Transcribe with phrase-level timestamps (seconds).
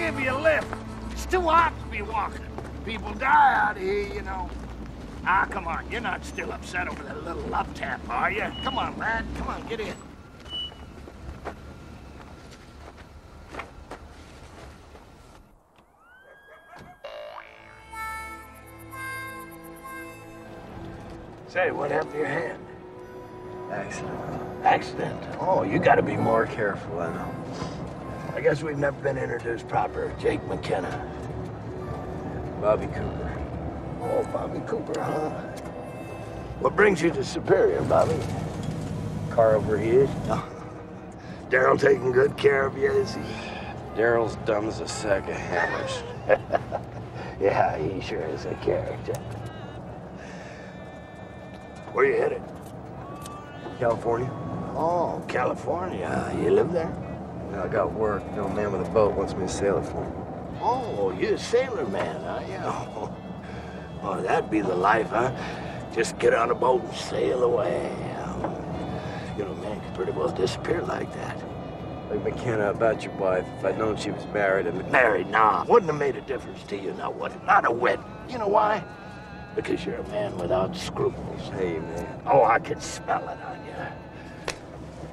[0.00, 0.66] give you a lift.
[1.10, 2.46] It's too hot to be walking.
[2.86, 4.48] People die out here, you know.
[5.26, 5.84] Ah, come on.
[5.90, 8.46] You're not still upset over that little love tap, are you?
[8.64, 9.26] Come on, lad.
[9.36, 9.94] Come on, get in.
[21.48, 22.64] Say, what happened to your hand?
[23.70, 24.64] Accident.
[24.64, 25.22] Accident.
[25.38, 27.69] Oh, you gotta be more Careful, I know.
[28.40, 30.10] I guess we've never been introduced proper.
[30.18, 30.88] Jake McKenna.
[32.58, 33.38] Bobby Cooper.
[34.00, 35.28] Oh, Bobby Cooper, huh?
[36.60, 38.16] What brings you to Superior, Bobby?
[39.28, 40.08] Car over overheated.
[41.50, 43.20] Daryl taking good care of you, is he?
[43.94, 46.02] Daryl's dumb as a sack of hammers.
[47.38, 49.12] Yeah, he sure is a character.
[51.92, 52.42] Where you headed?
[53.78, 54.30] California?
[54.74, 56.34] Oh, California.
[56.42, 56.99] You live there?
[57.54, 58.22] I got work.
[58.30, 60.12] You know, a man with a boat wants me to sail it for him.
[60.60, 63.14] Oh, you're a sailor man, are you?
[64.02, 65.30] Oh, that'd be the life, huh?
[65.94, 67.94] Just get on a boat and sail away.
[69.36, 71.36] You know, man could pretty well disappear like that.
[72.10, 73.46] Like McKenna about your wife.
[73.58, 75.64] If I'd known she was married and Married, nah.
[75.68, 77.44] Wouldn't have made a difference to you, now would it?
[77.44, 78.00] Not a whit.
[78.28, 78.82] You know why?
[79.54, 81.40] Because you're a man without scruples.
[81.50, 82.22] Hey, man.
[82.26, 83.74] Oh, I can smell it on you.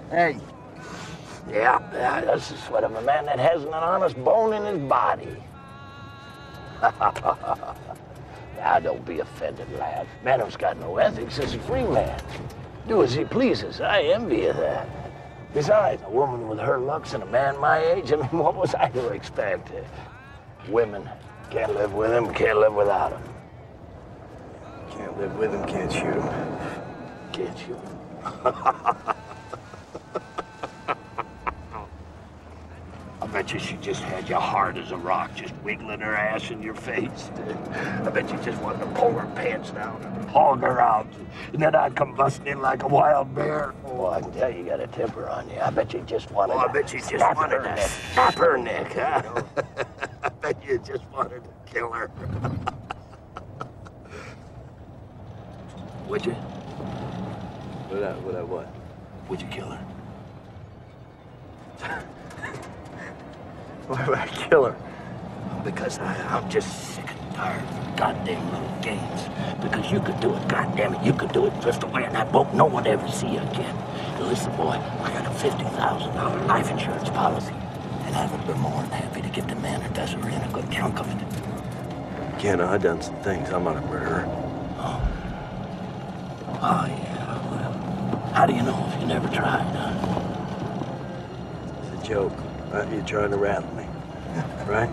[0.10, 0.38] Hey.
[1.50, 4.90] Yeah, yeah, that's the sweat of a man that hasn't an honest bone in his
[4.90, 5.38] body.
[8.58, 10.08] now, don't be offended, lad.
[10.24, 12.22] Man who's got no ethics is a free man.
[12.88, 13.82] Do as he pleases.
[13.82, 14.88] I envy you that.
[15.54, 18.76] Besides, a woman with her looks and a man my age, I mean, what was
[18.76, 19.72] I to expect?
[20.70, 21.10] Women
[21.50, 23.22] can't live with him, can't live without him.
[24.92, 26.58] Can't live with him, can't shoot him.
[27.32, 27.80] Can't you?
[28.24, 29.16] I
[33.38, 36.60] bet you she just had you hard as a rock, just wiggling her ass in
[36.64, 37.30] your face.
[38.04, 41.06] I bet you just wanted to pull her pants down and hog her out,
[41.54, 43.76] and then I'd come busting in like a wild bear.
[43.86, 45.60] Oh, I can tell you got a temper on you.
[45.60, 46.54] I bet you just wanted.
[46.54, 47.90] Oh, I bet you just snap wanted her to neck.
[48.14, 49.44] snap her neck, huh?
[50.24, 52.10] I bet you just wanted to kill her.
[56.08, 56.36] Would you?
[57.92, 58.68] Would I, would I what?
[59.30, 59.86] Would you kill her?
[63.88, 64.76] Why would I kill her?
[65.64, 69.30] Because I, I'm just sick and tired of goddamn little games.
[69.62, 71.62] Because you could do it, goddamn it, you could do it.
[71.62, 73.76] Drift away in that boat, no one ever see you again.
[74.20, 77.54] Listen, boy, I got a fifty thousand dollar life insurance policy,
[78.04, 80.42] and I would be more than happy to give the man who does her in
[80.42, 81.18] a good chunk of it.
[82.34, 83.50] McKenna, I done some things.
[83.50, 84.26] I'm not a murderer.
[84.80, 85.02] Oh.
[86.62, 87.72] oh yeah, well,
[88.34, 89.94] how do you know if you never tried, huh?
[91.94, 92.47] It's a joke.
[92.72, 92.92] Right?
[92.92, 93.86] You're trying to rattle me.
[94.66, 94.90] Right?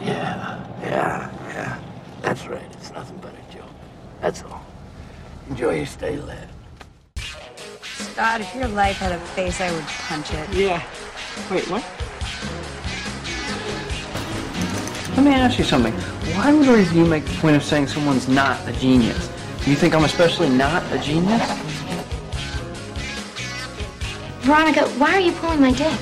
[0.00, 1.78] Yeah, yeah, yeah.
[2.22, 2.62] That's right.
[2.72, 3.68] It's nothing but a joke.
[4.20, 4.62] That's all.
[5.48, 6.48] Enjoy your stay, lad.
[7.84, 10.52] Scott, if your life had a face, I would punch it.
[10.52, 10.82] Yeah.
[11.50, 11.84] Wait, what?
[15.16, 15.92] Let me ask you something.
[16.34, 19.28] Why would you make the point of saying someone's not a genius?
[19.64, 21.42] Do you think I'm especially not a genius?
[24.40, 25.98] Veronica, why are you pulling my dick?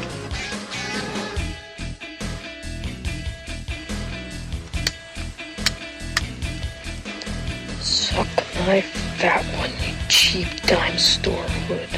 [7.81, 8.27] Suck
[8.67, 8.81] my
[9.19, 11.89] fat one, you cheap dime store hood.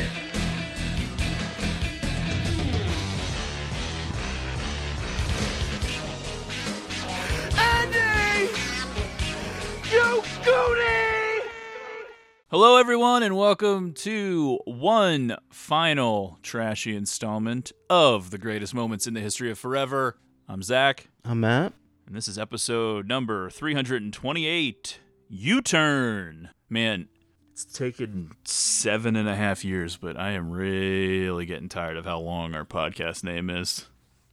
[12.51, 19.21] Hello, everyone, and welcome to one final trashy installment of the greatest moments in the
[19.21, 20.17] history of forever.
[20.49, 21.75] I'm Zach, I'm Matt.
[22.07, 24.99] and this is episode number 328
[25.29, 26.49] U Turn.
[26.71, 27.09] Man,
[27.53, 32.19] it's taken seven and a half years, but I am really getting tired of how
[32.21, 33.89] long our podcast name is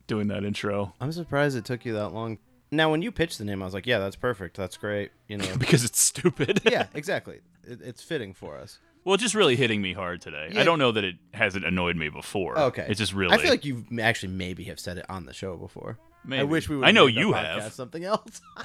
[0.07, 2.37] doing that intro I'm surprised it took you that long.
[2.75, 4.57] Now, when you pitched the name, I was like, "Yeah, that's perfect.
[4.57, 5.55] That's great." You know.
[5.59, 6.61] because it's stupid.
[6.65, 7.41] yeah, exactly.
[7.63, 8.79] It, it's fitting for us.
[9.03, 10.49] well, it's just really hitting me hard today.
[10.51, 10.61] Yeah.
[10.61, 12.57] I don't know that it hasn't annoyed me before.
[12.57, 12.85] Okay.
[12.87, 13.33] It's just really.
[13.33, 15.97] I feel like you actually maybe have said it on the show before.
[16.31, 16.87] I wish we would.
[16.87, 17.71] I know you have.
[17.73, 18.41] something else.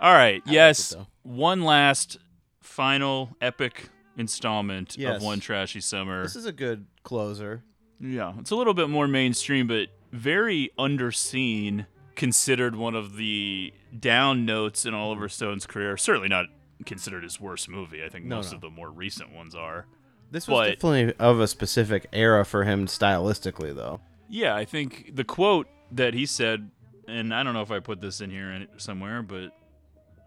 [0.00, 0.42] All right.
[0.44, 0.92] I like yes.
[0.92, 2.18] it, one last
[2.60, 5.16] final epic installment Yes.
[5.16, 6.22] of One Trashy Summer.
[6.22, 7.62] this is a good closer.
[8.00, 8.34] yeah.
[8.38, 11.86] It's a little bit more mainstream, but very underseen,
[12.16, 15.96] considered one of the down notes in Oliver Stone's career.
[15.96, 16.46] Certainly not
[16.84, 18.02] considered his worst movie.
[18.04, 18.56] I think No, most no.
[18.56, 19.86] of the more recent ones are.
[20.30, 24.00] This was But- definitely of a specific era for him stylistically, though.
[24.28, 26.70] Yeah, I think the quote that he said,
[27.06, 29.52] and I don't know if I put this in here somewhere, but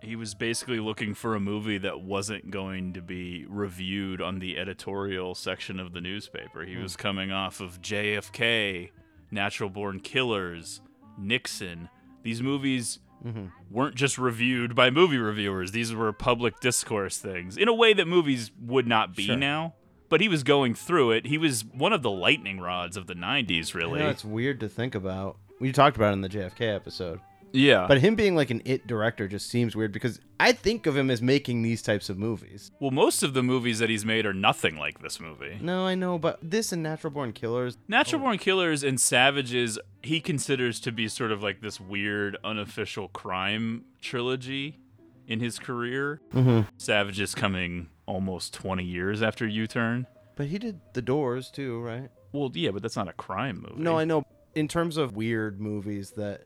[0.01, 4.57] he was basically looking for a movie that wasn't going to be reviewed on the
[4.57, 6.63] editorial section of the newspaper.
[6.63, 6.83] He hmm.
[6.83, 8.91] was coming off of JFK,
[9.31, 10.79] Natural Born Killers,
[11.19, 11.89] Nixon.
[12.23, 13.47] These movies mm-hmm.
[13.69, 15.71] weren't just reviewed by movie reviewers.
[15.71, 19.35] These were public discourse things in a way that movies would not be Sure.
[19.37, 19.73] now.
[20.09, 21.27] But he was going through it.
[21.27, 23.99] He was one of the lightning rods of the 90s, I really.
[23.99, 25.37] know it's weird to think about.
[25.59, 27.19] We talked about it in the JFK episode.
[27.51, 27.85] Yeah.
[27.87, 31.09] But him being like an it director just seems weird because I think of him
[31.09, 32.71] as making these types of movies.
[32.79, 35.57] well, most of the movies that he's made are nothing like this movie.
[35.61, 37.77] No, I know, but this and Natural Born Killers.
[37.87, 43.07] Natural Born Killers and Savages, he considers to be sort of like this weird, unofficial
[43.09, 44.79] crime trilogy
[45.27, 46.21] in his career.
[46.33, 46.61] Mm-hmm.
[46.77, 50.07] Savages coming almost 20 years after U Turn.
[50.35, 52.09] But he did The Doors too, right?
[52.31, 53.81] Well, yeah, but that's not a crime movie.
[53.81, 54.23] No, I know.
[54.55, 56.45] In terms of weird movies that.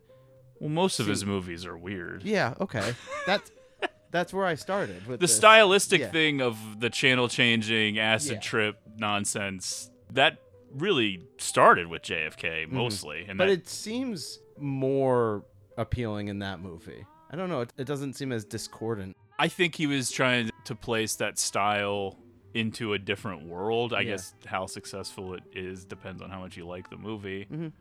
[0.64, 2.24] Well, most of his movies are weird.
[2.24, 2.94] Yeah, okay.
[3.28, 3.52] That's
[4.12, 5.36] that's where I started with The this.
[5.36, 6.10] stylistic Yeah.
[6.12, 8.40] thing of the channel changing, acid Yeah.
[8.40, 10.38] trip nonsense, that
[10.74, 13.24] really started with JFK mostly.
[13.28, 13.38] Mm-hmm.
[13.38, 15.44] But that, it seems more
[15.78, 17.06] appealing in that movie.
[17.30, 17.60] I don't know.
[17.62, 19.18] It, it doesn't seem as discordant.
[19.38, 22.18] I think he was trying to place that style
[22.54, 23.94] into a different world.
[23.94, 24.12] I Yeah.
[24.12, 27.48] guess how successful it is depends on how much you like the movie.
[27.52, 27.74] Mhm.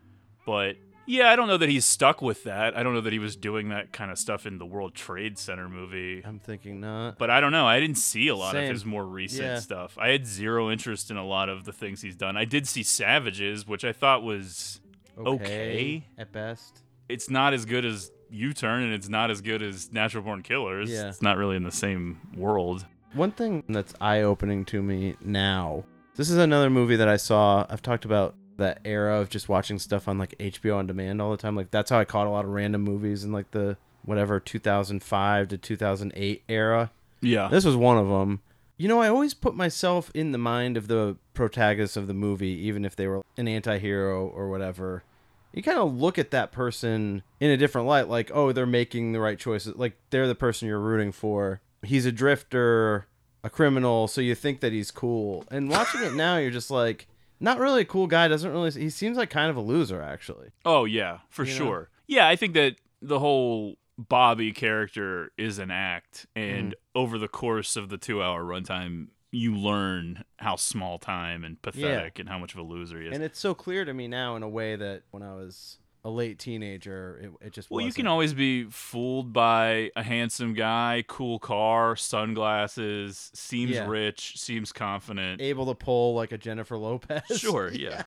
[0.47, 0.77] But
[1.07, 2.77] yeah, I don't know that he's stuck with that.
[2.77, 5.39] I don't know that he was doing that kind of stuff in the World Trade
[5.39, 6.23] Center movie.
[6.25, 7.19] I'm thinking not.
[7.19, 7.67] But I don't know.
[7.67, 8.65] I didn't see a lot Same.
[8.65, 9.59] of his more recent Yeah.
[9.61, 9.97] stuff.
[9.99, 12.37] I had zero interest in a lot of the things he's done.
[12.37, 14.81] I did see Savages, which I thought was
[15.19, 16.05] okay.
[16.19, 16.81] at best.
[17.09, 20.43] it's not as good as U Turn and it's not as good as Natural Born
[20.43, 20.91] Killers.
[20.91, 21.09] Yeah.
[21.09, 22.87] It's not really in the same world.
[23.13, 25.85] One thing that's eye opening to me now.
[26.17, 27.67] This is another movie that I saw.
[27.69, 31.31] I've talked about that era of just watching stuff on like HBO on demand all
[31.31, 31.57] the time.
[31.57, 35.49] Like that's how I caught a lot of random movies in like the whatever 2005
[35.49, 36.91] to 2008 era.
[37.21, 37.49] Yeah.
[37.49, 38.41] This was one of them.
[38.77, 42.67] You know, I always put myself in the mind of the protagonist of the movie,
[42.67, 45.05] even if they were an anti hero or whatever.
[45.53, 49.13] You kind of look at that person in a different light, like, oh, they're making
[49.13, 49.77] the right choices.
[49.77, 51.61] Like, they're the person you're rooting for.
[51.83, 53.07] He's a drifter,
[53.45, 55.45] a criminal, so you think that he's cool.
[55.51, 57.07] And watching it now, you're just like,
[57.43, 58.29] not really a cool guy.
[58.29, 58.71] Doesn't really.
[58.71, 60.49] He seems like kind of a loser, actually.
[60.65, 61.57] Oh yeah, for You know?
[61.59, 61.91] sure.
[62.07, 66.55] Yeah, I think that the whole Bobby character is an act, Mm-hmm.
[66.59, 72.19] and over the course of the two-hour runtime, you learn how small time and pathetic
[72.19, 73.15] and how much of a loser he is.
[73.15, 76.11] And it's so clear to me now in a way that when I was a
[76.11, 77.97] late teenager, it, it just well, you wasn't.
[77.97, 83.87] can always be fooled by a handsome guy, cool car, sunglasses, seems Yeah.
[83.87, 85.41] rich, seems confident.
[85.41, 87.23] able to pull like a Jennifer Lopez.
[87.39, 88.03] Sure, yeah.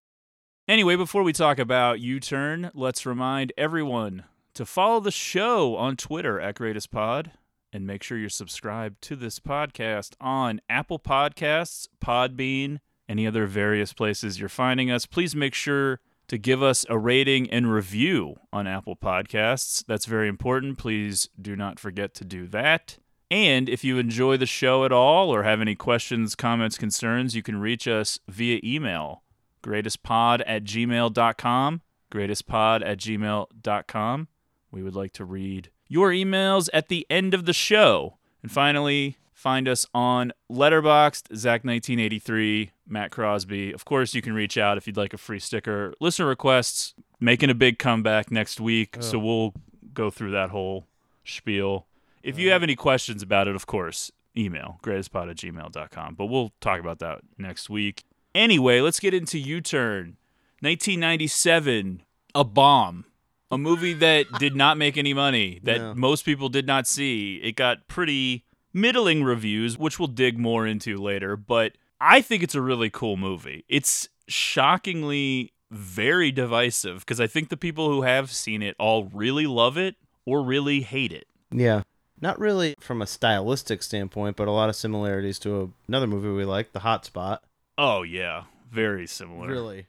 [0.67, 4.23] Anyway, before we talk about U Turn, let's remind everyone
[4.55, 7.31] to follow the show on Twitter at Greatest Pod
[7.71, 13.93] and make sure you're subscribed to this podcast on Apple Podcasts, Podbean, any other various
[13.93, 15.05] places you're finding us.
[15.05, 19.83] Please make sure to give us a rating and review on Apple Podcasts.
[19.85, 20.77] That's very important.
[20.77, 22.97] Please do not forget to do that.
[23.31, 27.41] And if you enjoy the show at all or have any questions, comments, concerns, you
[27.41, 29.23] can reach us via email
[29.63, 31.81] greatestpod at gmail.com.
[32.11, 34.27] Greatestpod at gmail.com.
[34.71, 38.17] We would like to read your emails at the end of the show.
[38.43, 43.71] And finally, find us on Letterboxd, Zach1983, Matt Crosby.
[43.71, 45.93] Of course, you can reach out if you'd like a free sticker.
[46.01, 49.53] Listener requests making a big comeback next week, so we'll
[49.93, 50.87] go through that whole
[51.23, 51.85] spiel.
[52.23, 56.15] If you have any questions about it, of course, email greatestpod at gmail.com.
[56.15, 58.03] But we'll talk about that next week.
[58.33, 60.17] Anyway, let's get into U Turn.
[60.61, 62.01] 1997,
[62.33, 63.05] A Bomb.
[63.51, 65.93] A movie that did not make any money, that No.
[65.93, 67.35] most people did not see.
[67.43, 68.43] It got pretty
[68.75, 73.17] middling reviews, which we'll dig more into later, but I think it's a really cool
[73.17, 73.63] movie.
[73.69, 79.47] It's shockingly very divisive because I think the people who have seen it all really
[79.47, 81.25] love it or really hate it.
[81.51, 81.83] Yeah.
[82.19, 86.43] Not really from a stylistic standpoint, but a lot of similarities to another movie we
[86.45, 87.41] like, The Hot Spot.
[87.77, 88.43] Oh, yeah.
[88.71, 89.47] Very similar.
[89.47, 89.87] Really.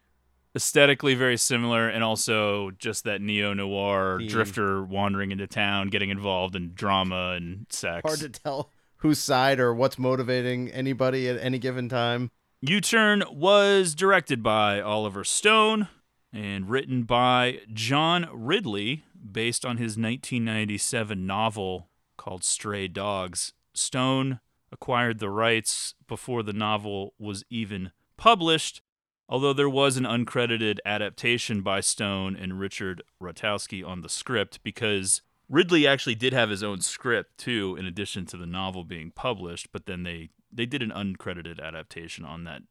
[0.57, 6.57] aesthetically very similar and also just that neo noir drifter wandering into town getting involved
[6.57, 11.59] in drama and sex Hard to tell whose side or what's motivating anybody at any
[11.59, 12.31] given time.
[12.61, 15.89] u-turn was directed by oliver stone
[16.33, 24.41] and written by john ridley based on his 1997 novel called stray dogs stone
[24.73, 28.83] acquired the rights before the novel was even published,
[29.29, 35.23] although there was an uncredited adaptation by Stone and Richard Rutowski on the script because
[35.49, 39.69] Ridley actually did have his own script too, in addition to the novel being published,
[39.73, 42.63] but then they, they did an uncredited adaptation on that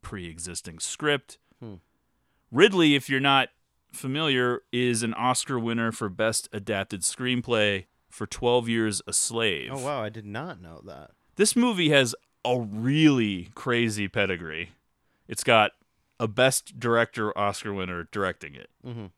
[0.00, 1.38] pre existing script.
[1.60, 1.74] Hmm.
[2.50, 3.48] Ridley, if you're not
[3.92, 9.70] familiar, is an Oscar winner for Best Adapted Screenplay for 12 Years a Slave.
[9.72, 11.10] Oh wow, I did not know that.
[11.36, 14.70] This movie has a really crazy pedigree.
[15.28, 15.72] It's got
[16.20, 19.10] a Best Director Oscar winner directing it, Mhm.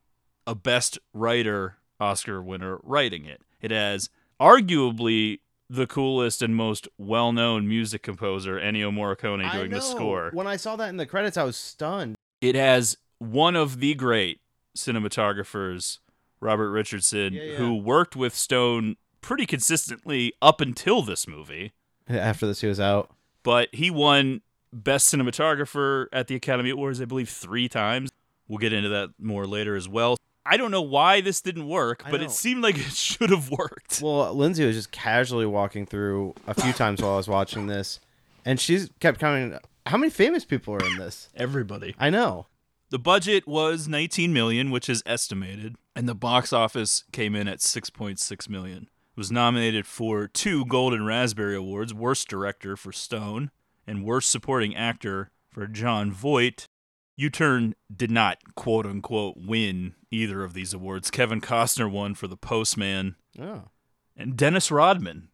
[0.47, 3.41] a Best Writer Oscar winner writing it.
[3.61, 4.11] It has
[4.41, 10.31] arguably the coolest and most well known music composer, Ennio Morricone, doing the score.
[10.33, 12.17] When I saw that in the credits, I was stunned.
[12.41, 14.41] It has one of the great
[14.77, 15.99] cinematographers,
[16.41, 17.57] Robert Richardson, Yeah, yeah.
[17.57, 21.73] who worked with Stone pretty consistently up until this movie.
[22.09, 23.11] After this, he was out.
[23.43, 28.11] But he won Best Cinematographer at the Academy Awards, I believe, three times.
[28.49, 30.17] We'll get into that more later as well.
[30.47, 32.27] I don't know why this didn't work, I but know.
[32.27, 34.01] it seemed like it should have worked.
[34.03, 38.01] Well, Lindsay was just casually walking through a few times while I was watching this,
[38.45, 39.59] and she's kept coming.
[39.87, 41.29] How many famous people are in this?
[41.35, 41.95] Everybody.
[41.99, 42.47] I know.
[42.91, 47.59] The budget was 19 million, which is estimated, and the box office came in at
[47.59, 48.83] 6.6 million.
[48.83, 53.51] It was nominated for two Golden Raspberry Awards: Worst Director for Stone
[53.87, 56.67] and Worst Supporting Actor for Jon Voight.
[57.17, 61.11] U-Turn did not quote unquote win either of these awards.
[61.11, 63.65] Kevin Costner won for The Postman, Oh,
[64.17, 65.29] and Dennis Rodman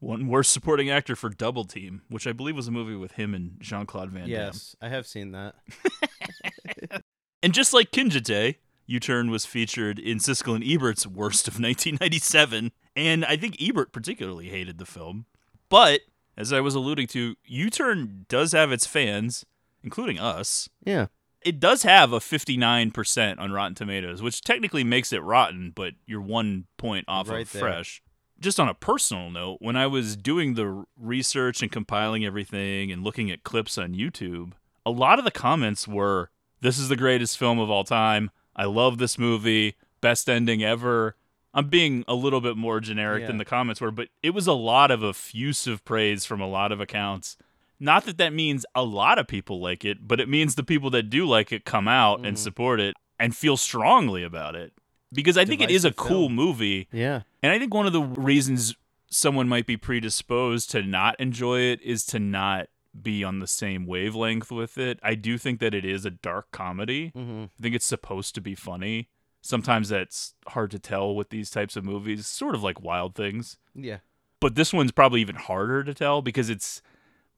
[0.00, 3.34] won Worst Supporting Actor for Double Team, which I believe was a movie with him
[3.34, 4.30] and Jean Claude Van Damme.
[4.30, 5.54] yes, I have seen that.
[7.42, 13.22] And just like Kinjite, U-Turn was featured in Siskel and Ebert's Worst of 1997, and
[13.26, 15.26] I think Ebert particularly hated the film.
[15.68, 16.00] But
[16.38, 19.44] as I was alluding to, U-Turn does have its fans,
[19.82, 20.70] including us.
[20.86, 21.08] Yeah.
[21.44, 26.20] It does have a 59% on Rotten Tomatoes, which technically makes it rotten, but you're
[26.20, 27.60] one point off Right of there.
[27.60, 28.02] fresh.
[28.40, 33.04] Just on a personal note, when I was doing the research and compiling everything and
[33.04, 34.52] looking at clips on YouTube,
[34.84, 38.30] a lot of the comments were, This is the greatest film of all time.
[38.56, 39.76] I love this movie.
[40.00, 41.16] Best ending ever.
[41.52, 44.52] I'm being a little bit more generic than the comments were, but it was a
[44.54, 47.36] lot of effusive praise from a lot of accounts.
[47.84, 50.88] Not that that means a lot of people like it, but it means the people
[50.90, 52.40] that do like it come out and Mhm.
[52.40, 54.72] support it and feel strongly about it.
[55.12, 56.34] Because I think it is a cool film.
[56.34, 56.88] movie.
[56.90, 57.22] Yeah.
[57.42, 58.74] And I think one of the reasons
[59.10, 62.68] someone might be predisposed to not enjoy it is to not
[63.00, 64.98] be on the same wavelength with it.
[65.02, 67.12] I do think that it is a dark comedy.
[67.14, 67.42] Mm-hmm.
[67.58, 69.08] I think it's supposed to be funny.
[69.42, 73.58] Sometimes that's hard to tell with these types of movies, sort of like Wild Things.
[73.74, 73.98] Yeah.
[74.40, 76.80] But this one's probably even harder to tell because it's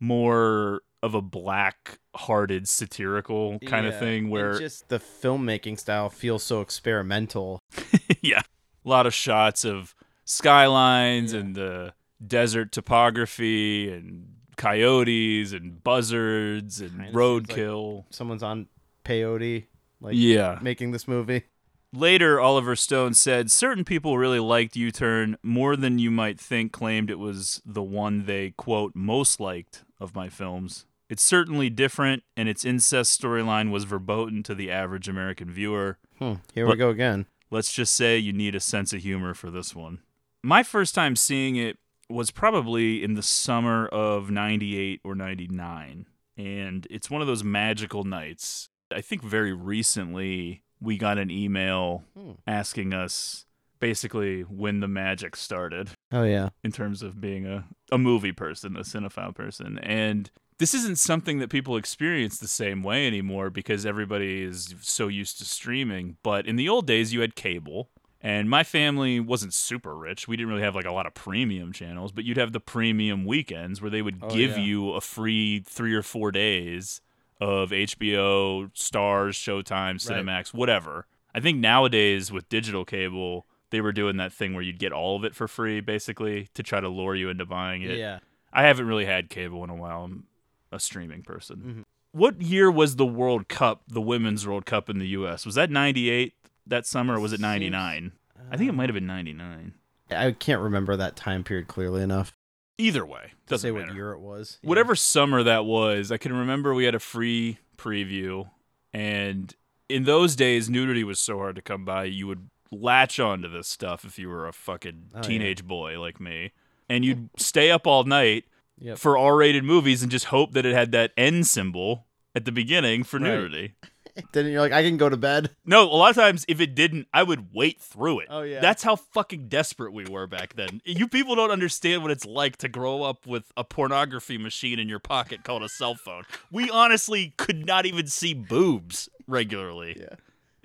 [0.00, 6.60] more of a black-hearted satirical kind of thing where just the filmmaking style feels so
[6.60, 7.60] experimental.
[8.20, 8.40] yeah.
[8.84, 11.40] A lot of shots of skylines Yeah.
[11.40, 18.04] and the desert topography and coyotes and buzzards and Kinda roadkill.
[18.10, 18.68] Someone's on
[19.04, 19.66] peyote,
[20.00, 20.58] like yeah.
[20.62, 21.44] making this movie.
[21.92, 26.72] Later, Oliver Stone said certain people really liked U Turn more than you might think,
[26.72, 30.86] claimed it was the one they, quote, most liked of my films.
[31.08, 35.98] It's certainly different, and its incest storyline was verboten to the average American viewer.
[36.18, 36.34] Hmm.
[36.54, 37.26] Here we go again.
[37.50, 40.00] Let's just say you need a sense of humor for this one.
[40.42, 41.78] My first time seeing it
[42.10, 46.06] was probably in the summer of 98 or 99.
[46.36, 48.68] And it's one of those magical nights.
[48.92, 52.32] I think very recently we got an email Hmm.
[52.46, 53.45] asking us
[53.78, 56.50] basically when the magic started Oh yeah.
[56.64, 59.78] in terms of being a, a movie person, a cinephile person.
[59.78, 65.08] And this isn't something that people experience the same way anymore because everybody is so
[65.08, 66.16] used to streaming.
[66.22, 67.90] But in the old days, you had cable.
[68.22, 70.26] And my family wasn't super rich.
[70.26, 73.24] We didn't really have like a lot of premium channels, but you'd have the premium
[73.26, 74.64] weekends where they would Oh, give yeah.
[74.64, 77.00] you a free three or four days
[77.40, 81.06] of HBO, Stars, Showtime, Cinemax, whatever.
[81.34, 85.16] I think nowadays with digital cable, they were doing that thing where you'd get all
[85.16, 87.98] of it for free, basically, to try to lure you into buying it.
[87.98, 88.20] Yeah.
[88.52, 90.04] I haven't really had cable in a while.
[90.04, 90.24] I'm
[90.72, 91.56] a streaming person.
[91.58, 91.84] Mhm.
[92.12, 95.44] What year was the World Cup, the Women's World Cup in the U.S.?
[95.44, 96.34] Was that 98
[96.66, 98.12] that summer or was it 99?
[98.50, 99.74] I think it might have been 99.
[100.10, 102.32] I can't remember that time period clearly enough
[102.78, 103.86] Either way, doesn't say matter.
[103.88, 104.58] what year it was.
[104.62, 104.68] Yeah.
[104.68, 108.48] whatever summer that was, I can remember we had a free preview,
[108.92, 109.54] and
[109.88, 112.04] in those days, nudity was so hard to come by.
[112.04, 115.22] You would latch onto this stuff if you were a fucking Oh, yeah.
[115.22, 116.52] teenage boy like me,
[116.88, 118.44] and you'd stay up all night
[118.78, 118.98] Yep.
[118.98, 123.04] for R-rated movies and just hope that it had that N symbol at the beginning
[123.04, 123.28] for Right.
[123.30, 123.74] nudity.
[124.32, 125.50] Then you're like, I can go to bed.
[125.66, 128.28] No, a lot of times if it didn't, I would wait through it.
[128.30, 128.60] Oh, yeah.
[128.60, 130.80] That's how fucking desperate we were back then.
[130.86, 134.88] You people don't understand what it's like to grow up with a pornography machine in
[134.88, 136.22] your pocket called a cell phone.
[136.50, 139.98] We honestly could not even see boobs regularly.
[140.00, 140.16] Yeah.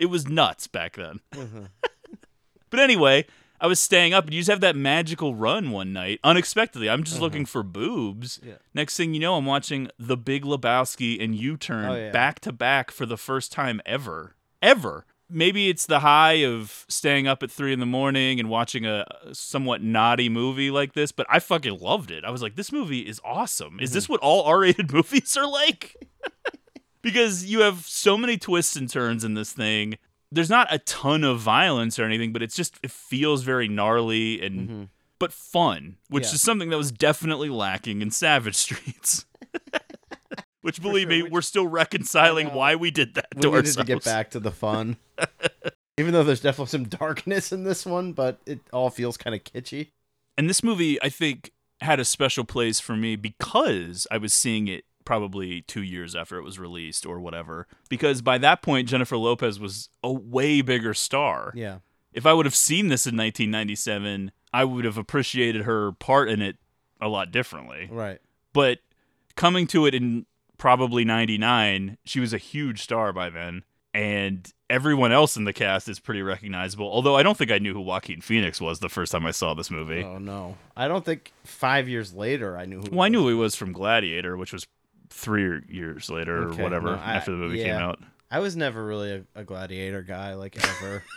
[0.01, 1.19] It was nuts back then.
[2.69, 3.25] but anyway,
[3.59, 6.89] I was staying up and you just have that magical run one night unexpectedly.
[6.89, 8.39] I'm just looking for boobs.
[8.43, 8.55] Yeah.
[8.73, 12.89] Next thing you know, I'm watching The Big Lebowski and U-Turn Oh, back to back
[12.89, 14.35] for the first time ever.
[14.61, 15.05] Ever.
[15.29, 19.05] Maybe it's the high of staying up at three in the morning and watching a
[19.31, 22.25] somewhat naughty movie like this, but I fucking loved it.
[22.25, 23.79] I was like, this movie is awesome.
[23.79, 23.95] Is Mm-hmm.
[23.97, 25.95] this what all R rated movies are like?
[27.01, 29.97] because you have so many twists and turns in this thing.
[30.31, 34.41] There's not a ton of violence or anything, but it's just it feels very gnarly
[34.41, 34.89] and
[35.19, 36.29] but fun, which Mm-hmm.
[36.31, 36.35] Yeah.
[36.35, 39.25] is something that was definitely lacking in Savage Streets.
[40.61, 43.75] which believe me, we're still reconciling why we did that We to needed ourselves.
[43.87, 44.97] to get back to the fun.
[45.97, 49.43] Even though there's definitely some darkness in this one, but it all feels kind of
[49.43, 49.89] kitschy.
[50.37, 54.67] And this movie, I think, had a special place for me because I was seeing
[54.67, 57.67] it probably two years after it was released or whatever.
[57.89, 61.51] Because by that point, Jennifer Lopez was a way bigger star.
[61.55, 61.79] Yeah.
[62.13, 66.41] If I would have seen this in 1997, I would have appreciated her part in
[66.41, 66.57] it
[66.99, 67.87] a lot differently.
[67.89, 68.19] Right.
[68.53, 68.79] But
[69.35, 70.25] coming to it in
[70.57, 73.63] probably 99, she was a huge star by then.
[73.93, 76.89] And everyone else in the cast is pretty recognizable.
[76.89, 79.53] Although I don't think I knew who Joaquin Phoenix was the first time I saw
[79.53, 80.01] this movie.
[80.01, 80.55] Oh no.
[80.77, 82.89] I don't think five years later I knew who.
[82.91, 84.65] Well, I knew who he was from Gladiator, which was
[85.11, 87.99] three years later Okay, or whatever no, I- after the movie came out.
[88.33, 91.03] I was never really a, a gladiator guy, like ever.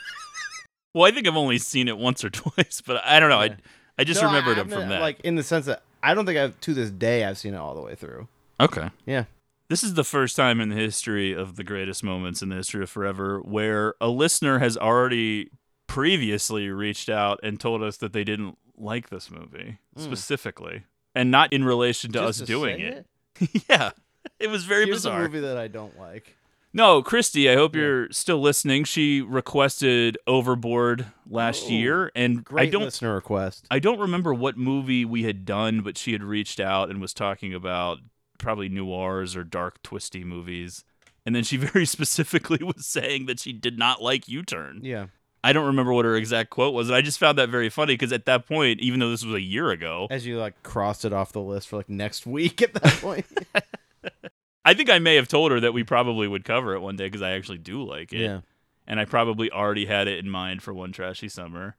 [0.94, 3.42] Well, I think I've only seen it once or twice, but I don't know.
[3.42, 3.54] Yeah.
[3.98, 5.00] I I just No, remembered I him from that.
[5.00, 7.56] Like in the sense that I don't think I've to this day I've seen it
[7.56, 8.28] all the way through.
[8.60, 8.90] okay.
[9.04, 9.24] Yeah.
[9.68, 12.82] This is the first time in the history of the greatest moments in the history
[12.82, 15.50] of forever where a listener has already
[15.88, 20.00] previously reached out and told us that they didn't like this movie hmm.
[20.02, 22.18] specifically, and not in relation to.
[22.20, 23.06] Just us to doing say it.
[23.68, 23.90] yeah,
[24.38, 25.20] it was very Here's bizarre.
[25.20, 26.36] a movie that I don't like.
[26.76, 28.82] No, Christy, I hope you're still listening.
[28.82, 33.64] She requested Overboard last Oh, year, and Great I don't listener request.
[33.70, 37.14] I don't remember what movie we had done, but she had reached out and was
[37.14, 37.98] talking about
[38.38, 40.82] probably noirs or dark, twisty movies.
[41.24, 44.80] And then she very specifically was saying that she did not like U Turn.
[44.82, 45.06] Yeah.
[45.44, 46.88] I don't remember what her exact quote was.
[46.88, 49.34] And I just found that very funny because at that point, even though this was
[49.34, 52.62] a year ago, As you like crossed it off the list for like next week
[52.62, 53.26] at that point.
[54.64, 57.04] I think I may have told her that we probably would cover it one day
[57.06, 58.20] because I actually do like it.
[58.20, 58.40] yeah.
[58.86, 61.76] and I probably already had it in mind for one trashy summer.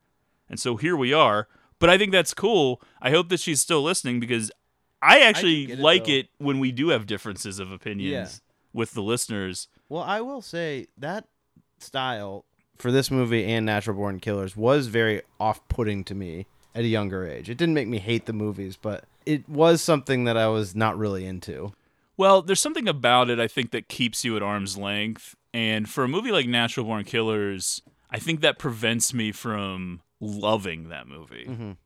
[0.47, 1.47] And so here we are.
[1.79, 2.81] But I think that's cool.
[3.01, 4.51] I hope that she's still listening because
[5.01, 6.11] I actually get it, like though.
[6.13, 8.53] it when we do have differences of opinions Yeah.
[8.73, 9.67] with the listeners.
[9.89, 11.27] Well, I will say that
[11.79, 12.45] style
[12.77, 17.25] for this movie and Natural Born Killers was very off-putting to me at a younger
[17.27, 17.49] age.
[17.49, 20.97] It didn't make me hate the movies, but it was something that I was not
[20.97, 21.73] really into.
[22.17, 25.35] Well, there's something about it I think that keeps you at arm's length.
[25.53, 30.89] And for a movie like Natural Born Killers, I think that prevents me from loving
[30.89, 31.77] that movie Mhm.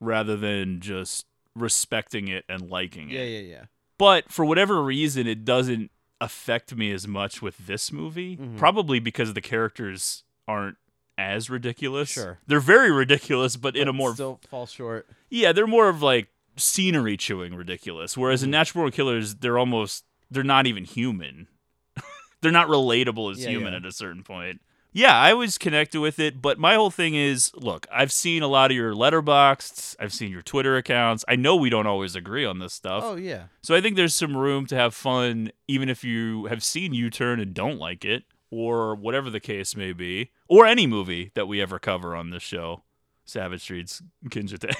[0.00, 3.14] rather than just respecting it and liking it.
[3.14, 3.64] Yeah, yeah, yeah.
[3.98, 8.56] but for whatever reason it doesn't affect me as much with this movie Mhm.
[8.58, 10.76] probably because the characters aren't
[11.18, 12.38] as ridiculous Sure.
[12.46, 15.08] they're very ridiculous but in a more still fall short.
[15.30, 18.44] yeah they're more of like scenery chewing ridiculous whereas Mm-hmm.
[18.46, 21.48] in natural born killers they're almost they're not even human
[22.42, 23.78] they're not relatable as Yeah, human yeah.
[23.78, 24.60] at a certain point
[24.92, 28.48] yeah i was connected with it but my whole thing is look i've seen a
[28.48, 32.44] lot of your Letterboxd i've seen your twitter accounts i know we don't always agree
[32.44, 33.44] on this stuff Oh yeah.
[33.62, 37.10] so I think there's some room to have fun, even if you have seen U
[37.10, 41.46] Turn and don't like it, or whatever the case may be, or any movie that
[41.48, 42.82] we ever cover on this show,
[43.24, 44.74] Savage Streets, Kinjite,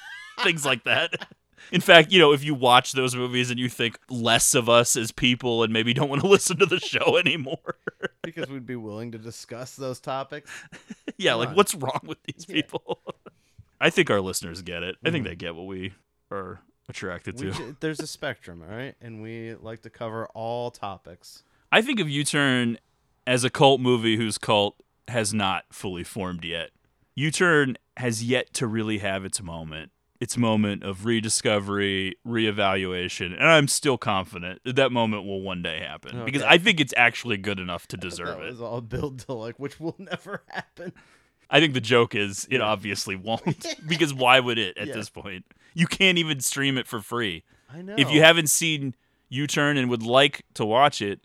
[0.42, 1.28] things like that.
[1.72, 4.96] In fact, you know, if you watch those movies and you think less of us
[4.96, 7.76] as people and maybe don't want to listen to the show anymore,
[8.22, 10.50] Because we'd be willing to discuss those topics.
[11.18, 11.54] yeah, Come like on.
[11.56, 12.54] what's wrong with these Yeah.
[12.54, 12.98] people?
[13.78, 14.96] I think our listeners get it.
[15.04, 15.28] I think Mhm.
[15.28, 15.92] they get what we
[16.30, 17.50] are attracted to.
[17.50, 18.94] We there's a spectrum, all right?
[19.02, 21.42] And we like to cover all topics.
[21.70, 22.78] I think of U Turn
[23.26, 24.76] as a cult movie whose cult
[25.08, 26.70] has not fully formed yet.
[27.14, 33.44] U Turn has yet to really have its moment, its moment of rediscovery, reevaluation, and
[33.46, 37.36] I'm still confident that that moment will one day happen because I think it's actually
[37.36, 38.50] good enough to deserve it.
[38.50, 40.92] was all built to like, which will never happen.
[41.50, 42.62] I think the joke is it Yeah.
[42.66, 44.94] obviously won't because why would it at Yeah.
[44.94, 45.44] this point?
[45.74, 47.44] You can't even stream it for free.
[47.72, 47.94] I know.
[47.98, 48.94] If you haven't seen
[49.28, 51.20] U Turn and would like to watch it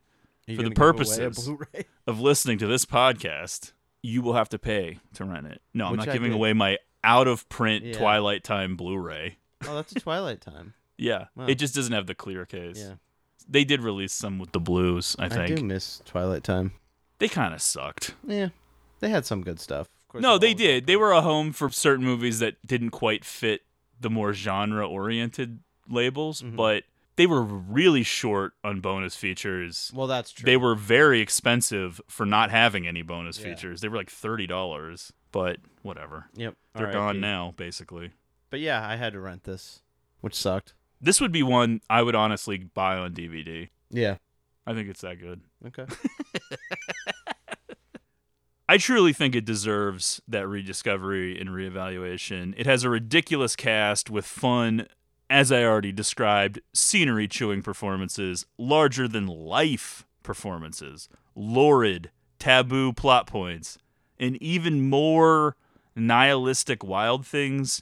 [0.47, 1.49] for the gonna give away a purposes
[2.08, 5.62] of listening to this podcast, you will have to pay to rent it.
[5.73, 7.93] No, I'm not I giving away my out of print Yeah.
[7.97, 9.38] Twilight Time Blu-ray.
[9.67, 10.73] Oh, that's a Twilight Time.
[10.97, 11.47] Yeah, Wow.
[11.47, 12.77] it just doesn't have the clear case.
[12.79, 12.93] Yeah,
[13.49, 15.41] They did release some with the blues, I think.
[15.41, 15.60] I, think.
[15.60, 16.71] do miss Twilight Time.
[17.19, 18.15] They kind of sucked.
[18.25, 18.49] Yeah,
[19.01, 19.88] they had some good stuff.
[19.88, 20.88] Of course, No, they always did.
[20.88, 23.63] They were a home for certain movies that didn't quite fit
[23.99, 24.31] the more
[24.79, 26.55] genre-oriented labels, Mm-hmm.
[26.55, 26.84] but
[27.17, 29.91] they were really short on bonus features.
[29.93, 30.45] Well, that's true.
[30.45, 33.45] They were very expensive for not having any bonus Yeah.
[33.54, 33.82] features.
[33.82, 36.28] They were like thirty dollars, but whatever.
[36.36, 38.12] Yep, They're gone now, basically.
[38.49, 39.82] But yeah, I had to rent this,
[40.21, 40.73] which sucked.
[41.01, 43.69] This would be one I would honestly buy on DVD.
[43.89, 44.17] Yeah.
[44.67, 45.41] I think it's that good.
[45.67, 45.86] Okay.
[48.67, 52.56] I truly think it deserves that rediscovery and reevaluation.
[52.58, 54.88] It has a ridiculous cast with fun,
[55.29, 63.77] as I already described, scenery chewing performances, larger than life performances, lurid, taboo plot points,
[64.19, 65.55] and even more
[65.95, 67.81] nihilistic wild things.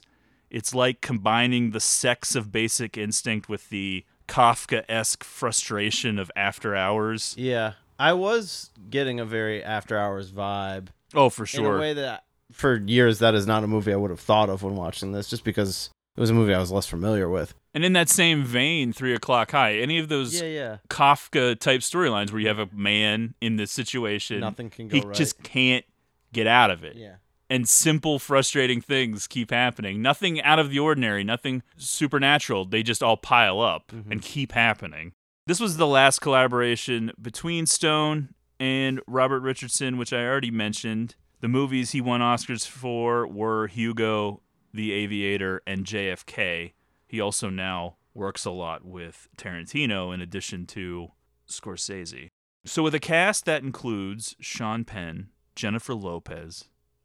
[0.50, 6.74] It's like combining the sex of basic instinct with the Kafka esque frustration of after
[6.74, 7.34] hours.
[7.36, 11.74] yeah, I was getting a very After Hours vibe Oh, for sure.
[11.74, 14.48] in a way that, for years, that is not a movie I would have thought
[14.48, 17.54] of when watching this, just because it was a movie I was less familiar with.
[17.74, 20.76] And in that same vein, Three O'clock High, any of those Yeah, yeah.
[20.88, 25.02] Kafka type storylines where you have a man in this situation, Nothing can go he
[25.04, 25.14] right.
[25.14, 25.84] just can't
[26.32, 26.96] get out of it.
[26.96, 27.16] Yeah.
[27.50, 30.00] And simple, frustrating things keep happening.
[30.00, 32.64] Nothing out of the ordinary, nothing supernatural.
[32.64, 34.12] They just all pile up Mm-hmm.
[34.12, 35.12] and keep happening.
[35.46, 41.16] This was the last collaboration between Stone and Robert Richardson, which I already mentioned.
[41.40, 44.40] The movies he won Oscars for were Hugo,
[44.74, 46.72] The Aviator, and JFK.
[47.06, 51.12] He also now works a lot with Tarantino in addition to
[51.48, 52.28] Scorsese.
[52.66, 56.64] So, with a cast that includes Sean Penn, Jennifer Lopez,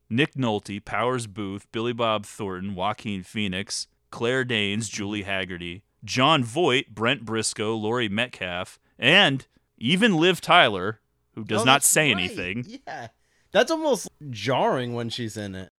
[0.09, 6.89] Nick Nolte, Powers Boothe, Billy Bob Thornton, Joaquin Phoenix, Claire Danes, Julie Hagerty, Jon Voight,
[6.95, 9.45] Brent Briscoe, Laurie Metcalf, and
[9.77, 11.01] even Liv Tyler,
[11.35, 12.17] who does Oh, not say right.
[12.23, 12.65] anything.
[12.87, 13.09] Yeah.
[13.51, 15.71] That's almost jarring when she's in it.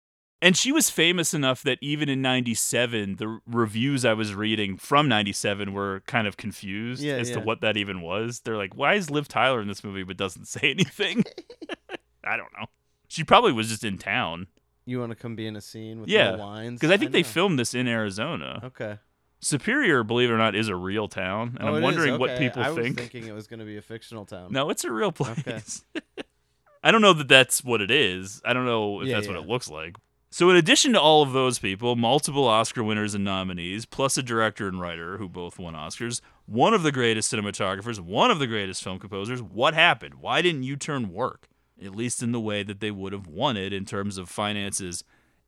[0.42, 5.06] And she was famous enough that even in 97, the reviews I was reading from
[5.06, 8.40] 97 were kind of confused Yeah, as to what that even was.
[8.40, 11.24] They're like, why is Liv Tyler in this movie but doesn't say anything?
[12.24, 12.66] I don't know.
[13.08, 14.46] She probably was just in town.
[14.86, 16.30] You want to come be in a scene with Yeah.
[16.32, 16.80] no lines?
[16.80, 18.60] Because I think they filmed this in Arizona.
[18.64, 18.98] Okay.
[19.42, 21.56] Superior, believe it or not, is a real town.
[21.60, 22.96] And Oh, I'm wondering what people I was think.
[22.96, 24.52] thinking it was going to be a fictional town.
[24.52, 25.42] No, it's a real Okay.
[25.42, 25.84] place.
[26.82, 28.40] I don't know that that's what it is.
[28.44, 29.96] I don't know if Yeah, that's what it looks like.
[30.32, 34.22] So, in addition to all of those people, multiple Oscar winners and nominees, plus a
[34.22, 38.46] director and writer who both won Oscars, one of the greatest cinematographers, one of the
[38.46, 40.14] greatest film composers, what happened?
[40.20, 41.48] Why didn't U Turn work?
[41.84, 45.02] At least in the way that they would have wanted in terms of finances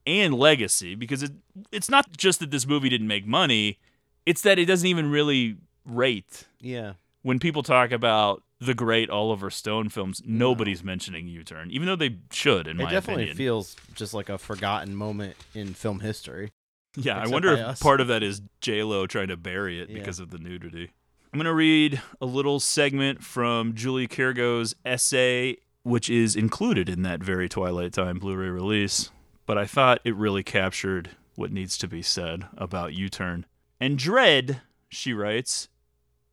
[0.05, 1.31] and legacy, because it,
[1.71, 3.79] it's not just that this movie didn't make money,
[4.27, 6.95] it's that it doesn't even really rate Yeah.
[7.23, 12.18] when people talk about the great Oliver Stone films, nobody's mentioning U-Turn, even though they
[12.31, 13.37] should, in It my definitely opinion.
[13.37, 16.51] feels just like a forgotten moment in film history.
[16.96, 17.81] yeah, I wonder if us.
[17.83, 19.98] part of that is J Lo trying to bury it Yeah.
[19.98, 20.90] because of the nudity.
[21.33, 27.22] I'm gonna read a little segment from Julie Kirgo's essay, which is included in that
[27.22, 29.11] very Twilight Time Blu-ray release.
[29.46, 33.46] But I thought it really captured what needs to be said about U-Turn.
[33.81, 35.68] And Dread, she writes,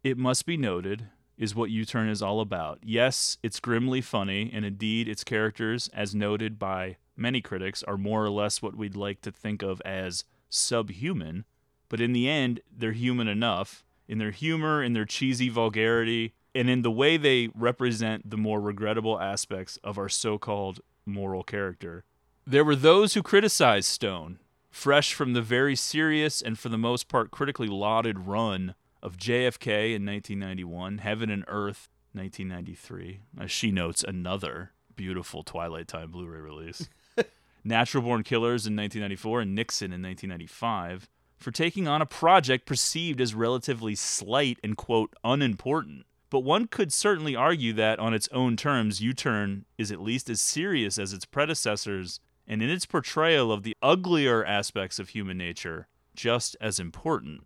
[0.03, 1.07] it must be noted,
[1.39, 2.79] is what U Turn is all about.
[2.83, 8.23] Yes, it's grimly funny, and indeed, its characters, as noted by many critics, are more
[8.23, 11.45] or less what we'd like to think of as subhuman.
[11.87, 16.69] But in the end, they're human enough in their humor, in their cheesy vulgarity, and
[16.69, 22.03] in the way they represent the more regrettable aspects of our so called moral character.
[22.45, 27.07] There were those who criticized Stone, fresh from the very serious and for the most
[27.07, 33.19] part critically lauded run of JFK in 1991, Heaven and Earth 1993.
[33.37, 36.89] As uh, she notes, another beautiful Twilight Time Blu ray release.
[37.63, 43.21] Natural Born Killers in 1994 and Nixon in 1995 for taking on a project perceived
[43.21, 46.05] as relatively slight and, quote, unimportant.
[46.29, 50.29] But one could certainly argue that, on its own terms, U Turn is at least
[50.29, 55.37] as serious as its predecessors, and in its portrayal of the uglier aspects of human
[55.37, 57.45] nature, just as important.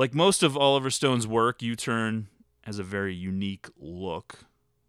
[0.00, 2.28] Like most of Oliver Stone's work, U Turn
[2.62, 4.46] has a very unique look.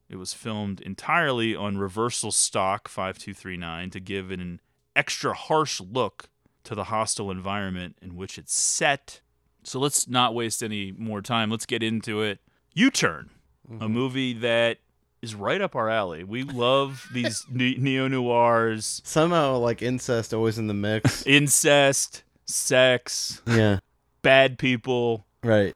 [0.08, 4.62] It was filmed entirely on reversal stock 5239 to give it an
[4.96, 6.30] extra harsh look
[6.64, 9.20] to the hostile environment in which it's set.
[9.66, 11.52] So let's not waste any more time.
[11.52, 12.40] Let's get into it.
[12.74, 13.32] U Turn,
[13.70, 13.88] a mm-hmm.
[13.88, 14.78] movie that
[15.22, 16.24] is right up our alley.
[16.24, 21.24] We love these ne- neo noirs, Somehow, like incest always in the mix.
[21.28, 23.80] incest, sex, yeah.
[24.22, 25.74] Bad people, Right.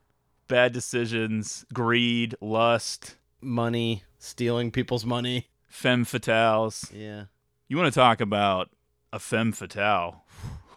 [0.47, 5.47] bad decisions, greed, lust, Money, stealing people's money.
[5.67, 6.91] femme fatales.
[6.93, 7.25] Yeah.
[7.67, 8.69] You want to talk about
[9.13, 10.23] a femme fatale?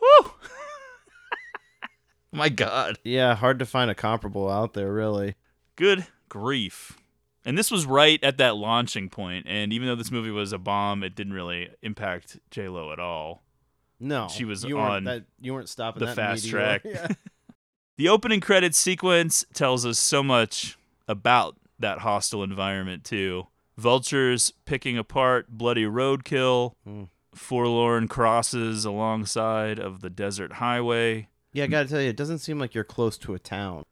[0.00, 0.32] Whew!
[2.32, 2.98] My God.
[3.04, 5.34] Yeah, hard to find a comparable out there, really.
[5.76, 6.98] Good grief.
[7.44, 10.58] And this was right at that launching point, and even though this movie was a
[10.58, 13.42] bomb, it didn't really impact J Lo at all.
[14.00, 16.78] No, She was you weren't on that, you weren't stopping the fast meteor.
[16.78, 16.82] track.
[16.84, 17.08] Yeah.
[17.98, 23.48] The opening credits sequence tells us so much about that hostile environment too.
[23.76, 27.08] Vultures picking apart bloody roadkill, Mm.
[27.34, 32.58] forlorn crosses alongside of the desert highway, yeah, I gotta tell you, it doesn't seem
[32.58, 33.84] like you're close to a town.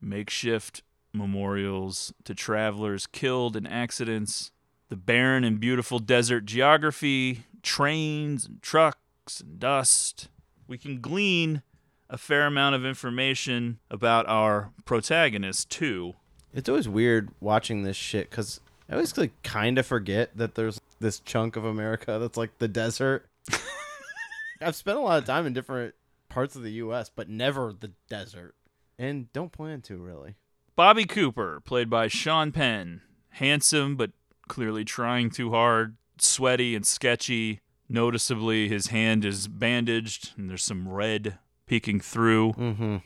[0.00, 0.82] makeshift
[1.14, 4.50] memorials to travelers killed in accidents,
[4.90, 10.28] the barren and beautiful desert geography, trains and trucks and dust.
[10.66, 11.62] We can glean
[12.10, 16.14] a fair amount of information about our protagonist too.
[16.52, 20.80] It's always weird watching this shit because I always like kind of forget that there's
[21.00, 23.26] this chunk of America that's like the desert.
[24.60, 25.94] I've spent a lot of time in different
[26.28, 28.54] parts of the U.S., but never the desert,
[28.98, 30.34] and don't plan to really.
[30.76, 34.10] Bobby Cooper, played by Sean Penn, handsome but
[34.48, 37.60] clearly trying too hard, sweaty and sketchy.
[37.88, 42.52] Noticeably, his hand is bandaged and there's some red peeking through.
[42.52, 42.96] Mm-hmm.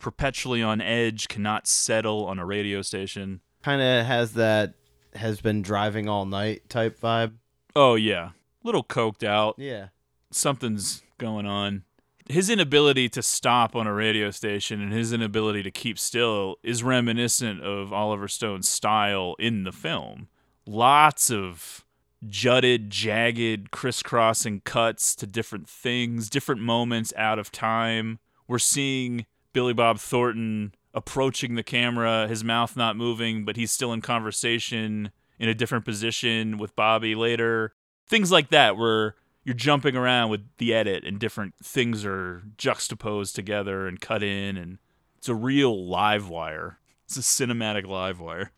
[0.00, 3.40] Perpetually on edge, cannot settle on a radio station.
[3.62, 4.74] Kind of has that
[5.14, 7.32] has been driving all night type vibe.
[7.74, 8.30] Oh, yeah.
[8.62, 9.56] Little coked out.
[9.58, 9.88] Yeah.
[10.30, 11.84] Something's going on.
[12.28, 16.82] His inability to stop on a radio station and his inability to keep still is
[16.82, 20.28] reminiscent of Oliver Stone's style in the film.
[20.66, 21.84] Lots of
[22.26, 28.18] jutted, jagged, crisscrossing cuts to different things, different moments out of time.
[28.46, 33.92] We're seeing Billy Bob Thornton approaching the camera, his mouth not moving, but he's still
[33.92, 37.72] in conversation in a different position with Bobby later.
[38.06, 43.34] Things like that where you're jumping around with the edit and different things are juxtaposed
[43.34, 44.78] together and cut in and
[45.16, 46.78] it's a real live wire.
[47.04, 48.52] It's a cinematic live wire.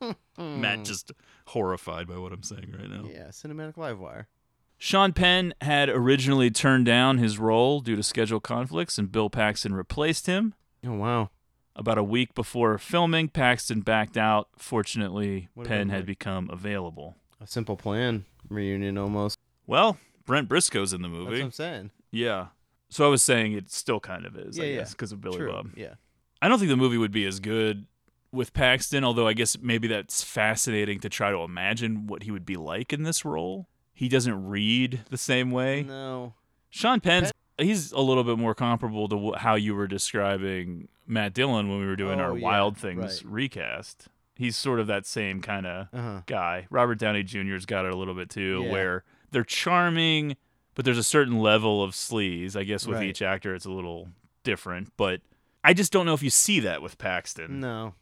[0.38, 1.12] Matt just
[1.54, 3.08] horrified by what I'm saying right now.
[3.10, 4.28] Yeah, cinematic live wire.
[4.76, 9.74] Sean Penn had originally turned down his role due to schedule conflicts, and Bill Paxton
[9.74, 10.54] replaced him.
[10.86, 11.30] Oh wow.
[11.76, 14.48] About a week before filming, Paxton backed out.
[14.58, 17.16] Fortunately, What Penn had become available.
[17.40, 19.38] A simple plan reunion almost.
[19.66, 21.38] Well, Brent Briscoe's in the That's movie.
[21.38, 21.90] what I'm saying.
[22.10, 22.48] Yeah.
[22.90, 24.76] So I was saying it still kind of is, Yeah, yeah.
[24.80, 25.50] guess, because of Billy True.
[25.52, 25.70] Bob.
[25.74, 25.94] Yeah.
[26.42, 27.86] I don't think the movie would be as good
[28.34, 32.44] with Paxton, although I guess maybe that's fascinating to try to imagine what he would
[32.44, 33.68] be like in this role.
[33.92, 35.82] He doesn't read the same way.
[35.84, 36.34] No.
[36.70, 41.32] Sean Penn's he's a little bit more comparable to wh- how you were describing Matt
[41.34, 43.32] Dillon when we were doing Oh, our yeah, Wild Things right.
[43.32, 44.08] recast.
[44.36, 46.20] He's sort of that same kind of Uh huh.
[46.26, 46.66] guy.
[46.70, 48.72] Robert Downey Jr.'s got it a little bit too, Yeah.
[48.72, 50.36] where they're charming,
[50.74, 52.56] but there's a certain level of sleaze.
[52.56, 53.08] I guess with Right.
[53.10, 54.08] each actor, it's a little
[54.42, 54.92] different.
[54.96, 55.20] But
[55.62, 57.60] I just don't know if you see that with Paxton.
[57.60, 57.94] No,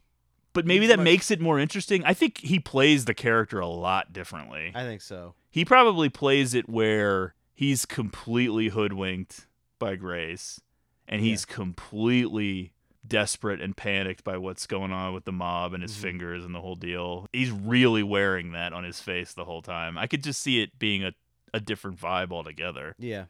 [0.54, 2.04] But maybe that makes it more interesting.
[2.04, 4.72] I think he plays the character a lot differently.
[4.74, 5.34] I think so.
[5.50, 9.46] he probably plays it where he's completely hoodwinked
[9.78, 10.60] by Grace
[11.08, 12.72] and he's completely
[13.06, 16.00] desperate and panicked by what's going on with the mob and his Mhm.
[16.02, 17.26] fingers and the whole deal.
[17.32, 19.98] He's really wearing that on his face the whole time.
[19.98, 21.12] I could just see it being a,
[21.52, 22.94] a different vibe altogether.
[22.98, 23.24] Yeah.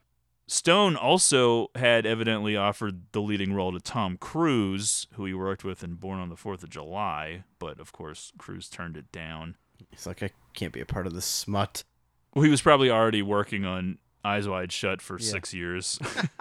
[0.48, 5.83] Stone also had evidently offered the leading role to Tom Cruise, who he worked with
[5.83, 9.57] in Born on the Fourth of July, but of course Cruise turned it down.
[9.90, 11.85] He's like, I can't be a part of this smut.
[12.35, 15.26] Well, he was probably already working on Eyes Wide Shut for Yeah.
[15.31, 15.98] six years.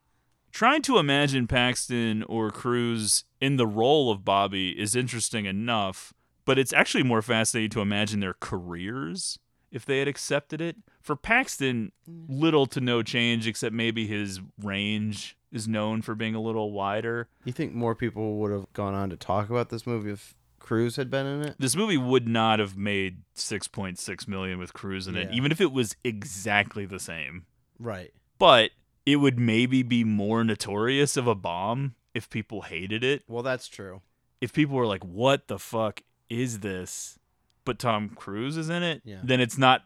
[0.52, 6.12] Trying to imagine Paxton or Cruise in the role of Bobby is interesting enough,
[6.44, 9.38] but it's actually more fascinating to imagine their careers
[9.72, 10.76] if they had accepted it.
[11.04, 12.24] For Paxton, mm.
[12.28, 17.28] little to no change except maybe his range is known for being a little wider.
[17.44, 20.96] You think more people would have gone on to talk about this movie if Cruise
[20.96, 21.56] had been in it?
[21.58, 25.36] This movie would not have made 6.6 million with Cruise in it, Yeah.
[25.36, 27.44] even if it was exactly the same.
[27.78, 28.12] Right.
[28.38, 28.70] but
[29.04, 33.22] it would maybe be more notorious of a bomb if people hated it.
[33.28, 34.00] Well, that's true.
[34.40, 37.18] If people were like, "What the fuck is this?"
[37.66, 39.20] but Tom Cruise is in it, Yeah.
[39.22, 39.82] then it's not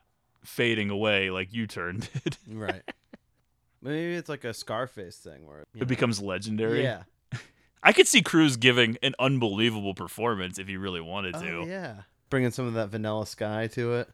[0.48, 2.37] fading away like U-Turn did.
[2.50, 2.82] Right.
[3.80, 6.82] Maybe it's like a Scarface thing where you know, It becomes legendary.
[6.82, 7.02] Yeah.
[7.82, 11.58] I could see Cruise giving an unbelievable performance if he really wanted to.
[11.58, 11.94] Oh, yeah.
[12.28, 14.08] Bringing some of that vanilla sky to it.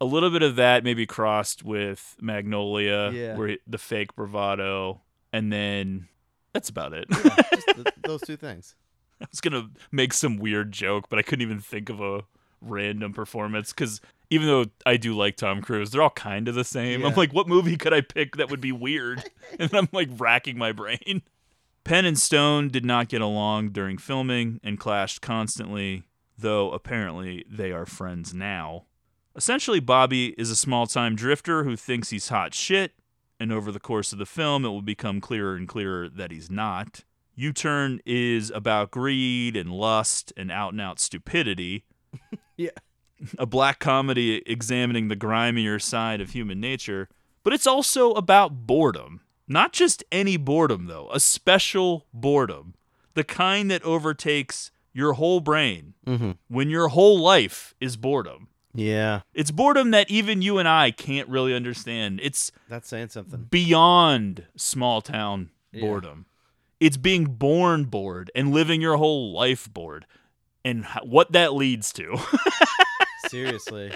[0.00, 3.36] A little bit of that maybe crossed with Magnolia, Yeah.
[3.36, 5.00] where he- the fake bravado,
[5.32, 6.08] and then
[6.52, 7.06] that's about it.
[7.10, 8.76] Yeah, just th- those two things.
[9.20, 12.22] I was gonna make some weird joke, but I couldn't even think of a
[12.62, 16.64] random performance because even though I do like Tom Cruise, they're all kind of the
[16.64, 17.04] same.
[17.04, 19.24] I'm like, what movie could I pick that would be weird?
[19.58, 21.22] and I'm like racking my brain.
[21.82, 26.04] Penn and Stone did not get along during filming and clashed constantly,
[26.38, 28.84] though apparently they are friends now.
[29.34, 32.92] Essentially, Bobby is a small time drifter who thinks he's hot shit,
[33.40, 36.50] and over the course of the film, it will become clearer and clearer that he's
[36.50, 37.04] not.
[37.34, 41.84] U Turn is about greed and lust and out and out stupidity.
[42.56, 42.70] Yeah.
[43.38, 47.08] A black comedy examining the grimier side of human nature,
[47.42, 49.20] but it's also about boredom.
[49.48, 52.74] Not just any boredom, though, a special boredom.
[53.14, 56.30] The kind that overtakes your whole brain Mm-hmm.
[56.48, 58.48] when your whole life is boredom.
[58.74, 59.20] Yeah.
[59.34, 62.20] It's boredom that even you and I can't really understand.
[62.22, 63.48] It's That's saying something.
[63.50, 65.80] beyond small town Yeah.
[65.82, 66.26] boredom.
[66.78, 70.06] It's being born bored and living your whole life bored,
[70.64, 72.16] and what that leads to.
[73.30, 73.92] Seriously.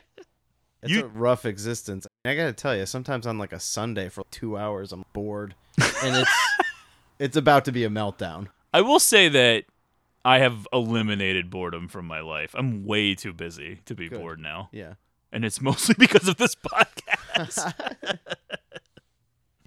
[0.83, 2.07] It's You- a rough existence.
[2.25, 5.55] I gotta tell you, sometimes on like a Sunday for two hours, I'm bored,
[6.03, 6.31] and it's
[7.19, 8.49] it's about to be a meltdown.
[8.73, 9.65] I will say that
[10.25, 12.55] I have eliminated boredom from my life.
[12.57, 14.19] I'm way too busy to be Good.
[14.21, 14.95] bored now, Yeah.
[15.33, 17.75] and it's mostly because of this podcast.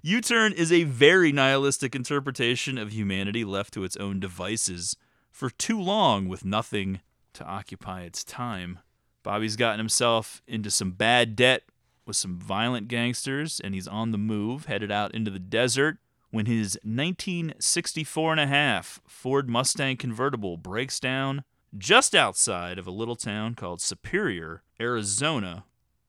[0.03, 4.95] U Turn is a very nihilistic interpretation of humanity left to its own devices
[5.31, 7.01] for too long with nothing
[7.33, 8.79] to occupy its time.
[9.27, 11.63] Bobby's gotten himself into some bad debt
[12.05, 15.97] with some violent gangsters, and he's on the move, headed out into the desert
[16.31, 21.43] when his 1964 and a half Ford Mustang convertible breaks down
[21.77, 25.65] just outside of a little town called Superior, Arizona,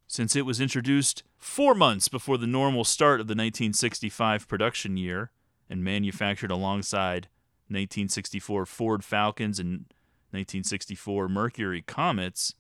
[0.07, 5.33] since it was introduced four months before the normal start of the 1965 production year
[5.69, 7.27] and manufactured alongside
[7.67, 9.87] 1964 Ford Falcons and
[10.31, 12.55] 1964 Mercury Comets,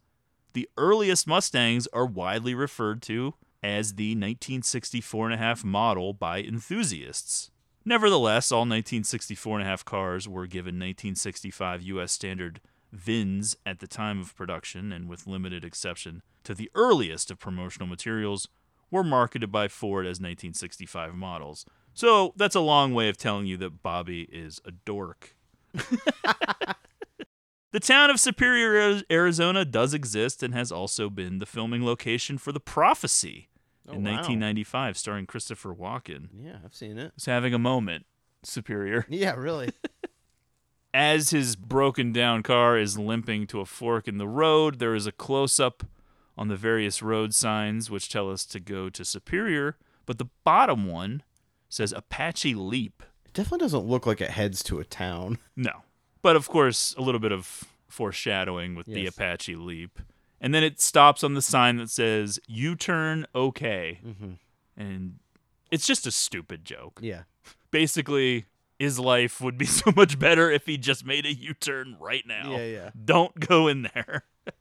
[0.58, 6.42] the earliest Mustangs are widely referred to as the 1964 and a half model by
[6.42, 7.52] enthusiasts.
[7.84, 12.10] Nevertheless, all 1964 and a half cars were given 1965 U.S.
[12.10, 17.38] standard VINs at the time of production, and with limited exception to the earliest of
[17.38, 18.48] promotional materials,
[18.90, 21.66] were marketed by Ford as 1965 models.
[21.94, 25.36] So that's a long way of telling you that Bobby is a dork.
[27.70, 32.52] The town of Superior, Arizona does exist and has also been the filming location for
[32.52, 33.48] The Prophecy
[33.86, 34.12] Oh, in wow.
[34.16, 36.28] 1995, starring Christopher Walken.
[36.38, 37.12] Yeah, I've seen it.
[37.14, 38.04] He's having a moment,
[38.42, 39.06] Superior.
[39.10, 39.70] Yeah, really.
[40.94, 45.06] As his broken down car is limping to a fork in the road, there is
[45.06, 45.84] a close up
[46.36, 49.76] on the various road signs which tell us to go to Superior,
[50.06, 51.22] but the bottom one
[51.68, 53.02] says Apache Leap.
[53.26, 55.38] It definitely doesn't look like it heads to a town.
[55.56, 55.82] No.
[56.22, 59.98] But of course, a little bit of foreshadowing with the Apache Leap.
[60.40, 64.00] And then it stops on the sign that says U turn okay.
[64.06, 64.32] Mm-hmm.
[64.76, 65.18] And
[65.70, 67.00] it's just a stupid joke.
[67.02, 67.22] Yeah.
[67.70, 68.46] Basically,
[68.78, 72.24] his life would be so much better if he just made a U turn right
[72.26, 72.52] now.
[72.52, 72.90] Yeah, yeah.
[73.04, 74.24] Don't go in there.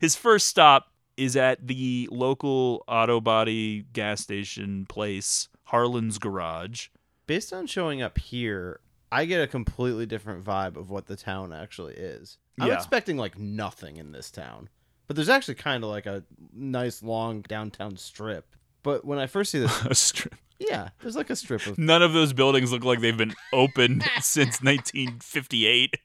[0.00, 6.88] his first stop is at the local auto body gas station place, Harlan's Garage.
[7.26, 8.80] Based on showing up here,
[9.14, 12.38] I get a completely different vibe of what the town actually is.
[12.60, 12.74] I'm Yeah.
[12.74, 14.68] expecting like nothing in this town.
[15.06, 18.56] But there's actually kind of like a nice long downtown strip.
[18.82, 20.34] But when I first see this, A strip.
[20.58, 24.02] yeah, there's like a strip of None of those buildings look like they've been opened
[24.20, 25.96] since 1958.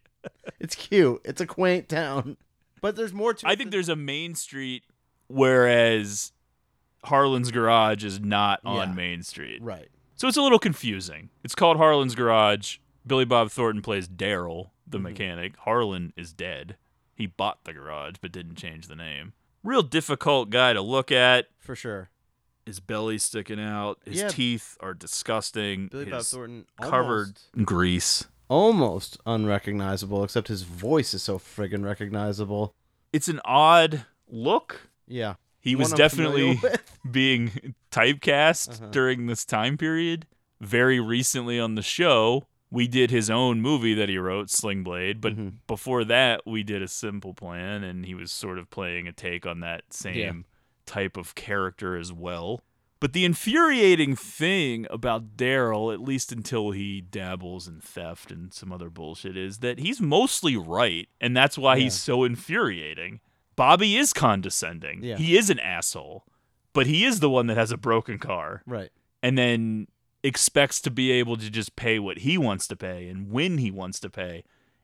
[0.59, 1.21] It's cute.
[1.23, 2.37] It's a quaint town.
[2.81, 4.83] But there's more to I think than- there's a main street,
[5.27, 6.31] whereas
[7.05, 8.93] Harlan's Garage is not on Yeah.
[8.95, 9.61] Main Street.
[9.61, 9.87] Right.
[10.15, 11.29] So it's a little confusing.
[11.43, 12.77] It's called Harlan's Garage.
[13.09, 15.03] Billy Bob Thornton plays Daryl, the Mm-hmm.
[15.03, 15.57] mechanic.
[15.57, 16.77] Harlan is dead.
[17.13, 19.33] He bought the garage but didn't change the name.
[19.63, 21.47] Real difficult guy to look at.
[21.59, 22.09] For sure.
[22.65, 23.99] His belly sticking out.
[24.05, 24.27] His Yeah.
[24.29, 25.87] teeth are disgusting.
[25.87, 28.27] Billy Bob Thornton covered almost, grease.
[28.47, 32.73] almost unrecognizable, except his voice is so friggin' recognizable.
[33.11, 34.89] It's an odd look.
[35.07, 35.35] Yeah.
[35.59, 36.59] He was I'm definitely
[37.11, 38.91] being typecast Uh-huh.
[38.91, 40.25] during this time period.
[40.61, 45.21] Very recently on the show, we did his own movie that he wrote, Sling Blade.
[45.21, 45.53] But Mhm.
[45.67, 49.45] before that, we did a Simple Plan, and he was sort of playing a take
[49.45, 50.33] on that same Yeah.
[50.85, 52.61] type of character as well.
[52.99, 58.73] But the infuriating thing about Daryl, at least until he dabbles in theft and some
[58.73, 63.21] other bullshit, is that he's mostly right, and that's why he's so infuriating.
[63.55, 65.03] Bobby is condescending.
[65.03, 65.17] Yeah.
[65.17, 66.25] He is an asshole,
[66.73, 68.89] but he is the one that has a broken car Right.
[69.23, 69.87] and then
[70.23, 73.71] expects to be able to just pay what he wants to pay and when he
[73.71, 74.43] wants to pay.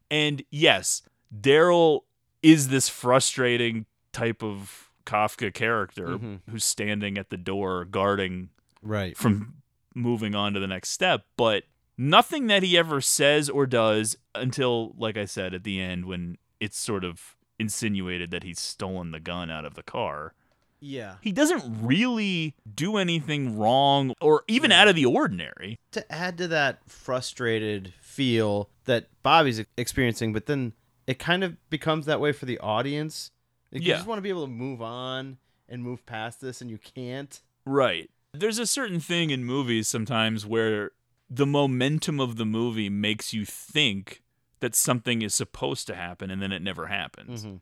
[0.09, 1.01] And yes,
[1.35, 2.01] Daryl
[2.41, 6.39] is this frustrating type of Kafka character Mhm.
[6.49, 8.49] who's standing at the door guarding
[8.81, 9.15] Right.
[9.17, 9.61] from
[9.93, 11.65] moving on to the next step, but
[11.97, 16.37] nothing that he ever says or does until, like I said, at the end when
[16.59, 20.33] it's sort of insinuated that he's stolen the gun out of the car
[20.79, 21.15] Yeah.
[21.21, 25.79] he doesn't really do anything wrong or even out of the ordinary.
[25.91, 30.73] To add to that frustrated feel that Bobby's experiencing, but then
[31.07, 33.31] it kind of becomes that way for the audience.
[33.71, 36.69] Like, You just want to be able to move on and move past this, and
[36.69, 37.41] you can't.
[37.65, 38.09] Right.
[38.33, 40.91] There's a certain thing in movies sometimes where
[41.29, 44.21] the momentum of the movie makes you think
[44.59, 47.45] that something is supposed to happen and then it never happens.
[47.45, 47.61] Mhm.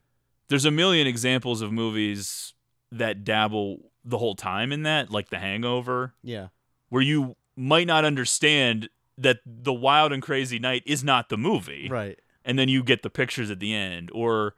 [0.49, 2.52] There's a million examples of movies
[2.97, 6.47] that dabble the whole time in that, like The Hangover, Yeah.
[6.89, 11.87] where you might not understand that the wild and crazy night is not the movie.
[11.89, 12.19] Right.
[12.45, 14.11] and then you get the pictures at the end.
[14.13, 14.55] Or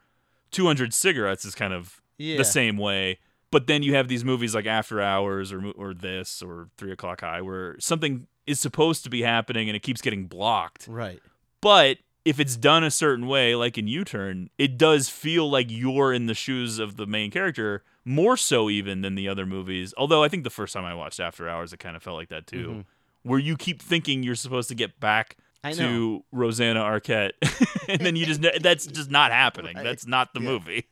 [0.49, 2.35] 200 Cigarettes is kind of Yeah.
[2.37, 3.19] the same way.
[3.51, 7.21] But then you have these movies like After Hours or or this or Three O'clock
[7.21, 10.87] High where something is supposed to be happening and it keeps getting blocked.
[10.87, 11.19] Right.
[11.61, 15.67] But if it's done a certain way, like in U Turn, it does feel like
[15.69, 19.93] you're in the shoes of the main character, more so even than the other movies.
[19.97, 22.29] Although I think the first time I watched After Hours, it kind of felt like
[22.29, 23.29] that too, mm-hmm.
[23.29, 25.37] where you keep thinking you're supposed to get back
[25.73, 26.23] to.
[26.31, 27.31] Rosanna Arquette,
[27.89, 29.75] and then you just that's just not happening.
[29.75, 29.83] Right.
[29.83, 30.49] That's not the Yeah.
[30.49, 30.85] movie.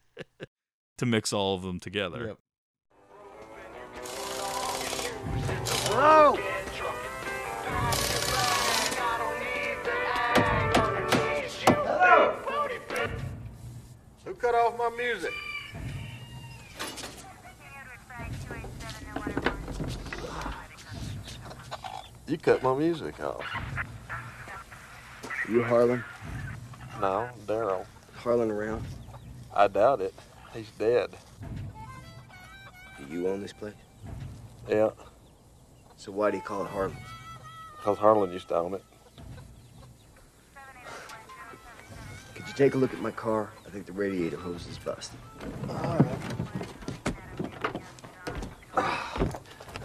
[0.97, 2.27] to mix all of them together.
[2.27, 2.37] Yep.
[5.89, 6.37] Hello?
[14.25, 15.33] Who cut off my music?
[22.27, 23.43] You cut my music off.
[25.49, 26.03] You Harlan?
[27.01, 27.85] No, Daryl.
[28.15, 28.83] Harlan around?
[29.53, 30.13] I doubt it.
[30.53, 31.09] He's dead.
[32.97, 33.73] Do you own this place?
[34.69, 34.91] Yeah,
[35.97, 36.97] So why do you call it Harlan's?
[37.77, 38.83] because Harlan used to own it.
[42.33, 43.51] Could you take a look at my car?
[43.67, 45.19] I think the radiator hose is busted.
[45.69, 45.97] I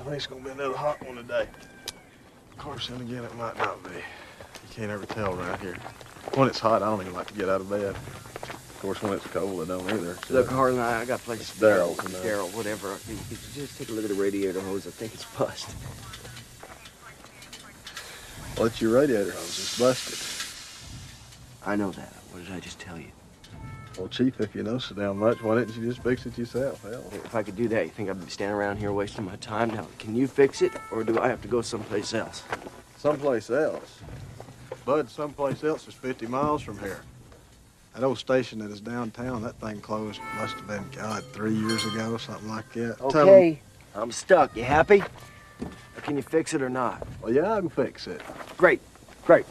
[0.09, 1.47] think it's gonna be another hot one today.
[2.53, 3.91] Of course, then again, it might not be.
[3.91, 5.77] You can't ever tell around here.
[6.35, 7.95] When it's hot, I don't even like to get out of bed.
[7.95, 10.17] Of course, when it's cold, I don't either.
[10.31, 11.51] Look, Harlan, I I got places.
[11.61, 11.97] Daryl.
[11.97, 12.97] Daryl, whatever.
[13.07, 14.87] Could you just take a look at the radiator hose?
[14.87, 15.75] I think it's busted.
[18.57, 19.59] Well, it's your radiator hose.
[19.59, 20.19] It's busted.
[21.67, 22.13] I know that.
[22.31, 23.11] What did I just tell you?
[23.99, 26.85] Well, Chief, if you know so damn much, why didn't you just fix it yourself?
[26.85, 27.03] Hell.
[27.13, 29.71] If I could do that, you think I'd be standing around here wasting my time?
[29.71, 32.45] Now, can you fix it, or do I have to go someplace else?
[32.97, 33.99] Someplace else.
[34.85, 37.01] Bud, someplace else is 50 miles from here.
[37.95, 41.85] That old station that is downtown, that thing closed, must have been, God, three years
[41.85, 43.01] ago, something like that.
[43.01, 43.59] Okay,
[43.97, 44.57] I'm stuck.
[44.57, 45.03] You happy?
[45.61, 47.05] Or can you fix it or not?
[47.21, 48.21] well, yeah, I can fix it.
[48.57, 48.81] Great,
[49.25, 49.45] great.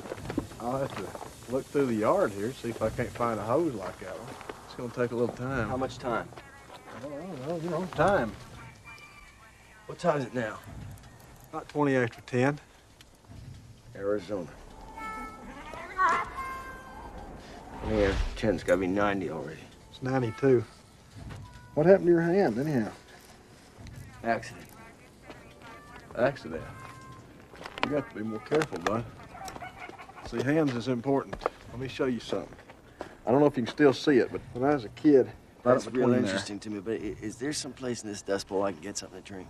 [0.62, 3.74] I'll have to look through the yard here, see if I can't find a hose
[3.74, 4.56] like that one.
[4.66, 5.70] It's gonna take a little time.
[5.70, 6.28] How much time?
[6.98, 8.32] I don't you know, time.
[9.86, 10.58] What time is it now?
[11.50, 12.60] About 20 after 10.
[13.95, 14.48] Arizona.
[17.89, 19.60] Yeah, 10's gotta be 90 already.
[19.91, 20.64] It's 92.
[21.74, 22.91] What happened to your hand, anyhow?
[24.24, 24.66] Accident.
[26.18, 26.64] Accident.
[27.86, 29.06] You got to be more careful, bud.
[30.28, 31.36] See, hands is important.
[31.71, 32.53] Let me show you something.
[33.25, 35.32] I don't know if you can still see it, but when I was a kid,
[35.63, 38.21] That's up real between there- interesting to me, but is there some place in this
[38.21, 39.47] dust bowl I can get something to drink?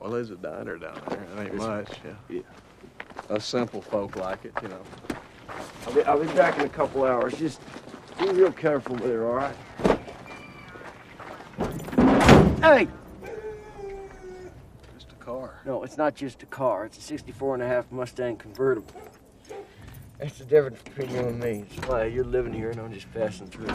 [0.00, 1.22] Well, there's a diner down there.
[1.22, 2.14] It ain't Is- much, yeah.
[2.28, 2.40] Yeah.
[3.34, 4.80] Us simple folk like it, you know.
[5.86, 7.34] I'll be, I'll be back in a couple hours.
[7.34, 7.60] Just
[8.18, 9.54] be real careful with it, all right?
[12.60, 12.88] Hey!
[14.94, 15.60] Just a car.
[15.64, 16.84] No, it's not just a car.
[16.84, 18.90] It's a 64 and a half Mustang convertible.
[20.22, 21.64] That's the difference between you and me.
[21.68, 23.66] It's why you're living here and I'm just passing through.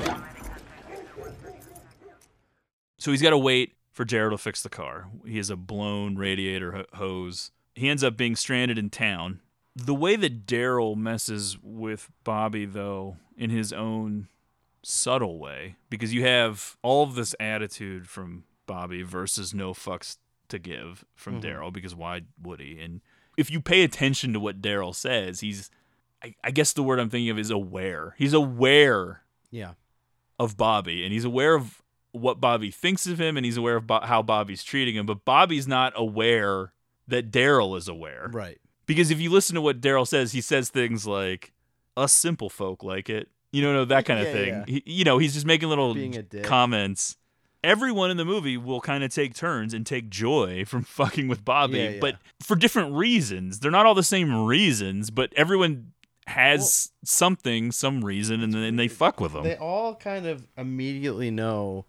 [2.97, 5.07] So he's got to wait for Daryl to fix the car.
[5.25, 7.51] He has a blown radiator hose.
[7.75, 9.41] He ends up being stranded in town.
[9.75, 14.29] The way that Daryl messes with Bobby, though, in his own
[14.83, 20.15] subtle way, because you have all of this attitude from Bobby versus no fucks
[20.47, 21.43] to give from Mhm.
[21.43, 22.79] Daryl because why would he?
[22.79, 23.01] And
[23.35, 25.69] if you pay attention to what Daryl says, he's
[26.23, 28.15] I, I guess the word I'm thinking of is aware.
[28.17, 29.73] He's aware Yeah.
[30.39, 33.85] of Bobby and he's aware of what Bobby thinks of him and he's aware of
[33.87, 36.73] Bo- how Bobby's treating him, but Bobby's not aware
[37.07, 38.29] that Daryl is aware.
[38.33, 38.57] Right.
[38.85, 41.51] Because if you listen to what Daryl says, he says things like,
[41.95, 44.47] "Us simple folk like it," you know, that kind of Yeah, thing.
[44.47, 44.63] yeah.
[44.67, 46.43] He, you know, he's just making little Being a dick.
[46.45, 47.17] comments.
[47.63, 51.43] Everyone in the movie will kind of take turns and take joy from fucking with
[51.43, 51.97] Bobby, yeah.
[51.99, 53.59] but for different reasons.
[53.59, 55.91] They're not all the same reasons, but everyone
[56.27, 59.43] has something, some reason, and then they fuck with them.
[59.43, 61.85] They all kind of immediately know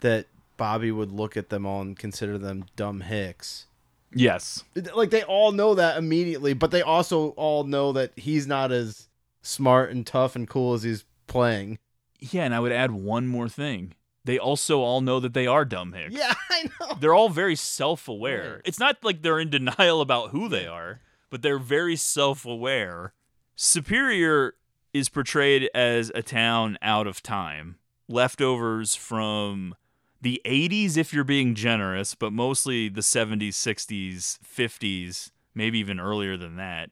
[0.00, 0.26] that
[0.56, 3.66] Bobby would look at them all and consider them dumb hicks.
[4.14, 4.64] yes.
[4.94, 9.08] Like they all know that immediately, but they also all know that he's not as
[9.42, 11.78] smart and tough and cool as he's playing.
[12.20, 13.94] Yeah, and I would add one more thing.
[14.24, 16.14] They also all know that they are dumb hicks.
[16.14, 16.96] Yeah, I know.
[17.00, 18.52] they're all very self-aware.
[18.54, 18.60] Right.
[18.66, 23.14] It's not like they're in denial about who they are, but they're very self-aware.
[23.60, 24.54] Superior
[24.94, 27.74] is portrayed as a town out of time,
[28.06, 29.74] leftovers from
[30.22, 36.36] the 80s if you're being generous, but mostly the 70s, 60s, 50s, maybe even earlier
[36.36, 36.90] than that.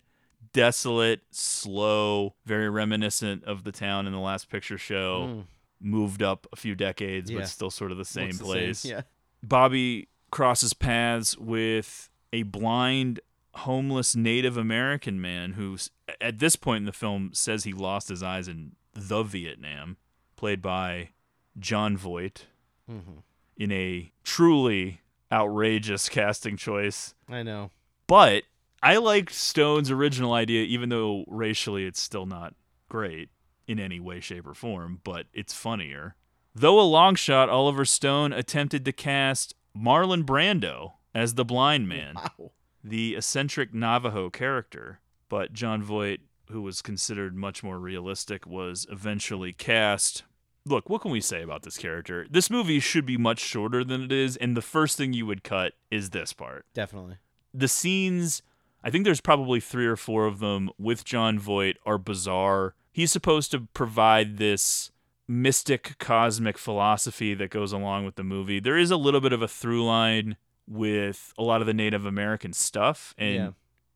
[0.53, 5.29] Desolate, slow, very reminiscent of the town in the last picture show.
[5.29, 5.45] Mm.
[5.81, 7.39] Moved up a few decades, Yeah.
[7.41, 8.85] but still sort of the same Looks the place.
[8.85, 9.03] Yeah.
[9.41, 13.21] Bobby crosses paths with a blind,
[13.57, 15.77] homeless Native American man who,
[16.21, 19.97] at this point in the film, says he lost his eyes in the Vietnam,
[20.37, 21.11] played by
[21.59, 22.47] Jon Voight
[22.91, 23.23] Mhm.
[23.57, 25.01] in a truly
[25.33, 27.15] outrageous casting choice.
[27.29, 27.71] I know.
[28.07, 28.45] But
[28.83, 32.55] I liked Stone's original idea, even though racially it's still not
[32.89, 33.31] great
[33.67, 36.15] in any way, shape, or form, but it's funnier.
[36.55, 42.15] Though a long shot, Oliver Stone attempted to cast Marlon Brando as the blind man,
[42.15, 42.53] Wow.
[42.83, 45.01] The eccentric Navajo character.
[45.29, 46.21] But Jon Voight,
[46.51, 50.23] who was considered much more realistic, was eventually cast.
[50.65, 52.27] Look, what can we say about this character?
[52.31, 55.43] This movie should be much shorter than it is, and the first thing you would
[55.45, 57.17] cut is this part Definitely.
[57.55, 58.43] the scenes
[58.85, 62.75] I think there's probably three or four of them with Jon Voight are bizarre.
[62.93, 64.93] He's supposed to provide this
[65.27, 68.61] mystic cosmic philosophy that goes along with the movie.
[68.61, 70.37] There is a little bit of a through line
[70.69, 73.51] with a lot of the Native American stuff and Yeah.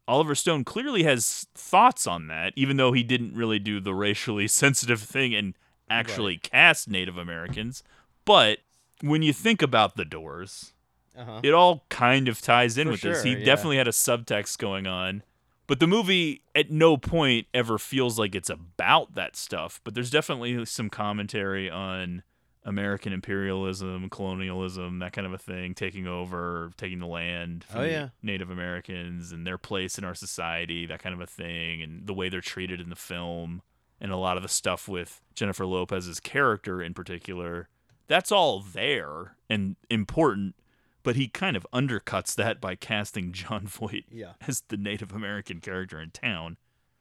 [0.09, 4.49] Oliver Stone clearly has thoughts on that even though he didn't really do the racially
[4.63, 5.55] sensitive thing and
[5.89, 7.83] actually cast Native Americans.
[8.25, 8.59] But
[9.03, 10.73] when you think about the doors,
[11.17, 11.41] Uh-huh.
[11.43, 13.23] it all kind of ties in For with this.
[13.25, 13.45] He yeah.
[13.45, 15.23] definitely had a subtext going on.
[15.67, 19.81] But the movie at no point ever feels like it's about that stuff.
[19.85, 22.23] But there's definitely some commentary on
[22.65, 27.81] American imperialism, colonialism, that kind of a thing, taking over, taking the land oh, from
[27.83, 28.09] Oh, yeah.
[28.23, 32.13] Native Americans and their place in our society, that kind of a thing, and the
[32.15, 33.63] way they're treated in the film,
[34.01, 37.69] and a lot of the stuff with Jennifer Lopez's character in particular.
[38.09, 40.55] That's all there and important,
[41.03, 44.33] but he kind of undercuts that by casting Jon Voight Yeah.
[44.47, 46.57] as the Native American character in town.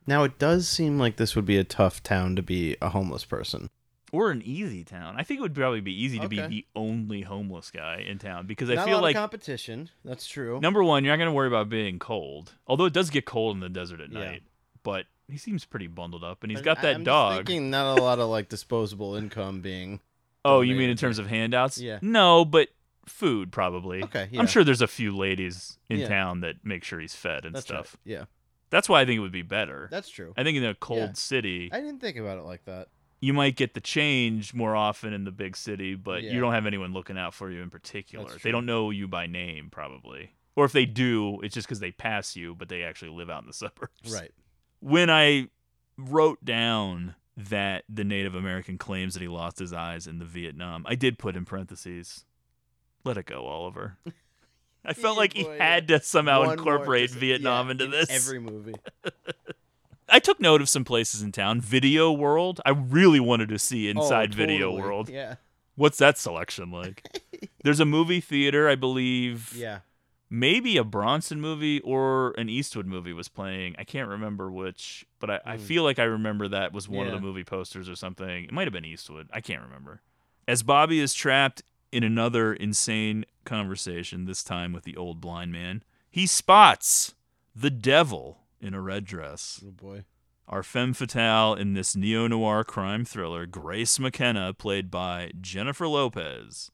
[0.07, 3.25] Now it does seem like this would be a tough town to be a homeless
[3.25, 3.69] person.
[4.11, 5.15] Or an easy town.
[5.17, 8.47] I think it would probably be easy to be the only homeless guy in town
[8.47, 9.89] because I Not a feel like competition.
[10.03, 10.59] That's true.
[10.61, 12.53] number one, you're not going to worry about being cold.
[12.67, 14.19] Although it does get cold in the desert at Yeah.
[14.19, 14.43] night,
[14.83, 17.35] but he seems pretty bundled up, and he's got that I'm dog.
[17.47, 19.99] thinking not a lot of like disposable income being.
[20.45, 21.77] oh, you mean in terms of handouts?
[21.79, 21.99] Yeah.
[22.01, 22.69] No, but
[23.05, 24.03] food probably.
[24.03, 24.39] Okay, yeah.
[24.39, 26.07] I'm sure there's a few ladies in Yeah.
[26.07, 27.97] town that make sure he's fed and That's stuff.
[28.05, 28.11] right.
[28.13, 28.25] Yeah,
[28.71, 29.87] That's why I think it would be better.
[29.91, 30.33] that's true.
[30.37, 31.13] I think in a cold Yeah.
[31.13, 32.87] city, I didn't think about it like that.
[33.21, 36.31] You might get the change more often in the big city, but Yeah.
[36.31, 38.37] you don't have anyone looking out for you in particular.
[38.41, 40.31] They don't know you by name, probably.
[40.55, 43.41] Or if they do, it's just because they pass you, but they actually live out
[43.41, 44.13] in the suburbs.
[44.13, 44.31] Right.
[44.79, 45.49] When I
[45.97, 50.85] wrote down that the Native American claims that he lost his eyes in the Vietnam,
[50.87, 52.25] I did put in parentheses,
[53.03, 53.97] let it go, Oliver.
[54.85, 58.09] I felt like he had to somehow One incorporate Vietnam yeah, into in this.
[58.09, 58.75] Every movie.
[60.11, 61.61] I took note of some places in town.
[61.61, 62.59] Video World.
[62.65, 64.71] I really wanted to see inside Oh, Video.
[64.75, 65.09] World.
[65.09, 65.35] Yeah.
[65.75, 67.03] What's that selection like?
[67.63, 69.53] There's a movie theater, I believe.
[69.55, 69.79] Yeah.
[70.29, 73.75] Maybe a Bronson movie or an Eastwood movie was playing.
[73.79, 75.61] I can't remember which, but I, I Mm.
[75.61, 78.43] feel like I remember that was one of the movie posters or something.
[78.45, 79.27] It might have been Eastwood.
[79.33, 80.01] I can't remember.
[80.47, 85.83] As Bobby is trapped in another insane conversation, this time with the old blind man,
[86.11, 87.15] he spots
[87.55, 89.61] the devil in a red dress.
[89.65, 90.05] Oh boy.
[90.47, 96.71] Our femme fatale in this neo noir crime thriller, Grace McKenna, played by Jennifer Lopez.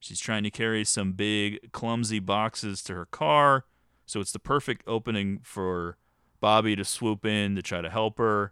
[0.00, 3.66] She's trying to carry some big, clumsy boxes to her car.
[4.04, 5.96] So it's the perfect opening for
[6.40, 8.50] Bobby to swoop in to try to help her.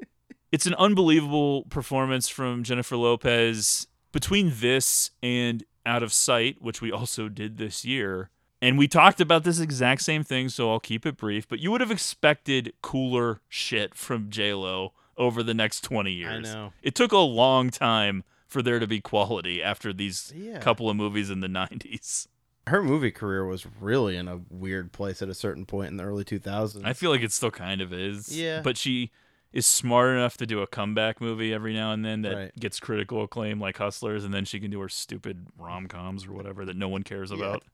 [0.52, 3.86] It's an unbelievable performance from Jennifer Lopez.
[4.12, 8.28] Between this and Out of Sight, which we also did this year,
[8.62, 11.70] and we talked about this exact same thing, so I'll keep it brief, but you
[11.70, 16.48] would have expected cooler shit from J-Lo over the next 20 years.
[16.48, 16.72] I know.
[16.82, 20.58] It took a long time for there to be quality after these Yeah.
[20.60, 22.28] couple of movies in the 90s.
[22.68, 26.04] Her movie career was really in a weird place at a certain point in the
[26.04, 26.84] early 2000s.
[26.86, 28.34] I feel like it still kind of is.
[28.38, 28.60] Yeah.
[28.62, 29.10] But she
[29.52, 32.56] is smart enough to do a comeback movie every now and then that Right.
[32.58, 36.32] gets critical acclaim like Hustlers, and then she can do her stupid rom coms or
[36.32, 37.64] whatever that no one cares about.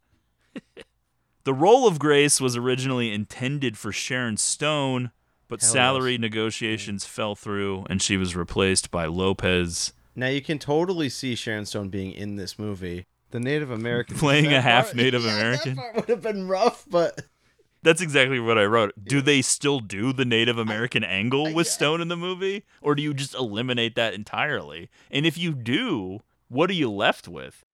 [1.44, 5.10] the role of Grace was originally intended for Sharon Stone,
[5.48, 6.20] but Hell salary yes.
[6.20, 9.92] negotiations fell through and she was replaced by Lopez.
[10.14, 13.06] Now you can totally see Sharon Stone being in this movie.
[13.30, 15.74] The Native American Playing a half part- Native Yeah, American?
[15.76, 17.20] That part would have been rough, but
[17.82, 18.92] That's exactly what I wrote.
[19.04, 22.64] Do they still do the Native American angle with Stone in the movie?
[22.82, 24.88] Or do you just eliminate that entirely?
[25.10, 27.64] And if you do, what are you left with?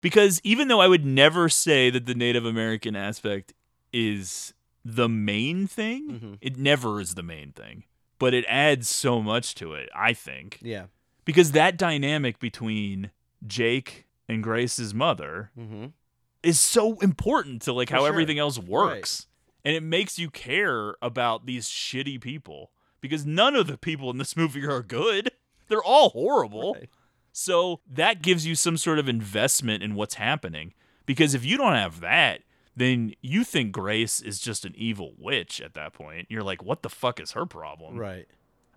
[0.00, 3.52] Because even though I would never say that the Native American aspect
[3.92, 6.38] is the main thing, Mhm.
[6.40, 7.84] it never is the main thing.
[8.18, 10.58] But it adds so much to it, I think.
[10.62, 10.86] yeah.
[11.26, 13.10] Because that dynamic between
[13.46, 15.86] Jake and Grace's mother Mm-hmm.
[16.42, 18.08] is so important to like For how sure.
[18.08, 19.26] everything else works.
[19.64, 22.70] And it makes you care about these shitty people
[23.02, 25.30] because none of the people in this movie are good.
[25.68, 26.74] They're all horrible.
[26.74, 26.88] Right.
[27.32, 30.74] So that gives you some sort of investment in what's happening.
[31.06, 32.42] Because if you don't have that,
[32.76, 36.26] then you think Grace is just an evil witch at that point.
[36.30, 37.96] You're like, what the fuck is her problem?
[37.96, 38.26] Right.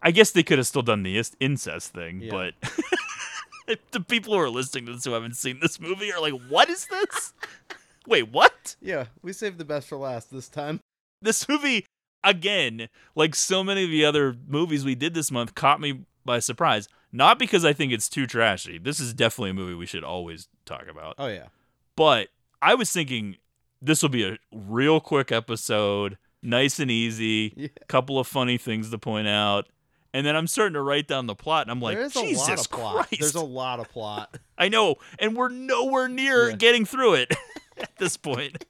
[0.02, 2.32] I guess they could have still done the incest thing, Yeah.
[2.32, 6.34] but the people who are listening to this who haven't seen this movie are like,
[6.50, 7.34] what is this?
[8.08, 8.76] Wait, what?
[8.82, 10.82] Yeah, we saved the best for last this time.
[11.22, 11.86] This movie,
[12.24, 16.40] again, like so many of the other movies we did this month, caught me by
[16.40, 16.90] surprise.
[17.16, 18.80] Not because I think it's too trashy.
[18.80, 21.14] This is definitely a movie we should always talk about.
[21.20, 21.48] Oh yeah.
[21.96, 22.30] But
[22.62, 23.38] I was thinking
[23.82, 27.68] this will be a real quick episode, nice and easy, Yeah.
[27.88, 29.68] couple of funny things to point out.
[30.16, 32.22] And then I'm starting to write down the plot, and I'm like, there is a
[32.22, 32.96] Jesus lot of plot.
[33.08, 33.20] Christ.
[33.20, 34.38] There's a lot of plot.
[34.58, 36.56] I know, and we're nowhere near Yeah.
[36.56, 37.34] getting through it
[37.78, 38.64] at this point.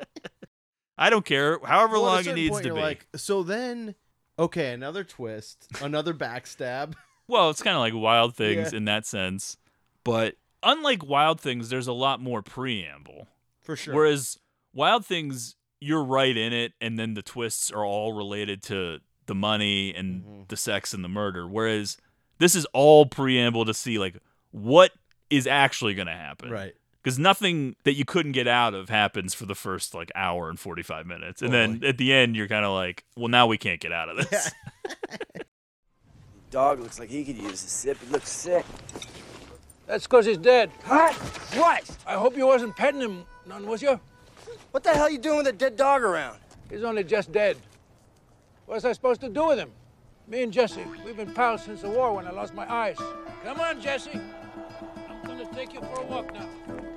[0.98, 2.80] I don't care, however Well, long it needs point, to be.
[2.80, 3.96] Like, so then,
[4.40, 6.94] okay, another twist, another backstab.
[7.28, 8.78] Well, it's kind of like Wild Things Yeah.
[8.78, 9.58] in that sense,
[10.04, 13.28] but unlike Wild Things, there's a lot more preamble.
[13.62, 13.94] For sure.
[13.94, 14.38] Whereas
[14.74, 19.36] Wild Things, you're right in it, and then the twists are all related to the
[19.36, 20.48] money and Mhm.
[20.50, 21.48] the sex and the murder.
[21.48, 21.98] Whereas
[22.40, 24.18] this is all preamble to see like
[24.52, 24.92] what
[25.30, 26.50] is actually going to happen.
[26.50, 26.74] right.
[27.02, 30.58] Because nothing that you couldn't get out of happens for the first like hour and
[30.60, 31.42] 45 minutes.
[31.42, 34.08] And then at the end, you're kind of like, well, now we can't get out
[34.10, 34.52] of this.
[36.54, 37.98] Dog looks like he could use a sip.
[38.00, 38.64] He looks sick.
[39.88, 40.70] That's because he's dead.
[40.86, 41.16] What?
[41.56, 41.98] What?
[42.06, 44.00] I hope you wasn't petting him none, was you?
[44.70, 46.38] What the hell you doing with a dead dog around?
[46.70, 47.58] He's only just dead.
[48.68, 49.72] What's I supposed to do with him?
[50.28, 52.98] Me and Jesse, we've been pals since the war when I lost my eyes.
[53.44, 54.22] Come on, Jesse.
[55.10, 56.48] I'm gonna take you for a walk now.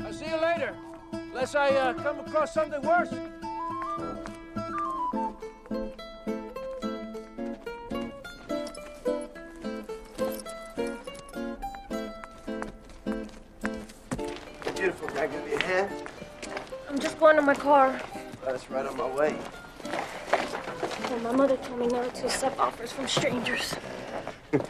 [0.04, 0.76] I'll see you later.
[1.12, 3.08] Unless I uh, come across something worse.
[15.66, 16.08] Can I give you a hand?
[16.88, 18.00] I'm just going to my car.
[18.44, 19.36] That's right on my way.
[21.10, 23.74] Well, my mother told me not to accept offers from strangers.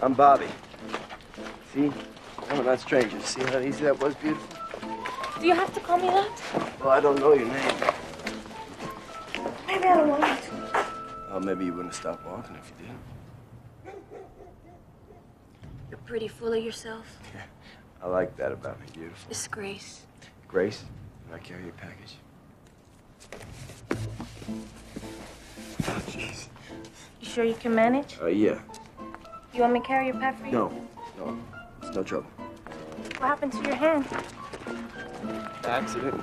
[0.00, 0.46] I'm Bobby.
[1.74, 1.92] See?
[2.50, 3.24] I'm not strangers.
[3.24, 4.58] See how easy that was, beautiful?
[5.40, 6.42] Do you have to call me that?
[6.80, 7.74] Well, I don't know your name.
[9.66, 10.86] Maybe I don't want to.
[11.32, 13.94] Oh, maybe you wouldn't stop walking if you did.
[15.90, 17.18] You're pretty full of yourself.
[18.06, 19.28] I like that about me, beautiful.
[19.28, 20.02] Disgrace.
[20.46, 20.84] Grace, Grace,
[21.26, 22.14] can I carry your package?
[25.82, 26.46] Oh, jeez.
[27.20, 28.16] You sure you can manage?
[28.22, 28.60] Uh, yeah.
[29.52, 30.52] You want me to carry your pet for you?
[30.52, 30.86] No,
[31.18, 31.36] no,
[31.82, 32.30] it's no trouble.
[33.18, 34.06] What happened to your hand?
[35.64, 36.22] Accident.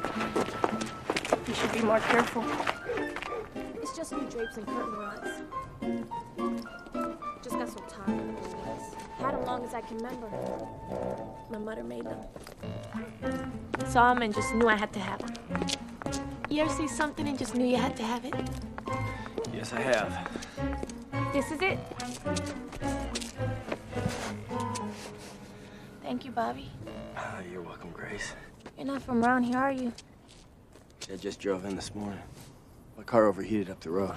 [1.45, 2.45] You should be more careful.
[3.81, 5.29] It's just new drapes and curtain rods.
[7.43, 8.62] Just got so tired of those things.
[9.23, 10.29] Had them long as I can remember.
[11.49, 12.19] My mother made them.
[13.87, 15.65] Saw them and just knew I had to have them.
[16.49, 18.33] You ever see something and just knew you had to have it?
[19.53, 20.29] Yes, I have.
[21.31, 21.79] This is it.
[26.01, 26.69] Thank you, Bobby.
[27.15, 28.33] Ah, you're welcome, Grace.
[28.77, 29.93] You're not from around here, are you?
[31.09, 32.19] I just drove in this morning.
[32.97, 34.15] My car overheated up the road.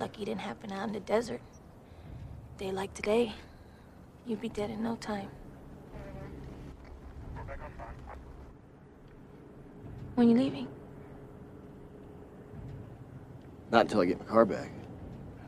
[0.00, 1.42] Lucky it didn't happen out in the desert.
[2.56, 3.34] Day like today,
[4.26, 5.28] you'd be dead in no time.
[10.14, 10.68] When you leaving?
[13.70, 14.70] Not until I get my car back.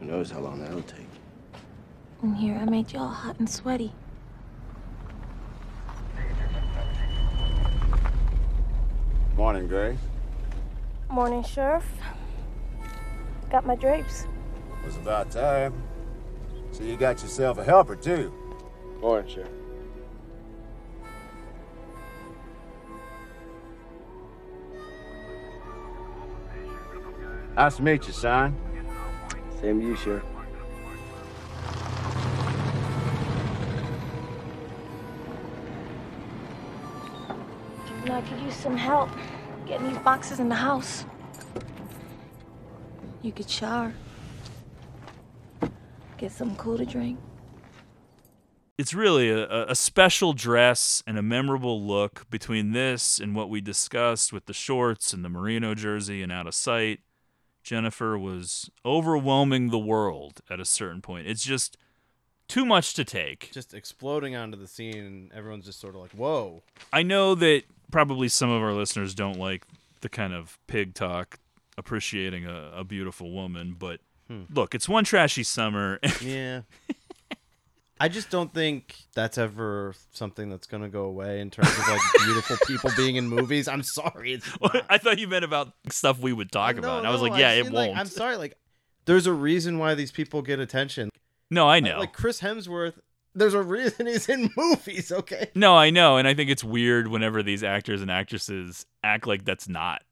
[0.01, 1.07] Who knows how long that'll take.
[2.23, 3.93] In here, I made you all hot and sweaty.
[9.37, 9.99] Morning, Grace.
[11.09, 11.87] Morning, Sheriff.
[13.51, 14.27] Got my drapes.
[14.83, 15.75] It was about time.
[16.73, 18.33] So you got yourself a helper, too.
[19.07, 19.49] Morning, Sheriff.
[27.55, 28.57] Nice to meet you, son.
[29.61, 30.25] Same to you, Sheriff.
[37.87, 39.11] You know, I could use some help
[39.69, 41.05] getting these boxes in the house.
[43.23, 43.95] You could shower.
[46.19, 47.21] Get something cool to drink.
[48.79, 53.61] It's really a, a special dress and a memorable look between this and what we
[53.63, 57.01] discussed with the shorts and the merino jersey and out of sight.
[57.63, 61.27] Jennifer was overwhelming the world at a certain point.
[61.27, 61.77] It's just
[62.49, 63.51] too much to take.
[63.53, 66.63] Just exploding onto the scene, and everyone's just sort of like, "Whoa!"
[66.93, 69.67] I know that probably some of our listeners don't like
[70.01, 71.41] the kind of pig talk
[71.77, 74.43] appreciating a, a beautiful woman, but Hmm.
[74.53, 75.99] look, it's one trashy summer.
[76.21, 76.63] Yeah.
[77.99, 82.01] I just don't think that's ever something that's gonna go away in terms of like
[82.25, 83.69] beautiful people being in movies.
[83.69, 84.41] I'm sorry.
[84.91, 86.99] I thought you meant about stuff we would talk about.
[86.99, 87.97] And I was no, like, yeah, I've it won't.
[87.97, 88.37] I'm sorry.
[88.37, 88.59] Like,
[89.07, 91.11] there's a reason why these people get attention.
[91.51, 92.01] No, I know.
[92.01, 92.95] Like Chris Hemsworth,
[93.35, 95.13] there's a reason he's in movies.
[95.13, 95.51] Okay.
[95.55, 99.45] No, I know, and I think it's weird whenever these actors and actresses act like
[99.45, 100.03] that's not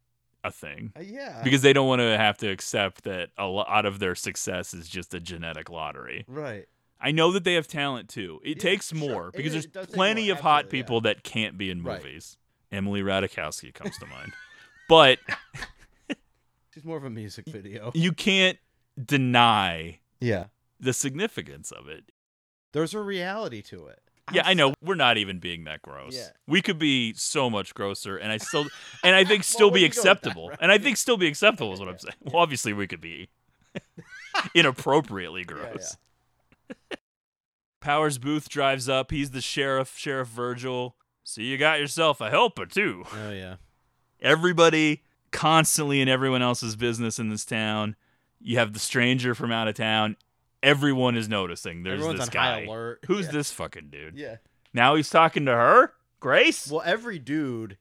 [0.44, 0.92] a thing.
[0.96, 1.40] Uh, yeah.
[1.42, 4.88] Because they don't want to have to accept that a lot of their success is
[4.88, 6.24] just a genetic lottery.
[6.28, 6.66] Right.
[7.04, 8.40] I know that they have talent too.
[8.44, 11.82] It takes more It because there's plenty more, of hot people that can't be in
[11.82, 12.02] Right.
[12.02, 12.38] movies.
[12.72, 14.32] Emily Ratajkowski comes to mind.
[14.88, 15.18] But
[16.74, 17.92] She's more of a music video.
[17.94, 18.58] you can't
[19.02, 20.46] deny Yeah.
[20.80, 22.10] the significance of it.
[22.72, 24.00] There's a reality to it.
[24.32, 24.72] Yeah, I know.
[24.82, 26.16] We're not even being that gross.
[26.16, 26.28] Yeah.
[26.46, 28.66] We could be so much grosser, and I still,
[29.04, 30.48] and I think still where be with that, acceptable.
[30.48, 30.58] right?
[30.62, 32.14] And I think still be acceptable is what I'm saying.
[32.22, 33.28] Well, obviously we could be
[34.54, 35.96] inappropriately gross.
[37.80, 39.10] Powers Boothe drives up.
[39.10, 40.96] He's the sheriff, Sheriff Virgil.
[41.22, 43.04] So you got yourself a helper too.
[43.14, 43.56] Oh yeah.
[44.20, 45.02] Everybody
[45.32, 47.96] constantly in everyone else's business in this town.
[48.40, 50.16] You have the stranger from out of town.
[50.62, 51.82] Everyone is noticing.
[51.82, 52.60] There's Everyone's this guy.
[52.60, 53.00] high alert.
[53.06, 53.32] Who's Yeah.
[53.32, 54.16] this fucking dude?
[54.16, 54.36] Yeah.
[54.72, 56.68] Now he's talking to her, Grace.
[56.70, 57.76] Well, every dude,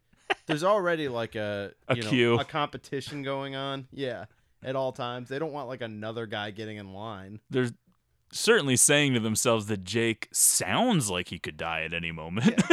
[0.47, 2.39] there's already like a A you know, queue.
[2.39, 3.87] a competition going on.
[3.91, 4.25] Yeah,
[4.61, 5.29] at all times.
[5.29, 7.39] They don't want like another guy getting in line.
[7.49, 7.71] They're
[8.33, 12.61] certainly saying to themselves that Jake sounds like he could die at any moment.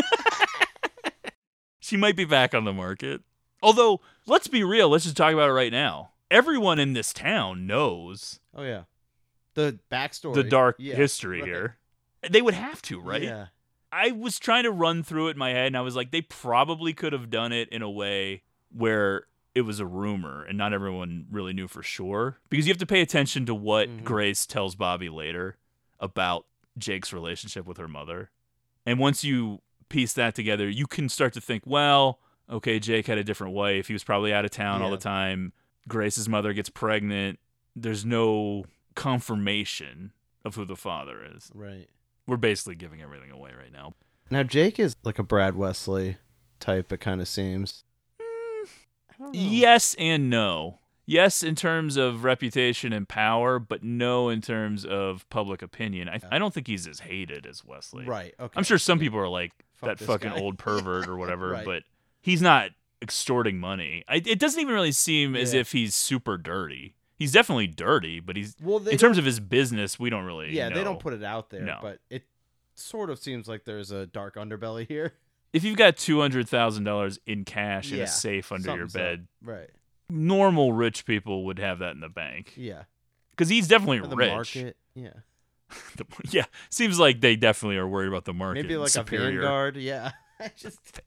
[1.80, 3.22] she might be back on the market.
[3.62, 4.88] Although, let's be real.
[4.88, 6.12] Let's just talk about it right now.
[6.30, 8.84] Everyone in this town knows Oh yeah,
[9.54, 11.48] the backstory, the dark Yeah, history right.
[11.48, 11.78] here.
[12.28, 13.22] They would have to, right?
[13.22, 13.46] Yeah.
[13.92, 16.20] I was trying to run through it in my head, and I was like, they
[16.22, 19.24] probably could have done it in a way where
[19.54, 22.38] it was a rumor and not everyone really knew for sure.
[22.48, 24.04] Because you have to pay attention to what Mm-hmm.
[24.04, 25.56] Grace tells Bobby later
[25.98, 26.46] about
[26.78, 28.30] Jake's relationship with her mother.
[28.86, 33.18] And once you piece that together, you can start to think, well, okay, Jake had
[33.18, 33.88] a different wife.
[33.88, 35.52] He was probably out of town all the time.
[35.88, 37.38] Grace's mother gets pregnant.
[37.74, 40.12] There's no confirmation
[40.44, 41.50] of who the father is.
[41.54, 41.88] Right.
[42.26, 43.94] We're basically giving everything away right now.
[44.30, 46.16] Now Jake is like a Brad Wesley
[46.60, 46.92] type.
[46.92, 47.84] It kind of seems.
[49.20, 49.30] Oh.
[49.32, 50.78] Yes and no.
[51.06, 56.08] Yes, in terms of reputation and power, but no in terms of public opinion.
[56.08, 58.04] I, I don't think he's as hated as Wesley.
[58.04, 58.52] Right, okay.
[58.56, 61.50] I'm sure some people are like Fuck that this fucking guy." old pervert or whatever,
[61.50, 61.64] Right.
[61.64, 61.82] but
[62.20, 62.70] he's not
[63.02, 64.04] extorting money.
[64.08, 65.60] I, it doesn't even really seem as Yeah.
[65.60, 66.94] if he's super dirty.
[67.16, 70.54] He's definitely dirty, but he's Well, they in terms of his business, we don't really.
[70.54, 70.84] Yeah, they know.
[70.84, 71.78] don't put it out there, No.
[71.82, 72.22] but it
[72.76, 75.14] sort of seems like there's a dark underbelly here.
[75.52, 78.88] If you've got two hundred thousand dollars in cash in Yeah, a safe under your
[78.88, 79.00] something's up.
[79.00, 79.70] bed, Right.
[80.08, 82.52] normal rich people would have that in the bank.
[82.56, 82.84] Yeah.
[83.30, 84.30] Because he's definitely Or the rich.
[84.56, 84.76] market.
[84.94, 85.12] Yeah.
[85.96, 88.62] The- yeah, seems like they definitely are worried about the market.
[88.62, 89.28] Maybe and like superior.
[89.28, 89.76] a Vanguard.
[89.76, 90.12] Yeah.
[90.40, 91.00] I just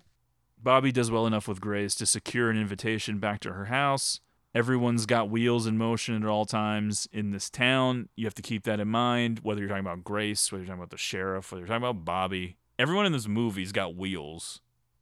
[0.62, 4.20] Bobby does well enough with Grace to secure an invitation back to her house.
[4.54, 8.08] Everyone's got wheels in motion at all times in this town.
[8.16, 10.80] You have to keep that in mind, whether you're talking about Grace, whether you're talking
[10.80, 12.56] about the sheriff, whether you're talking about Bobby.
[12.78, 14.60] Everyone in this movie's got wheels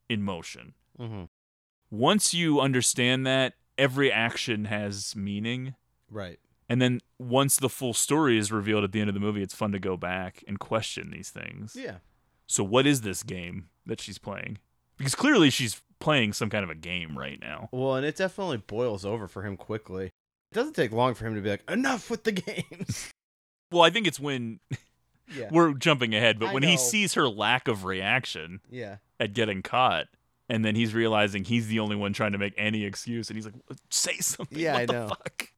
[0.09, 0.75] in motion.
[0.99, 1.25] Mm-hmm.
[1.91, 5.75] Once you understand that, every action has meaning.
[6.11, 6.39] Right.
[6.69, 9.55] And then once the full story is revealed at the end of the movie, it's
[9.55, 11.77] fun to go back and question these things.
[11.79, 11.97] Yeah.
[12.47, 14.59] So what is this game that she's playing?
[14.97, 17.69] Because clearly she's playing some kind of a game right now.
[17.73, 20.07] Well, and it definitely boils over for him quickly.
[20.07, 23.11] It doesn't take long for him to be like, enough with the games.
[23.71, 24.61] Well, I think it's when
[25.35, 25.49] Yeah.
[25.51, 28.97] we're jumping ahead, but I when he sees her lack of reaction Yeah.
[29.19, 30.07] at getting caught,
[30.49, 33.47] and then he's realizing he's the only one trying to make any excuse, and he's
[33.47, 33.55] like,
[33.91, 35.09] "Say something." Yeah, what I know.
[35.09, 35.51] fuck?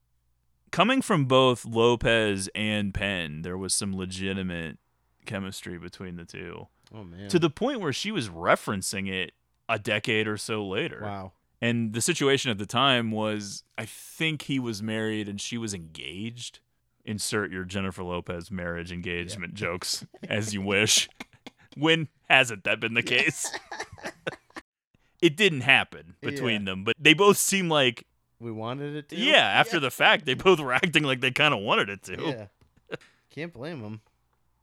[0.71, 4.79] Coming from both Lopez and Penn, there was some legitimate
[5.25, 6.69] chemistry between the two.
[6.95, 7.29] Oh man.
[7.31, 9.33] To the point where she was referencing it
[9.69, 11.01] a decade or so later.
[11.03, 11.33] Wow.
[11.61, 15.73] And the situation at the time was I think he was married and she was
[15.75, 16.61] engaged.
[17.07, 21.09] Insert your Jennifer Lopez marriage engagement jokes as you wish.
[21.77, 23.51] When hasn't that been the case?
[25.23, 28.07] it didn't happen between them, but they both seem like
[28.41, 29.17] we wanted it to.
[29.17, 32.49] yeah, after the fact, they both were acting like they kind of wanted it to.
[32.91, 32.97] Yeah.
[33.31, 34.01] Can't blame them.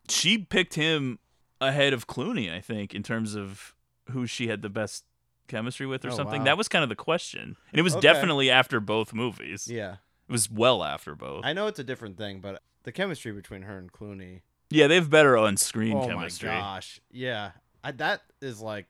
[0.10, 1.20] She picked him
[1.62, 3.74] ahead of Clooney, I think, in terms of
[4.12, 5.06] who she had the best
[5.48, 6.40] chemistry with or Oh, something.
[6.40, 6.46] wow.
[6.46, 7.56] That was kind of the question.
[7.72, 8.02] And it was Okay.
[8.02, 9.68] definitely after both movies.
[9.68, 9.98] Yeah.
[10.28, 11.46] It was well after both.
[11.46, 14.42] I know it's a different thing, but the chemistry between her and Clooney.
[14.70, 16.16] Yeah, they have better on-screen oh chemistry.
[16.16, 16.50] oh chemistry.
[16.50, 17.02] my gosh.
[17.12, 17.52] Yeah.
[17.84, 18.88] I, that is like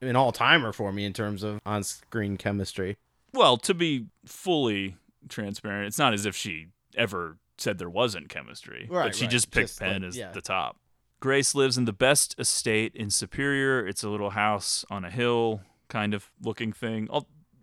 [0.00, 2.96] an all timer for me in terms of on screen chemistry.
[3.32, 4.96] Well, to be fully
[5.28, 9.30] transparent, it's not as if she ever said there wasn't chemistry, Right, but she right.
[9.30, 10.30] just picked Just, Penn like, as yeah.
[10.32, 10.78] the top.
[11.18, 13.86] Grace lives in the best estate in Superior.
[13.86, 17.08] It's a little house on a hill kind of looking thing.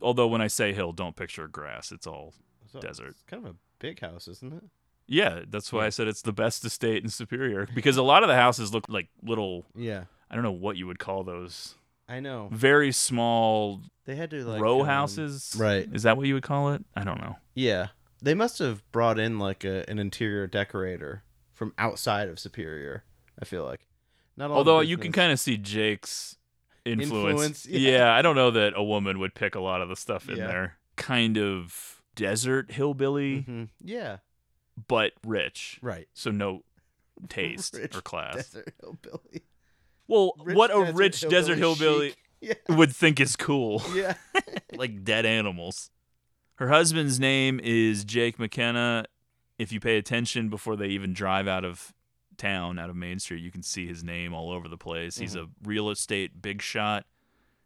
[0.02, 1.92] Although when I say hill, don't picture grass.
[1.92, 2.34] It's all
[2.74, 3.10] So desert.
[3.10, 4.64] It's kind of a big house, isn't it?
[5.08, 8.30] Yeah, that's why I said it's the best estate in Superior because a lot of
[8.30, 9.66] the houses look like little.
[9.76, 10.06] Yeah.
[10.32, 11.76] I don't know what you would call those.
[12.08, 12.50] I know.
[12.52, 13.82] Very small.
[14.06, 15.56] They had to, like, row um, houses.
[15.58, 15.88] right.
[15.94, 16.84] Is that what you would call it?
[16.96, 17.38] I don't know.
[17.54, 17.88] Yeah.
[18.22, 23.04] They must have brought in like a, an interior decorator from outside of Superior,
[23.40, 23.88] I feel like.
[24.36, 26.38] Not all Although you can kind of see Jake's
[26.86, 27.32] influence.
[27.32, 27.92] Influence, yeah.
[27.98, 28.14] yeah.
[28.14, 30.48] I don't know that a woman would pick a lot of the stuff in Yeah.
[30.48, 30.78] there.
[30.96, 33.70] Kind of desert hillbilly, Mhm.
[33.84, 34.18] Yeah.
[34.88, 35.80] but rich.
[35.82, 36.08] Right.
[36.14, 36.64] So no
[37.30, 38.36] taste or class.
[38.36, 39.44] Desert hillbilly.
[40.08, 42.18] Well, Rich what a desert rich desert hillbilly hillbilly chic.
[42.70, 42.76] Yeah.
[42.76, 43.82] would think is cool.
[43.96, 44.16] Yeah.
[44.76, 45.90] like dead animals.
[46.56, 49.06] Her husband's name is Jake McKenna.
[49.58, 51.94] If you pay attention before they even drive out of
[52.38, 55.18] town, out of Main Street, you can see his name all over the place.
[55.18, 57.06] He's a real estate big shot.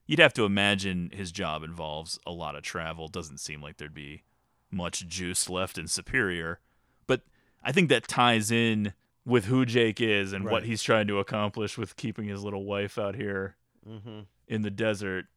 [0.05, 3.07] You'd have to imagine his job involves a lot of travel.
[3.07, 4.23] Doesn't seem like there'd be
[4.71, 6.59] much juice left in Superior.
[7.07, 7.21] But
[7.63, 8.93] I think that ties in
[9.25, 12.97] with who Jake is and what he's trying to accomplish with keeping his little wife
[12.97, 13.55] out here
[13.87, 14.21] Mm-hmm.
[14.49, 15.27] in the desert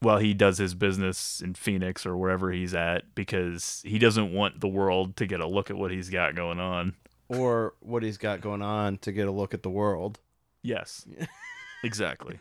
[0.00, 4.60] while he does his business in Phoenix or wherever he's at because he doesn't want
[4.60, 6.94] the world to get a look at what he's got going on.
[7.28, 10.20] Or what he's got going on to get a look at the world.
[10.62, 11.06] Yes.
[11.82, 12.38] exactly.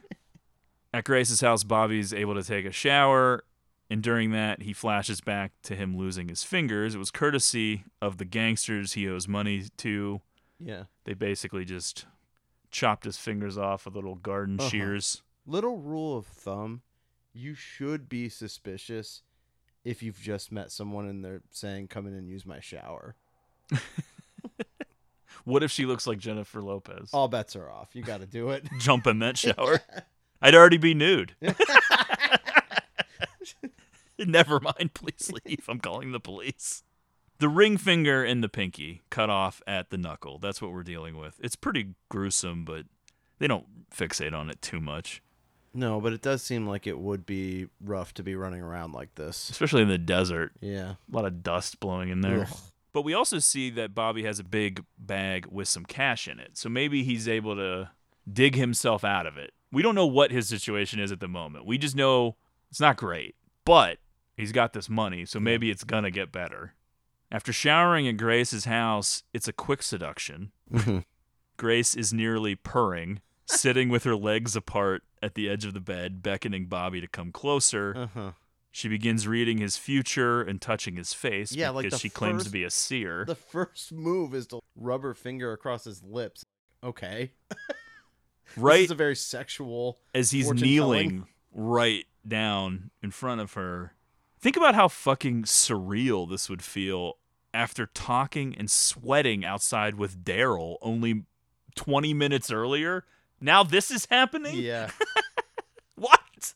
[0.93, 3.45] At Grace's house, Bobby's able to take a shower,
[3.93, 6.95] and during that, he flashes back to him losing his fingers.
[6.95, 10.19] It was courtesy of the gangsters he owes money to.
[10.59, 10.83] Yeah.
[11.05, 12.05] They basically just
[12.71, 14.69] chopped his fingers off with little garden Uh-huh.
[14.69, 15.21] shears.
[15.45, 16.81] Little rule of thumb
[17.33, 19.21] you should be suspicious
[19.83, 23.15] if you've just met someone and they're saying, come in and use my shower.
[25.45, 27.09] What if she looks like Jennifer Lopez?
[27.11, 27.89] All bets are off.
[27.95, 28.65] You got to do it.
[28.79, 29.81] Jump in that shower.
[30.41, 31.35] I'd already be nude.
[34.25, 35.65] Never mind, please leave.
[35.67, 36.83] I'm calling the police.
[37.39, 40.39] The ring finger and the pinky cut off at the knuckle.
[40.39, 41.39] That's what we're dealing with.
[41.43, 42.85] It's pretty gruesome, but
[43.39, 45.21] they don't fixate on it too much,
[45.73, 49.15] No, but it does seem like it would be rough to be running around like
[49.15, 49.49] this.
[49.49, 50.53] especially in the desert.
[50.61, 50.91] Yeah.
[50.91, 52.41] A lot of dust blowing in there.
[52.49, 52.57] Ugh.
[52.93, 56.57] But we also see that Bobby has a big bag with some cash in it.
[56.57, 57.89] So maybe he's able to
[58.31, 59.51] dig himself out of it.
[59.71, 61.65] We don't know what his situation is at the moment.
[61.65, 62.35] We just know
[62.69, 63.35] it's not great.
[63.65, 63.99] But
[64.35, 66.73] he's got this money, so maybe it's to get better.
[67.31, 70.51] After showering at Grace's house, it's a quick seduction.
[71.57, 76.21] Grace is nearly purring, sitting with her legs apart at the edge of the bed,
[76.21, 77.93] beckoning Bobby to come closer.
[77.97, 78.31] Uh-huh.
[78.71, 82.49] She begins reading his future and touching his face Yeah, because the she claims to
[82.49, 83.23] be a seer.
[83.25, 86.43] The first move is to rub her finger across his lips.
[86.83, 87.31] Okay.
[88.55, 89.97] Right This is a very sexual.
[90.13, 91.27] as he's kneeling telling.
[91.53, 93.93] right down in front of her.
[94.39, 97.17] Think about how fucking surreal this would feel
[97.53, 101.23] after talking and sweating outside with Daryl only
[101.75, 103.05] 20 minutes earlier
[103.39, 104.55] Now this is happening?
[104.57, 104.89] Yeah.
[105.95, 106.53] What?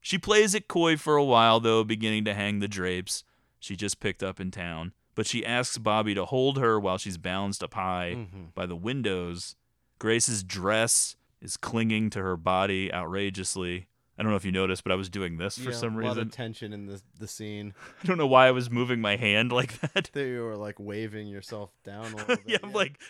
[0.00, 3.24] She plays it coy for a while, though, beginning to hang the drapes
[3.58, 4.92] she just picked up in town.
[5.14, 8.54] But she asks Bobby to hold her while she's balanced up high Mhm.
[8.54, 9.56] by the windows.
[9.98, 13.88] Grace's dress is clinging to her body outrageously.
[14.20, 16.04] I don't know if you noticed, but I was doing this for Yeah, some reason.
[16.04, 16.28] a lot reason.
[16.28, 17.72] of tension in the the scene.
[18.04, 20.10] I don't know why I was moving my hand like that.
[20.12, 22.40] There you were like waving yourself down a little bit.
[22.46, 23.00] yeah, I'm like,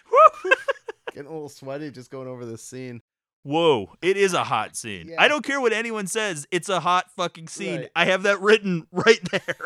[1.13, 3.03] getting a little sweaty just going over this scene.
[3.43, 5.09] Whoa, it is a hot scene.
[5.09, 5.17] Yeah.
[5.19, 6.47] I don't care what anyone says.
[6.53, 7.81] It's a hot fucking scene.
[7.81, 7.91] Right.
[7.97, 9.57] I have that written right there.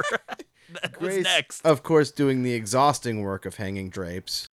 [0.80, 1.66] that Grace, next.
[1.66, 4.46] of course, doing the exhausting work of hanging drapes.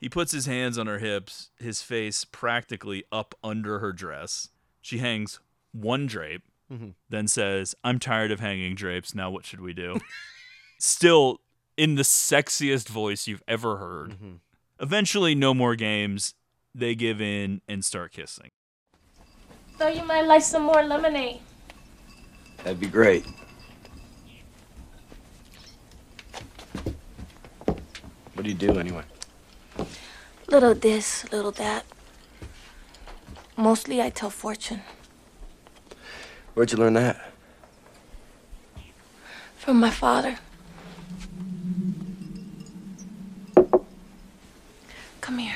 [0.00, 4.48] He puts his hands on her hips, his face practically up under her dress.
[4.80, 5.40] She hangs
[5.72, 6.42] one drape,
[6.72, 6.94] Mhm.
[7.08, 9.14] then says, I'm tired of hanging drapes.
[9.14, 10.00] Now what should we do?
[10.78, 11.40] Still
[11.76, 14.10] in the sexiest voice you've ever heard.
[14.10, 14.32] Mm-hmm.
[14.80, 16.34] Eventually, no more games.
[16.74, 18.50] They give in and start kissing.
[19.76, 21.40] Thought you might like some more lemonade.
[22.58, 23.24] That'd be great.
[28.34, 29.02] What do you do anyway?
[30.48, 31.84] Little this, little that.
[33.56, 34.82] Mostly I tell fortune.
[36.58, 37.30] Where'd you learn that?
[39.58, 40.40] From my father.
[45.20, 45.54] Come here.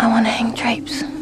[0.00, 1.17] I want to hang drapes.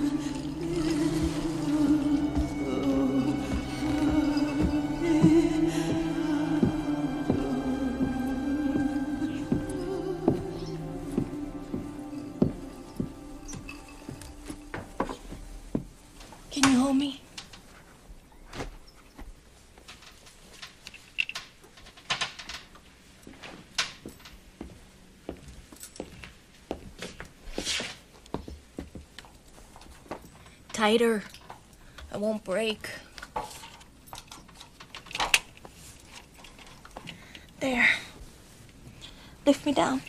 [30.86, 31.24] Tighter.
[32.12, 32.88] I won't break.
[37.58, 37.88] There.
[39.44, 40.00] Lift me down.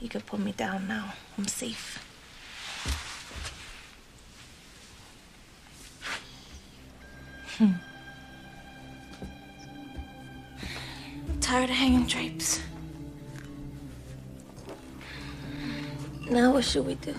[0.00, 1.14] You can put me down now.
[1.38, 2.07] I'm safe.
[16.68, 17.14] Should we do?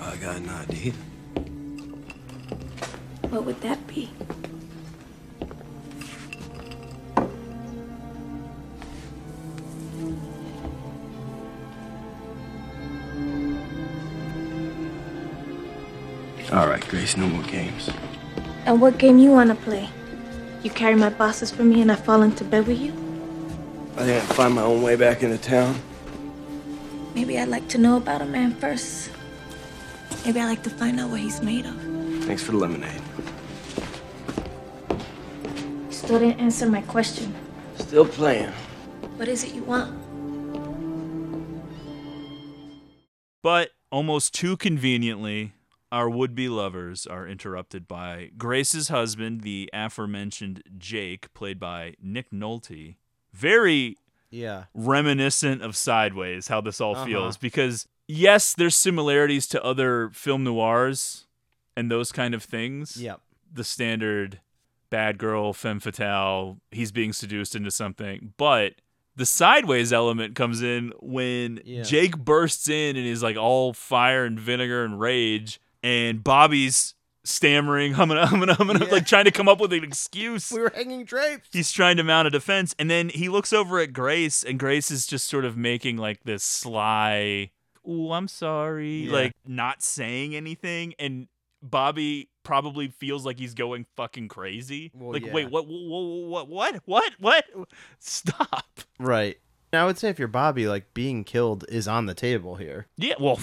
[0.00, 0.92] I got an idea.
[3.30, 4.08] What would that be?
[16.52, 17.90] All right, Grace, no more games.
[18.66, 19.88] And what game you wanna play?
[20.62, 22.92] You carry my bosses for me and I fall into bed with you?
[23.96, 25.74] I think I'd find my own way back into town.
[27.30, 29.08] Maybe I'd like to know about a man first.
[30.26, 31.76] Maybe I'd like to find out what he's made of.
[32.24, 33.00] Thanks for the lemonade.
[35.86, 37.32] You still didn't answer my question.
[37.78, 38.50] Still playing.
[39.14, 39.96] What is it you want?
[43.44, 45.52] But almost too conveniently,
[45.92, 52.32] our would be lovers are interrupted by Grace's husband, the aforementioned Jake, played by Nick
[52.32, 52.96] Nolte.
[53.32, 53.96] Very
[54.30, 54.64] Yeah.
[54.74, 57.04] reminiscent of Sideways, how this all Uh-huh.
[57.06, 57.36] feels.
[57.36, 61.26] Because, yes, there's similarities to other film noirs
[61.76, 62.96] and those kind of things.
[62.96, 63.20] Yep.
[63.52, 64.40] The standard
[64.90, 68.32] bad girl, femme fatale, he's being seduced into something.
[68.36, 68.74] But
[69.16, 71.82] the Sideways element comes in when Yeah.
[71.82, 76.94] Jake bursts in and is like all fire and vinegar and rage, and Bobby's
[77.30, 80.50] stammering, humming, humming, humming, like trying to come up with an excuse.
[80.50, 81.48] We were hanging drapes.
[81.52, 84.90] He's trying to mount a defense, and then he looks over at Grace, and Grace
[84.90, 87.50] is just sort of making like this sly,
[87.88, 89.12] "Ooh, I'm sorry," Yeah.
[89.12, 91.28] like not saying anything, and
[91.62, 94.90] Bobby probably feels like he's going fucking crazy.
[94.94, 95.32] Well, like, yeah.
[95.32, 97.44] wait, what, what, what, what, what, what?
[97.98, 98.80] Stop.
[98.98, 99.38] Right.
[99.72, 102.86] I would say if you're Bobby, like being killed is on the table here.
[102.96, 103.38] Yeah, well,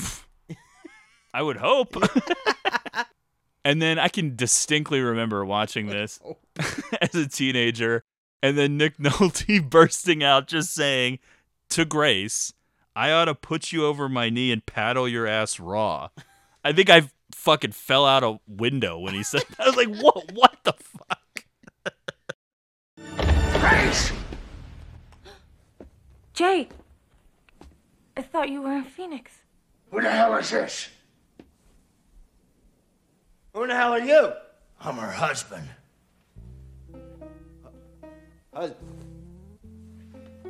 [1.34, 1.96] I would hope.
[3.68, 6.22] and then I can distinctly remember watching this
[7.02, 8.06] as a teenager,
[8.42, 11.20] and then Nick Nolte bursting out just saying
[11.72, 12.54] to Grace,
[12.96, 16.08] I ought to put you over my knee and paddle your ass raw.
[16.64, 19.60] I think I fucking fell out a window when he said that.
[19.60, 21.46] I was like, what, what the fuck?
[23.60, 24.14] Grace!
[26.34, 26.70] Jay,
[28.16, 29.40] I thought you were in Phoenix.
[29.92, 30.88] Who the hell is this?
[33.58, 34.34] Who the hell are you?
[34.82, 35.68] I'm her husband.
[38.54, 39.04] Husband.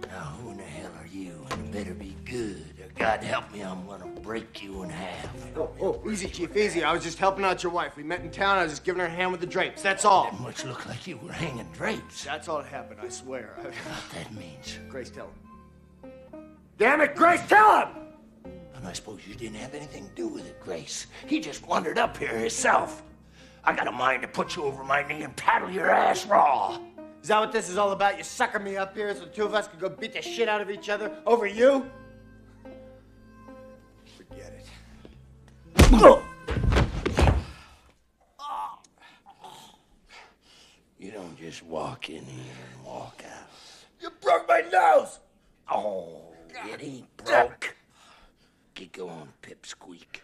[0.09, 1.31] Now, who in the hell are you?
[1.51, 5.33] And it better be good, or God help me, I'm gonna break you in half.
[5.55, 6.83] Oh, oh, easy, Chief, easy.
[6.83, 7.95] I was just helping out your wife.
[7.95, 8.57] We met in town.
[8.57, 9.81] I was just giving her a hand with the drapes.
[9.81, 10.25] That's all.
[10.25, 12.25] Didn't much look like you were hanging drapes.
[12.25, 13.55] That's all that happened, I swear.
[13.57, 13.61] I...
[13.61, 13.73] What
[14.15, 14.79] that means.
[14.89, 15.27] Grace, tell
[16.03, 16.41] him.
[16.77, 18.06] Damn it, Grace, tell him!
[18.87, 21.07] I suppose you didn't have anything to do with it, Grace.
[21.25, 23.03] He just wandered up here himself.
[23.65, 26.79] I got a mind to put you over my knee and paddle your ass raw.
[27.21, 28.17] Is that what this is all about?
[28.17, 30.47] You sucking me up here so the two of us could go beat the shit
[30.47, 31.85] out of each other over you?
[34.15, 34.69] Forget it.
[40.97, 43.49] You don't just walk in here and walk out.
[43.99, 45.19] You broke my nose!
[45.69, 46.21] Oh,
[46.71, 47.76] it ain't broke.
[48.77, 50.21] Get going, pipsqueak.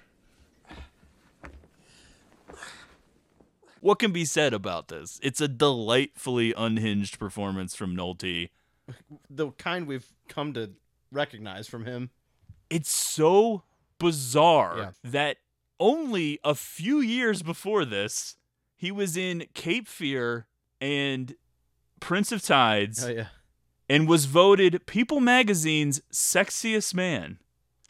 [3.82, 5.20] What can be said about this?
[5.24, 8.49] It's a delightfully unhinged performance from Nolte.
[9.28, 10.74] The kind we've come to
[11.12, 12.12] recognize from him.
[12.70, 13.64] It's so
[13.97, 14.91] bizarre Yeah.
[15.04, 15.38] that
[15.80, 18.38] only a few years before this,
[18.76, 20.45] he was in Cape Fear
[20.80, 21.34] and
[21.99, 23.28] Prince of Tides Oh yeah.
[23.89, 27.39] and was voted People Magazine's sexiest man.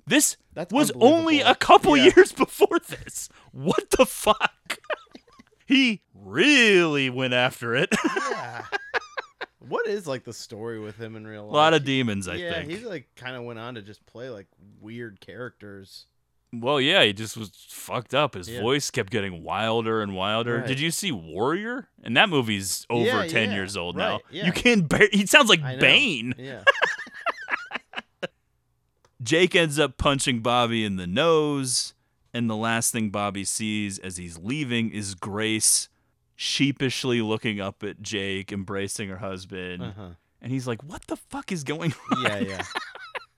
[0.06, 2.12] This That's was only a couple Yeah.
[2.16, 3.30] years before this.
[3.52, 4.78] What the fuck?
[5.66, 7.90] he really went after it.
[8.32, 8.66] Yeah.
[9.60, 11.52] what is like the story with him in real life?
[11.54, 12.70] A lot of demons, I yeah, think.
[12.72, 14.48] he like kind of went on to just play like
[14.82, 16.08] weird characters.
[16.52, 18.36] Well, yeah, he just was fucked up.
[18.36, 18.62] His Yeah.
[18.62, 20.58] voice kept getting wilder and wilder.
[20.58, 20.68] Right.
[20.68, 21.88] Did you see Warrior?
[22.04, 24.20] And that movie's over Yeah, 10 yeah, years old right, now.
[24.30, 24.46] yeah.
[24.46, 25.62] You can't bear he sounds like.
[25.80, 26.36] Bane.
[26.38, 26.64] Yeah.
[29.24, 31.94] Jake ends up punching Bobby in the nose,
[32.34, 35.88] and the last thing Bobby sees as he's leaving is Grace
[36.36, 39.82] sheepishly looking up at Jake, embracing her husband.
[39.84, 40.10] Uh-huh.
[40.42, 42.62] And he's like, "What the fuck is going on?" Yeah, yeah.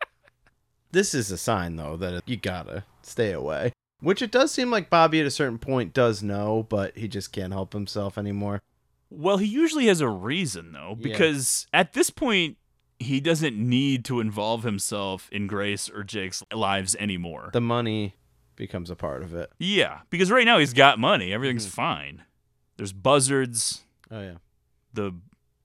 [0.92, 3.74] this is a sign though that you gotta stay away.
[4.02, 7.32] Which it does seem like Bobby at a certain point does know, but he just
[7.32, 8.62] can't help himself anymore.
[9.10, 11.04] Well, he usually has a reason though, Yeah.
[11.12, 12.58] because at this point
[13.00, 17.50] he doesn't need to involve himself in Grace or Jake's lives anymore.
[17.54, 18.16] The money
[18.56, 19.52] becomes a part of it.
[19.60, 21.76] yeah, because right now he's got money, everything's mm-hmm.
[21.76, 22.24] fine.
[22.78, 24.36] There's buzzards, Oh yeah.
[24.94, 25.14] the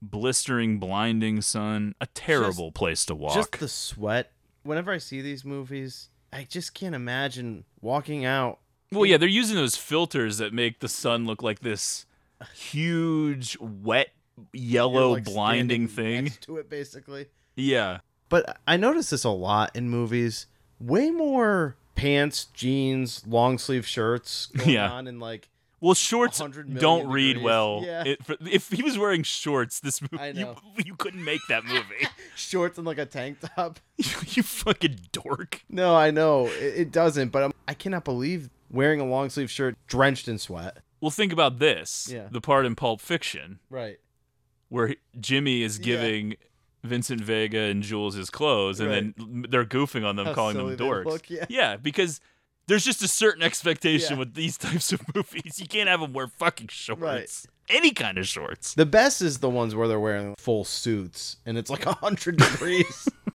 [0.01, 3.35] blistering, blinding sun, a terrible place to walk.
[3.35, 4.31] Just the sweat.
[4.63, 8.59] Whenever I see these movies, I just can't imagine walking out.
[8.91, 12.05] Well, yeah, they're using those filters that make the sun look like this
[12.53, 14.09] huge, wet,
[14.53, 16.25] yellow, like, blinding thing.
[16.25, 17.27] next to it basically.
[17.55, 17.99] Yeah.
[18.29, 20.47] But I notice this a lot in movies.
[20.79, 24.91] Way more pants, jeans, long sleeve shirts going Yeah.
[24.91, 25.49] on, and like
[25.81, 27.43] Well, shorts don't read degrees.
[27.43, 27.81] well.
[27.83, 28.03] Yeah.
[28.05, 30.55] It- for- if he was wearing shorts, this movie, I you, know.
[30.85, 32.07] you couldn't make that movie.
[32.35, 33.79] shorts and like a tank top.
[33.97, 35.63] you fucking dork.
[35.69, 39.51] No, I know it, it doesn't, but I'm, I cannot believe wearing a long sleeve
[39.51, 40.77] shirt drenched in sweat.
[41.01, 42.09] Well, think about this.
[42.11, 42.27] Yeah.
[42.31, 43.97] The part in Pulp Fiction Right.
[44.71, 45.85] Where Jimmy is Yeah.
[45.85, 46.35] giving
[46.83, 50.75] Vincent Vega and Jules his clothes, and then they're goofing on them, How calling them
[50.77, 51.05] silly dorks.
[51.05, 51.75] look, yeah.
[51.77, 52.19] because
[52.67, 54.19] there's just a certain expectation Yeah.
[54.19, 55.59] with these types of movies.
[55.59, 57.45] You can't have them wear fucking shorts.
[57.69, 58.73] any kind of shorts.
[58.73, 63.07] The best is the ones where they're wearing full suits and it's like 100 degrees.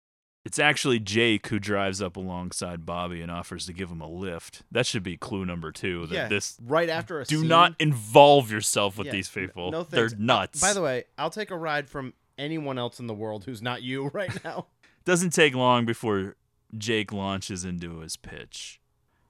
[0.46, 4.62] It's actually Jake who drives up alongside Bobby and offers to give him a lift.
[4.72, 6.06] That should be clue number two.
[6.06, 9.72] That Yeah, this right after a do scene- not involve yourself with Yeah, these people.
[9.72, 10.62] No They're nuts.
[10.62, 13.82] By the way, I'll take a ride from anyone else in the world who's not
[13.82, 14.68] you right now.
[15.04, 16.36] Doesn't take long before
[16.78, 18.80] Jake launches into his pitch.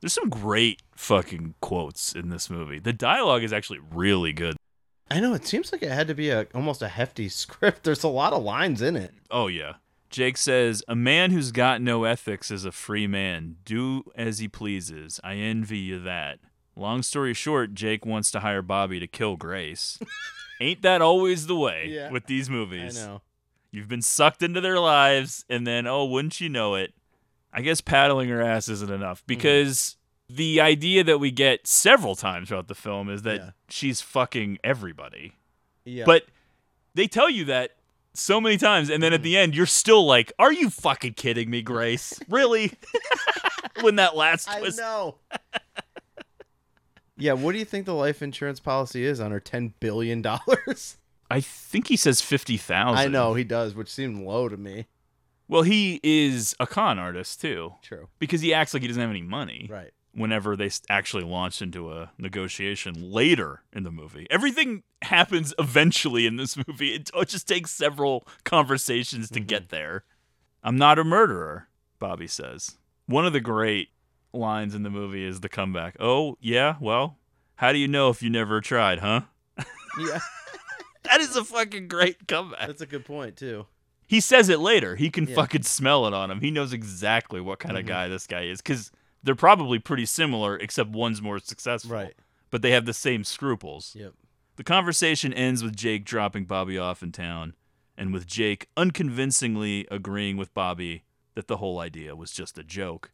[0.02, 2.80] There's some great fucking quotes in this movie.
[2.80, 4.58] The dialogue is actually really good.
[5.10, 7.84] I know it seems like it had to be a almost a hefty script.
[7.86, 9.14] There's a lot of lines in it.
[9.32, 9.76] Oh yeah.
[10.10, 13.57] Jake says, "A man who's got no ethics is a free man.
[13.65, 15.19] Do as he pleases.
[15.23, 16.40] I envy you that."
[16.76, 19.98] Long story short, Jake wants to hire Bobby to kill Grace.
[20.61, 22.10] Ain't that always the way Yeah.
[22.11, 23.02] with these movies?
[23.02, 23.22] I know.
[23.72, 26.94] You've been sucked into their lives, and then, oh, wouldn't you know it?
[27.53, 29.27] I guess paddling her ass isn't enough Mm-hmm.
[29.27, 29.95] because
[30.30, 35.34] the idea that we get several times throughout the film is that she's fucking everybody.
[35.86, 36.03] Yeah.
[36.06, 36.26] But
[36.94, 37.76] they tell you that
[38.18, 39.24] so many times, and then at mm-hmm.
[39.24, 42.20] the end, you're still like, "Are you fucking kidding me, Grace?
[42.30, 42.74] Really?"
[43.82, 45.16] when that last I twist, know.
[47.18, 50.98] yeah, what do you think the life insurance policy is on her 10 billion dollars?
[51.32, 52.98] I think he says fifty thousand.
[52.98, 54.88] I know he does, which seemed low to me.
[55.48, 57.74] Well, he is a con artist too.
[57.82, 58.10] True.
[58.20, 59.68] Because he acts like he doesn't have any money.
[59.72, 59.92] Right.
[60.16, 66.38] Whenever they actually launch into a negotiation later in the movie, everything happens eventually in
[66.38, 66.94] this movie.
[66.96, 70.06] It, it just takes several conversations to get there.
[70.64, 71.68] I'm not a murderer,
[72.00, 72.78] Bobby says.
[73.08, 73.90] One of the great
[74.34, 75.96] lines in the movie is the comeback.
[76.00, 76.76] Oh, yeah?
[76.80, 77.18] Well,
[77.56, 79.22] how do you know if you never tried, huh?
[80.00, 80.20] Yeah.
[81.04, 82.68] that is a fucking great comeback.
[82.68, 83.66] That's a good point too.
[84.08, 84.96] He says it later.
[84.96, 85.36] He can Yeah.
[85.36, 86.42] fucking smell it on him.
[86.42, 87.80] He knows exactly what kind Mhm.
[87.82, 88.92] of guy this guy is because
[89.26, 91.91] they're probably pretty similar, except one's more successful.
[91.95, 92.14] Right.
[92.52, 93.93] But they have the same scruples.
[93.95, 94.14] Yep.
[94.56, 97.56] The conversation ends with Jake dropping Bobby off in town,
[97.97, 101.03] and with Jake unconvincingly agreeing with Bobby
[101.34, 103.11] that the whole idea was just a joke.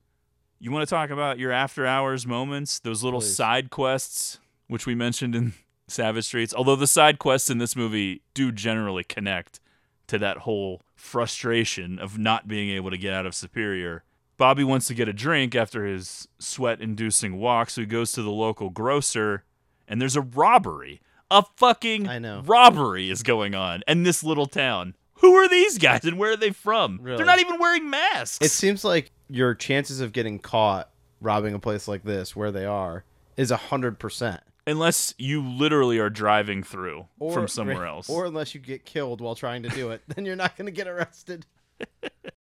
[0.60, 3.36] You want to talk about your after hours moments, those little Please.
[3.36, 5.54] side quests, which we mentioned in
[5.88, 6.54] Savage Streets?
[6.54, 9.60] Although the side quests in this movie do generally connect
[10.08, 14.04] to that whole frustration of not being able to get out of Superior.
[14.42, 18.24] Bobby wants to get a drink after his sweat inducing walk, so he goes to
[18.24, 19.44] the local grocer,
[19.88, 21.00] and there's a robbery.
[21.30, 22.42] A fucking I know.
[22.44, 24.96] robbery is going on in this little town.
[25.18, 26.98] Who are these guys and where are they from?
[27.04, 27.18] Really?
[27.18, 28.44] They're not even wearing masks.
[28.44, 30.90] It seems like your chances of getting caught
[31.20, 33.04] robbing a place like this where they are
[33.38, 34.42] is a hundred percent.
[34.66, 38.10] Unless you literally are driving through from somewhere else.
[38.10, 40.88] Or unless you get killed while trying to do it, then you're not gonna get
[40.88, 41.46] arrested.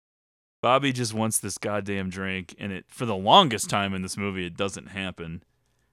[0.62, 4.46] Bobby just wants this goddamn drink, and it for the longest time in this movie,
[4.46, 5.44] it doesn't happen.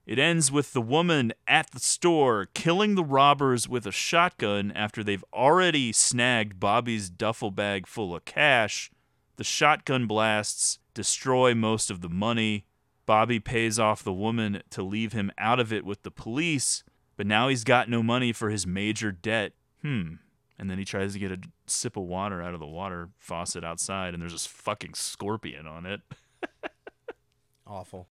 [0.05, 5.03] It ends with the woman at the store killing the robbers with a shotgun after
[5.03, 8.89] they've already snagged Bobby's duffel bag full of cash.
[9.35, 12.65] The shotgun blasts destroy most of the money.
[13.05, 16.83] Bobby pays off the woman to leave him out of it with the police,
[17.17, 19.53] but now he's got no money for his major debt.
[19.81, 20.15] Hmm.
[20.59, 23.63] And then he tries to get a sip of water out of the water faucet
[23.63, 26.01] outside, and there's this fucking scorpion on it.
[27.67, 28.07] Awful.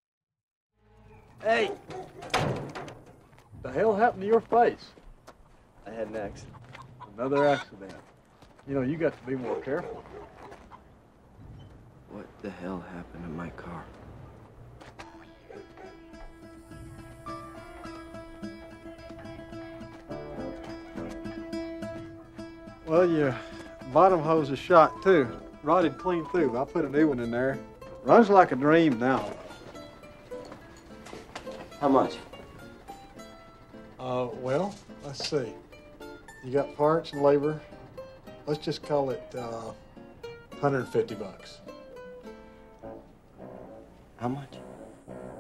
[1.43, 1.70] Hey!
[3.62, 4.93] The hell happened to your face?
[5.86, 6.56] I had an accident.
[7.16, 7.94] Another accident.
[8.68, 10.05] You know, you got to be more careful.
[12.10, 13.85] What the hell happened to my car?
[22.86, 23.36] Well, your
[23.92, 25.28] bottom hose is shot too.
[25.62, 26.56] Rotted clean through.
[26.56, 27.58] I put a new one in there.
[28.04, 29.28] Runs like a dream now.
[31.80, 32.16] How much?
[33.98, 35.52] Uh, well, let's see.
[36.44, 37.60] You got parts and labor.
[38.46, 39.72] Let's just call it uh,
[40.60, 41.58] 150 bucks.
[44.18, 44.54] How much?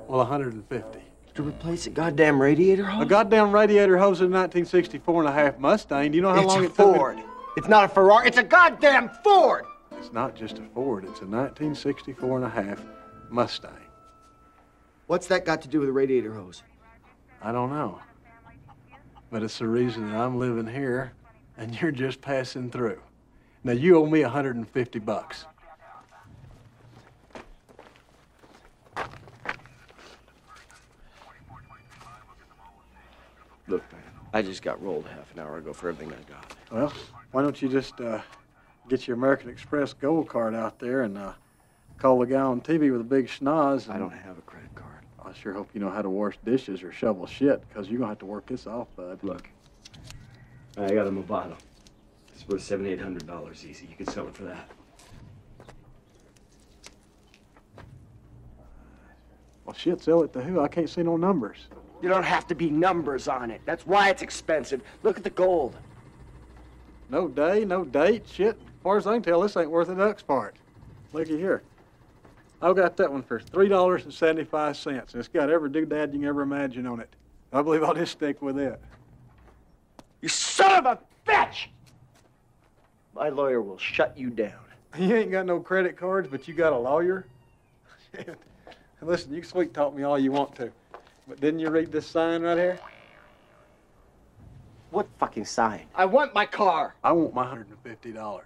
[0.08, 0.98] Well, 150.
[1.34, 3.02] To replace a goddamn radiator hose?
[3.02, 6.10] A goddamn radiator hose in a 1964 and a half Mustang.
[6.10, 6.78] Do you know how It's long it took?
[6.92, 7.18] me- Ford.
[7.56, 8.28] It's not a Ferrari.
[8.28, 9.64] It's a goddamn Ford.
[9.92, 11.04] It's not just a Ford.
[11.04, 12.84] It's a 1964 and a half
[13.30, 13.70] Mustang.
[15.06, 16.62] What's that got to do with a radiator hose?
[17.40, 17.98] I don't know.
[19.30, 21.12] But it's the reason that I'm living here
[21.56, 23.00] and you're just passing through.
[23.64, 25.46] Now you owe me 150 bucks.
[33.68, 34.02] Look, man,
[34.32, 36.54] I just got rolled half an hour ago for everything I got.
[36.70, 36.92] Well,
[37.32, 38.20] why don't you just uh,
[38.88, 41.32] get your American Express Gold card out there and uh,
[41.98, 43.88] call the guy on TV with a big schnoz?
[43.88, 45.04] I don't have a credit card.
[45.24, 48.08] I sure hope you know how to wash dishes or shovel shit, because you're going
[48.08, 49.18] to have to work this off, bud.
[49.22, 49.48] Look,
[50.78, 51.56] I got a bottle.
[52.32, 53.86] It's worth seven, eight hundred dollars easy.
[53.90, 54.70] You could sell it for that.
[59.64, 60.60] Well, shit, sell it to who?
[60.60, 61.66] I can't see no numbers.
[62.00, 63.62] You don't have to be numbers on it.
[63.64, 64.80] That's why it's expensive.
[65.02, 65.76] Look at the gold.
[67.08, 68.56] No day, no date, shit.
[68.56, 70.56] As far as I can tell, this ain't worth a duck's part.
[71.12, 71.62] Looky here.
[72.60, 75.14] I got that one for three dollars and seventy-five cents.
[75.14, 77.14] It's got every doodad you can ever imagine on it.
[77.52, 78.80] I believe I'll just stick with it.
[80.20, 81.66] You son of a bitch!
[83.14, 84.52] My lawyer will shut you down.
[84.98, 87.26] You ain't got no credit cards, but you got a lawyer?
[89.02, 90.72] Listen, you sweet talk me all you want to.
[91.28, 92.80] But didn't you read this sign right here?
[94.90, 95.86] What fucking sign?
[95.94, 96.94] I want my car.
[97.02, 98.42] I want my $150.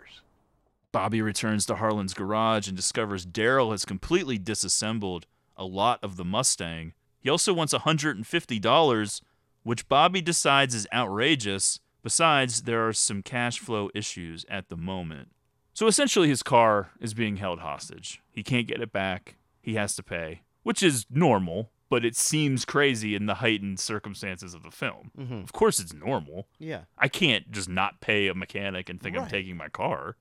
[0.93, 5.27] Bobby returns to Harlan's garage and discovers Daryl has completely disassembled
[5.57, 6.95] a lot of the Mustang.
[7.21, 9.21] He also wants $150,
[9.63, 11.79] which Bobby decides is outrageous.
[12.03, 15.29] Besides, there are some cash flow issues at the moment.
[15.75, 18.21] So essentially, his car is being held hostage.
[18.31, 19.37] He can't get it back.
[19.61, 24.55] He has to pay, which is normal, but it seems crazy in the heightened circumstances
[24.55, 25.11] of the film.
[25.19, 25.43] Mhm.
[25.43, 26.49] Of course, it's normal.
[26.59, 26.85] Yeah.
[26.97, 30.17] I can't just not pay a mechanic and think I'm taking my car.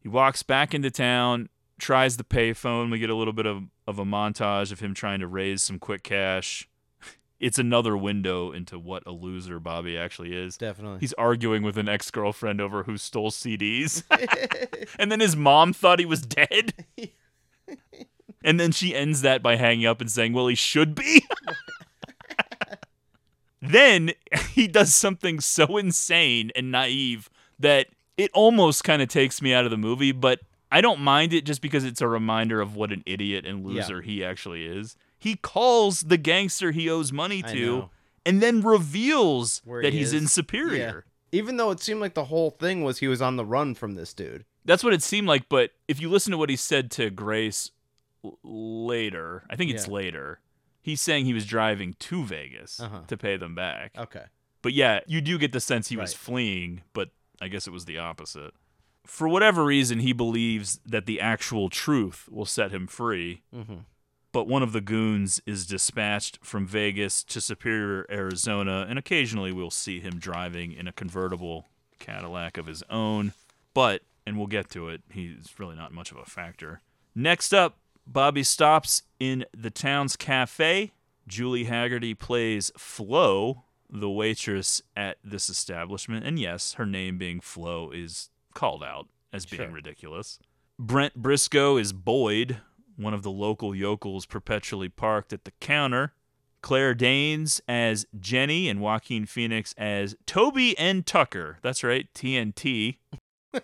[0.00, 1.48] He walks back into town,
[1.78, 2.90] tries the payphone.
[2.90, 5.78] We get a little bit of, of a montage of him trying to raise some
[5.78, 6.68] quick cash.
[7.40, 10.56] It's another window into what a loser Bobby actually is.
[10.56, 11.00] Definitely.
[11.00, 14.02] He's arguing with an ex girlfriend over who stole CDs.
[14.98, 16.72] and then his mom thought he was dead.
[18.44, 21.24] And then she ends that by hanging up and saying, Well, he should be.
[23.60, 24.12] then
[24.50, 29.64] he does something so insane and naive that it almost kind of takes me out
[29.64, 30.40] of the movie, but
[30.70, 33.80] I don't mind it just because it's a reminder of what an idiot and Yeah.
[33.82, 34.96] loser he actually is.
[35.18, 37.88] He calls the gangster he owes money to
[38.26, 40.22] and then reveals Where that he he's is.
[40.22, 41.04] in Superior.
[41.32, 41.38] Yeah.
[41.38, 43.94] Even though it seemed like the whole thing was he was on the run from
[43.94, 44.44] this dude.
[44.64, 47.70] That's what it seemed like, but if you listen to what he said to Grace
[48.42, 49.94] later, I think it's Yeah.
[49.94, 50.40] later,
[50.82, 53.02] he's saying he was driving to Vegas Uh-huh.
[53.06, 53.92] to pay them back.
[53.96, 54.24] Okay.
[54.62, 56.18] But yeah, you do get the sense he was Right.
[56.18, 57.10] fleeing, but
[57.40, 58.54] I guess it was the opposite.
[59.06, 63.42] For whatever reason, he believes that the actual truth will set him free.
[63.54, 63.80] Mm-hmm.
[64.32, 69.70] But one of the goons is dispatched from Vegas to Superior, Arizona, and occasionally we'll
[69.70, 71.68] see him driving in a convertible
[72.00, 73.32] Cadillac of his own.
[73.74, 76.80] But, and we'll get to it, he's really not much of a factor.
[77.14, 77.76] Next up,
[78.06, 80.92] Bobby stops in the town's cafe.
[81.26, 86.26] Julie Hagerty plays Flo, the waitress at this establishment.
[86.26, 89.70] And yes, her name being Flo is called out as being Sure.
[89.70, 90.38] ridiculous.
[90.78, 92.58] Brent Briscoe is Boyd,
[92.96, 96.12] one of the local yokels perpetually parked at the counter.
[96.60, 101.58] Claire Danes as Jenny and Joaquin Phoenix as Toby and Tucker.
[101.62, 102.96] That's right, TNT.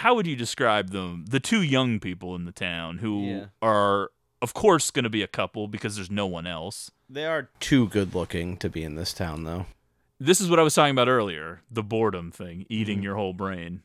[0.00, 1.24] How would you describe them?
[1.28, 3.46] The two young people in the town who Yeah.
[3.60, 4.10] are,
[4.42, 6.90] of course, going to be a couple because there's no one else.
[7.08, 9.66] They are too good looking to be in this town, though.
[10.18, 13.04] This is what I was talking about earlier the boredom thing, eating Mm-hmm.
[13.04, 13.82] your whole brain.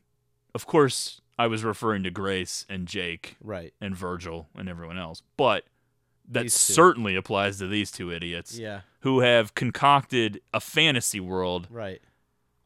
[0.53, 3.73] Of course, I was referring to Grace and Jake Right.
[3.81, 5.65] and Virgil and everyone else, but
[6.27, 8.81] that certainly applies to these two idiots Yeah.
[9.01, 12.01] who have concocted a fantasy world Right.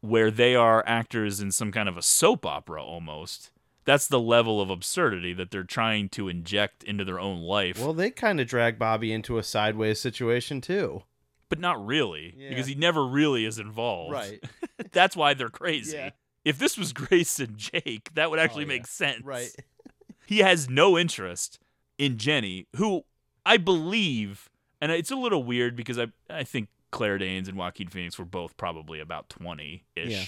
[0.00, 3.50] Where they are actors in some kind of a soap opera almost.
[3.84, 7.78] That's the level of absurdity that they're trying to inject into their own life.
[7.78, 11.02] Well, they kind of drag Bobby into a sideways situation too.
[11.48, 12.50] but not really Yeah.
[12.50, 14.12] because he never really is involved.
[14.12, 14.42] Right.
[14.92, 15.96] That's why they're crazy.
[15.96, 16.10] Yeah.
[16.44, 18.68] If this was Grace and Jake, that would oh, actually yeah.
[18.68, 19.24] make sense.
[19.24, 19.50] Right.
[20.26, 21.58] he has no interest
[21.98, 23.02] in Jenny, who
[23.44, 24.48] I believe,
[24.80, 28.24] and it's a little weird because I I think Claire Danes and Joaquin Phoenix were
[28.24, 30.10] both probably about twenty ish.
[30.10, 30.24] Yeah.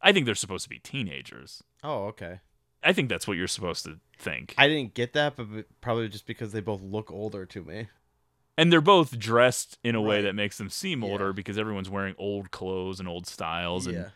[0.00, 1.62] I think they're supposed to be teenagers.
[1.82, 2.40] Oh, okay.
[2.84, 4.54] I think that's what you're supposed to think.
[4.56, 5.46] I didn't get that, but
[5.80, 7.88] probably just because they both look older to me.
[8.56, 11.32] and they're both dressed in a way that makes them seem older Yeah.
[11.32, 13.92] because everyone's wearing old clothes and old styles Yeah.
[13.94, 14.12] and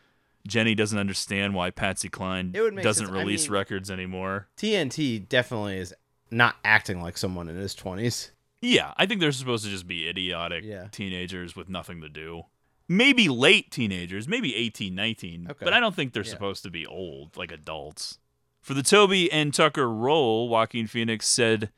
[0.48, 3.16] Jenny doesn't understand why Patsy Cline It would make doesn't sense.
[3.16, 4.48] I release mean- records anymore.
[4.56, 5.94] TNT definitely is
[6.32, 8.32] not acting like someone in his twenties.
[8.62, 10.86] Yeah, I think they're supposed to just be idiotic Yeah.
[10.93, 12.44] teenagers with nothing to do.
[12.89, 15.64] Maybe late teenagers, maybe 18, 19, Okay.
[15.64, 16.30] but I don't think they're Yeah.
[16.30, 18.18] supposed to be old, like adults.
[18.60, 21.70] For the Toby and Tucker role, Joaquin Phoenix said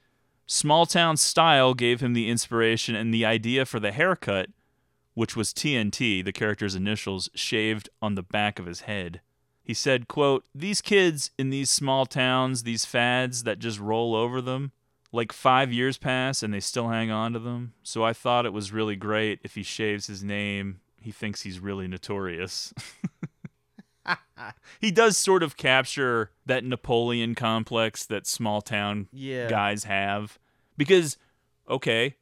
[0.46, 4.50] small town style gave him the inspiration and the idea for the haircut,
[5.14, 9.22] which was TNT, the character's initials, shaved on the back of his head.
[9.62, 14.42] He said, quote, These kids in these small towns, these fads that just roll over
[14.42, 14.72] them,
[15.14, 17.72] like five years pass and they still hang on to them.
[17.82, 21.60] So I thought it was really great if he shaves his name, he thinks he's
[21.60, 22.74] really notorious.
[24.80, 29.48] he does sort of capture that Napoleon complex that small town Yeah.
[29.48, 30.38] guys have.
[30.76, 31.16] Because,
[31.68, 32.16] okay,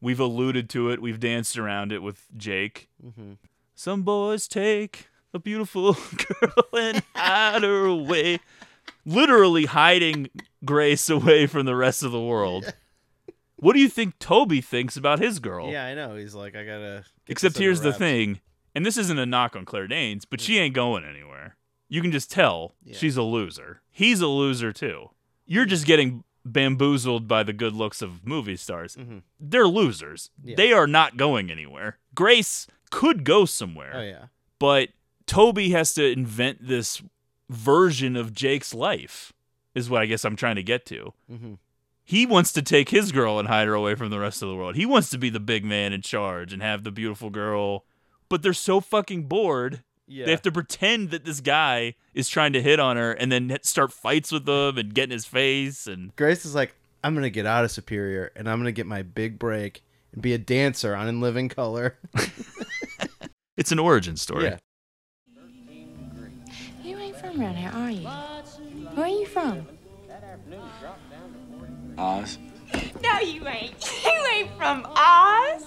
[0.00, 2.88] we've alluded to it, we've danced around it with Jake.
[3.04, 3.34] Mm-hmm.
[3.74, 5.92] Some boys take a beautiful
[6.40, 8.40] girl and hide her away.
[9.04, 10.30] Literally hiding
[10.64, 12.72] Grace away from the rest of the world.
[13.60, 15.68] What do you think Toby thinks about his girl?
[15.68, 16.14] Yeah, I know.
[16.14, 17.04] He's like, I gotta.
[17.26, 18.38] Except here's the thing,
[18.72, 21.56] and this isn't a knock on Claire Danes, but she ain't going anywhere.
[21.88, 23.82] You can just tell she's a loser.
[23.90, 25.10] He's a loser too.
[25.44, 28.96] You're just getting bamboozled by the good looks of movie stars.
[29.40, 30.30] They're losers.
[30.38, 30.48] Mm-hmm.
[30.50, 30.54] Yeah.
[30.56, 31.98] They are not going anywhere.
[32.14, 33.92] Grace could go somewhere.
[33.92, 34.26] Oh yeah.
[34.60, 34.90] But
[35.26, 37.02] Toby has to invent this
[37.50, 39.32] version of Jake's life,
[39.78, 41.12] is what I guess I'm trying to get to.
[41.30, 41.54] Mm-hmm.
[42.04, 44.54] He wants to take his girl and hide her away from the rest of the
[44.54, 44.76] world.
[44.76, 47.84] He wants to be the big man in charge and have the beautiful girl.
[48.30, 49.82] But they're so fucking bored.
[50.06, 50.24] Yeah.
[50.24, 53.58] They have to pretend that this guy is trying to hit on her and then
[53.62, 55.86] start fights with him and get in his face.
[55.86, 56.74] And Grace is like,
[57.04, 59.82] I'm gonna get out of Superior and I'm gonna get my big break
[60.12, 61.98] and be a dancer on In Living Color.
[63.58, 64.44] it's an origin story.
[64.44, 64.56] Yeah.
[66.82, 68.08] You ain't from around here, are you?
[69.38, 69.64] Where are you
[70.80, 71.96] from?
[71.96, 72.38] Oz.
[73.02, 73.74] No, you ain't.
[74.04, 75.64] You ain't from Oz.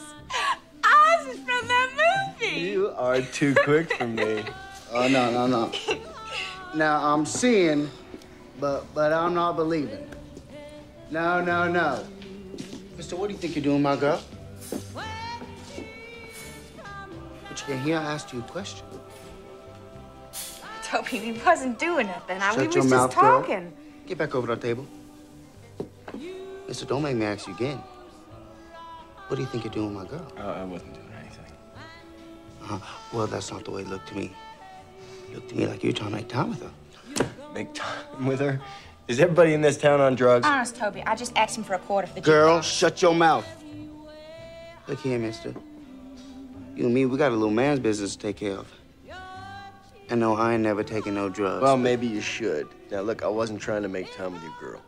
[0.84, 1.90] Oz is from that
[2.38, 2.60] movie.
[2.60, 4.44] You are too quick for me.
[4.94, 5.72] Oh no, no, no.
[6.76, 7.90] Now I'm seeing,
[8.60, 10.06] but but I'm not believing.
[11.10, 12.04] No, no, no.
[12.98, 14.22] Mister, what do you think you're doing, my girl?
[14.94, 15.06] But
[17.62, 18.86] you can hear I asked you a question.
[20.92, 22.42] Toby, we wasn't doing nothing.
[22.42, 23.40] I, we Shut was your just mouth, girl.
[23.42, 23.72] talking.
[24.08, 24.86] Get back over to the table.
[26.68, 27.78] Mister, don't make me ask you again.
[29.28, 30.28] What do you think you're doing, my girl?
[30.38, 31.54] Uh, I wasn't doing anything.
[32.70, 32.80] Uh,
[33.14, 34.34] well, that's not the way it looked to me.
[35.30, 36.72] It looked to me like you were trying to make time with her.
[37.54, 38.60] Make time with her?
[39.08, 40.46] Is everybody in this town on drugs?
[40.46, 42.64] Honest, Toby, I just asked him for a quarter for the Girl, jukebox.
[42.80, 43.48] shut your mouth.
[44.90, 45.56] Look here, mister.
[46.76, 48.68] You and me, we got a little man's business to take care of.
[50.12, 51.62] And no, I ain't never taking no drugs.
[51.62, 52.68] Well, maybe you should.
[52.92, 54.82] Now, look, I wasn't trying to make time with your girl.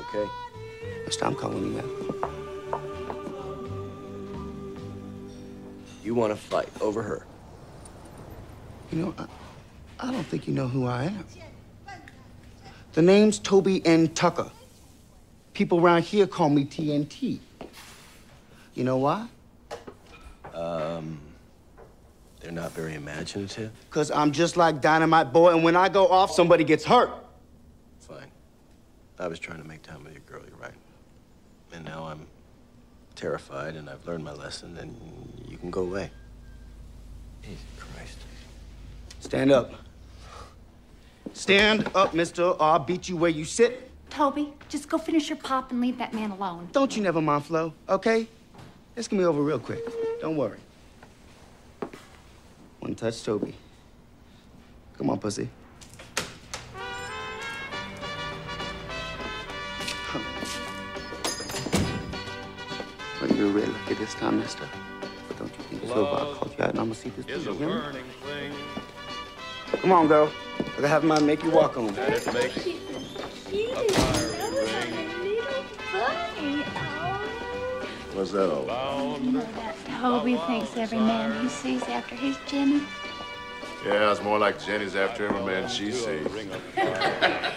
[0.00, 0.28] Okay?
[1.22, 2.80] I'm calling you out.
[6.02, 7.24] You want to fight over her.
[8.90, 9.26] You know, I,
[10.00, 11.24] I don't think you know who I am.
[12.94, 14.08] The name's Toby N.
[14.08, 14.50] Tucker.
[15.54, 17.38] People around here call me TNT.
[18.74, 19.28] You know why?
[20.52, 21.20] Um,
[22.40, 23.70] they're not very imaginative.
[23.88, 27.10] Because I'm just like Dynamite Boy, and when I go off, somebody gets hurt.
[28.00, 28.30] Fine.
[29.18, 30.74] I was trying to make time with your girl, you're right.
[31.72, 32.26] And now I'm
[33.14, 34.96] terrified and I've learned my lesson, and
[35.48, 36.10] you can go away.
[37.42, 38.18] Jesus Christ.
[39.20, 39.74] Stand up.
[41.32, 43.90] Stand up, mister, or I'll beat you where you sit.
[44.08, 46.68] Toby, just go finish your pop and leave that man alone.
[46.72, 48.26] Don't you never mind, Flo, okay?
[48.96, 49.80] This can be over real quick.
[50.20, 50.58] Don't worry.
[52.80, 53.54] One touch, Toby.
[54.96, 55.48] Come on, pussy.
[63.20, 64.66] Well, you're really lucky this time, mister.
[65.28, 66.08] But don't you think it's over?
[66.08, 67.52] I'll call you out and I'm gonna see this through.
[67.52, 68.00] you hear me?
[69.72, 70.32] Come on, girl.
[70.58, 71.94] I gotta have mine make you walk on.
[78.14, 79.22] What's that all about?
[79.22, 82.82] You know that Toby thinks every man he sees after his Jenny.
[83.86, 86.26] Yeah, it's more like Jenny's after every man she sees.
[86.76, 87.52] a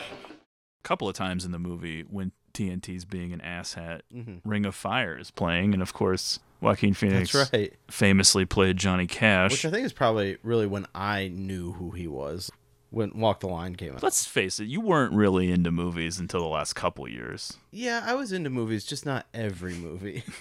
[0.83, 4.41] couple of times in the movie when TNT's being an asshat, Mhm.
[4.45, 7.73] Ring of Fire is playing, and of course Joaquin Phoenix That's right.
[7.89, 9.51] famously played Johnny Cash.
[9.51, 12.51] Which I think is probably really when I knew who he was.
[12.93, 14.03] When Walk the Line came out.
[14.03, 17.57] Let's face it, you weren't really into movies until the last couple years.
[17.71, 20.23] Yeah, I was into movies, just not every movie.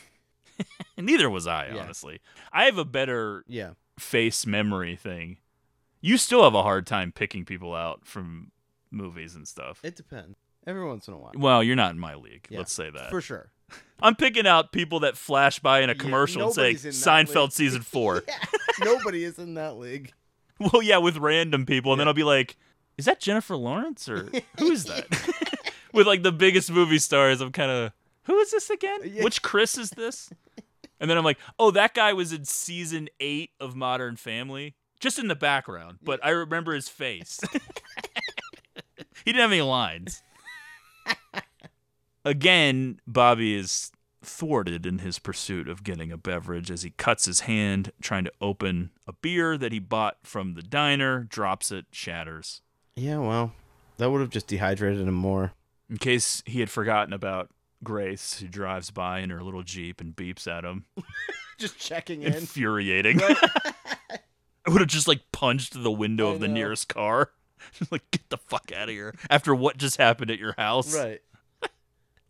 [0.99, 2.21] Neither was I, honestly.
[2.53, 3.71] I have a better Yeah.
[3.99, 5.39] face memory thing.
[6.03, 8.51] You still have a hard time picking people out from
[8.91, 9.81] movies and stuff.
[9.83, 10.37] It depends.
[10.67, 11.33] Every once in a while.
[11.35, 12.47] Well, you're not in my league.
[12.51, 13.09] Yeah, let's say that.
[13.09, 13.51] For sure.
[14.03, 16.97] I'm picking out people that flash by in a commercial and say nobody's in that
[17.27, 18.25] Seinfeld league." season four.
[18.81, 20.13] Nobody is in that league.
[20.73, 22.57] Well, yeah, with random people, and then I'll be like,
[22.97, 25.07] "Is that Jennifer Lawrence or who is that?"
[25.93, 27.93] with like the biggest movie stars, I'm kind of,
[28.25, 29.01] "Who is this again?
[29.05, 30.31] Uh, Which Chris is this?"
[31.01, 35.19] And then I'm like, "Oh, that guy was in season eight of Modern Family, just
[35.19, 37.41] in the background, but I remember his face.
[39.25, 40.23] he didn't have any lines."
[42.25, 43.91] Again, Bobby is
[44.25, 48.33] thwarted in his pursuit of getting a beverage as he cuts his hand trying to
[48.41, 52.63] open a beer that he bought from the diner, drops it, shatters.
[52.97, 53.53] Yeah, well,
[53.99, 55.53] that would have just dehydrated him more.
[55.91, 57.51] In case he had forgotten about
[57.85, 60.85] Grace, who drives by in her little Jeep and beeps at him.
[61.59, 62.33] Just checking in.
[62.33, 63.21] Infuriating.
[63.23, 63.35] I
[64.69, 66.55] would have just like punched the window I of the know.
[66.55, 67.31] nearest car.
[67.79, 69.15] Just like, get the fuck out of here.
[69.31, 70.97] After what just happened at your house.
[70.97, 71.21] Right.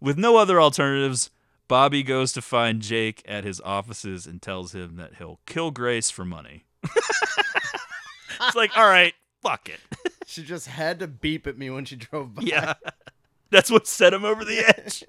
[0.01, 1.31] With no other alternatives,
[1.73, 6.11] Bobby goes to find Jake at his offices and tells him that he'll kill Grace
[6.11, 6.66] for money.
[6.85, 9.81] it's like, all right, fuck it.
[10.27, 12.43] She just had to beep at me when she drove by.
[12.43, 12.74] Yeah.
[13.49, 15.03] That's what set him over the edge.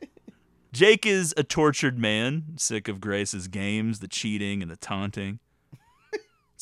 [0.71, 5.39] Jake is a tortured man, sick of Grace's games, the cheating, and the taunting.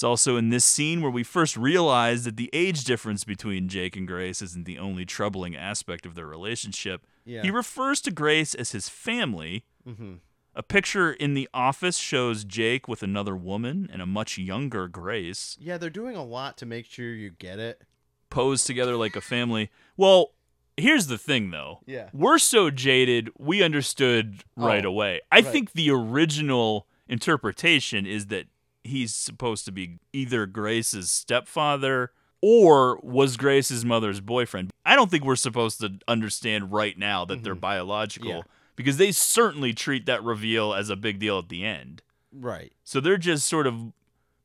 [0.01, 3.95] It's also in this scene where we first realize that the age difference between Jake
[3.95, 7.05] and Grace isn't the only troubling aspect of their relationship.
[7.23, 7.43] Yeah.
[7.43, 9.63] He refers to Grace as his family.
[9.87, 10.21] Mhm.
[10.55, 15.55] A picture in the office shows Jake with another woman and a much younger Grace
[15.61, 17.83] Yeah, they're doing a lot to make sure you get it.
[18.31, 19.69] posed together like a family.
[19.97, 20.33] Well,
[20.77, 21.81] here's the thing though.
[21.85, 22.09] Yeah.
[22.11, 25.21] We're so jaded, we understood right Oh, away.
[25.31, 25.45] I right.
[25.45, 28.47] think the original interpretation is that
[28.83, 34.71] he's supposed to be either Grace's stepfather or was Grace's mother's boyfriend.
[34.85, 38.37] I don't think we're supposed to understand right now that they're biological Mm-hmm.
[38.37, 38.43] Yeah.
[38.75, 42.01] because they certainly treat that reveal as a big deal at the end.
[42.33, 42.71] Right.
[42.83, 43.93] So they're just sort of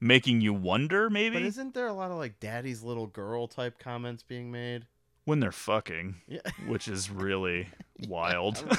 [0.00, 3.78] making you wonder maybe But isn't there a lot of like daddy's little girl type
[3.78, 4.86] comments being made?
[5.24, 6.38] when they're fucking, Yeah.
[6.68, 7.68] which is really
[8.08, 8.62] wild.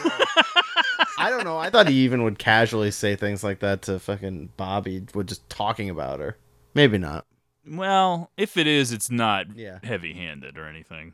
[1.18, 1.57] I don't know.
[1.57, 5.49] I thought he even would casually say things like that to fucking Bobby, with just
[5.49, 6.38] talking about her.
[6.73, 7.26] Maybe not.
[7.68, 9.80] Well, if it is, it's not Yeah.
[9.84, 11.14] heavy handed or anything.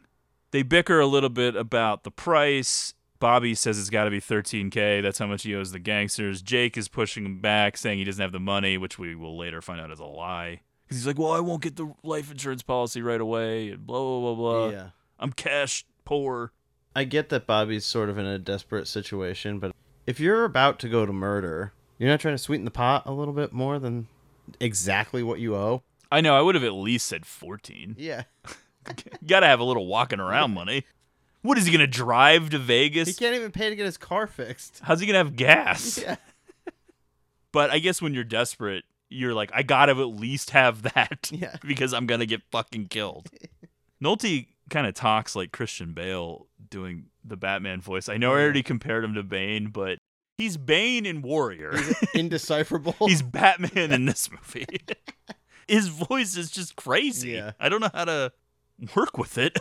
[0.52, 2.94] They bicker a little bit about the price.
[3.20, 5.02] Bobby says it's got to be 13K.
[5.02, 6.42] That's how much he owes the gangsters.
[6.42, 9.62] Jake is pushing him back, saying he doesn't have the money, which we will later
[9.62, 10.60] find out is a lie.
[10.86, 13.98] Because he's like, well, I won't get the life insurance policy right away, and blah,
[14.00, 14.70] blah, blah, blah.
[14.70, 14.88] Yeah.
[15.18, 16.52] I'm cash poor.
[16.96, 19.72] I get that Bobby's sort of in a desperate situation, but
[20.06, 23.12] if you're about to go to murder, you're not trying to sweeten the pot a
[23.12, 24.08] little bit more than
[24.60, 25.84] exactly what you owe.
[26.12, 27.96] I know, I would have at least said 14.
[27.98, 28.24] Yeah.
[29.28, 30.84] Got to have a little walking around money.
[31.42, 33.08] What is he going to drive to Vegas?
[33.08, 34.80] He can't even pay to get his car fixed.
[34.84, 35.98] How's he gonna have gas?
[36.04, 36.16] Yeah.
[37.52, 41.30] But I guess when you're desperate, you're like, I gotta at least have that.
[41.32, 41.56] Yeah.
[41.66, 43.30] because I'm gonna get fucking killed.
[44.04, 48.10] Nolte kind of talks like Christian Bale doing the Batman voice.
[48.10, 49.98] I know I already compared him to Bane, but
[50.38, 51.74] he's Bane in Warrior.
[52.14, 52.96] Indecipherable.
[53.08, 54.66] he's Batman in this movie.
[55.68, 57.32] His voice is just crazy.
[57.32, 57.52] Yeah.
[57.60, 58.34] I don't know how to
[58.96, 59.58] work with it.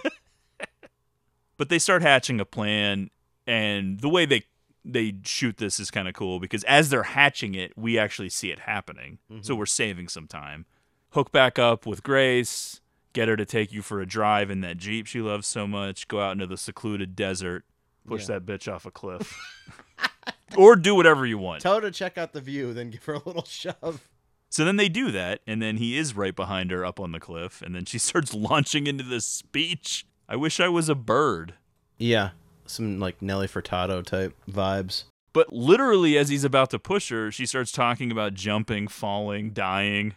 [1.56, 3.10] but they start hatching a plan
[3.47, 4.43] and the way they
[4.84, 8.51] they shoot this is kind of cool because as they're hatching it, we actually see
[8.51, 9.18] it happening.
[9.43, 9.59] So Mhm.
[9.59, 10.66] we're saving some time.
[11.10, 12.80] Hook back up with Grace,
[13.12, 16.09] get her to take you for a drive in that Jeep she loves so much,
[16.09, 17.64] go out into the secluded desert,
[18.06, 18.39] push Yeah.
[18.39, 19.36] that bitch off a cliff.
[20.56, 21.62] or do whatever you want.
[21.62, 24.09] Tell her to check out the view, then give her a little shove.
[24.51, 27.20] So then they do that, and then he is right behind her up on the
[27.20, 30.05] cliff, and then she starts launching into this speech.
[30.28, 31.55] I wish I was a bird.
[31.98, 32.30] Yeah.
[32.66, 35.05] Some like Nelly Furtado type vibes.
[35.32, 40.14] But literally, as he's about to push her, she starts talking about jumping, falling, dying.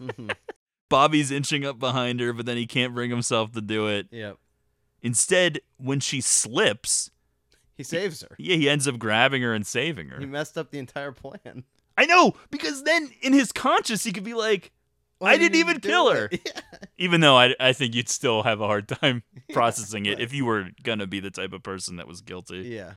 [0.00, 0.34] Mhm.
[0.88, 4.06] Bobby's inching up behind her, but then he can't bring himself to do it.
[4.10, 4.36] Yep.
[5.02, 7.10] Instead, when she slips,
[7.76, 8.34] He saves her.
[8.38, 10.18] yeah, he ends up grabbing her and saving her.
[10.18, 11.64] He messed up the entire plan.
[11.98, 14.70] I know, because then in his conscience, he could be like,
[15.18, 16.40] Why I didn't didn't even kill it?"
[16.72, 16.80] her.
[16.98, 19.22] Even though I, I think you'd still have a hard time
[19.52, 22.58] processing it if you were going to be the type of person that was guilty.
[22.58, 22.94] Yeah.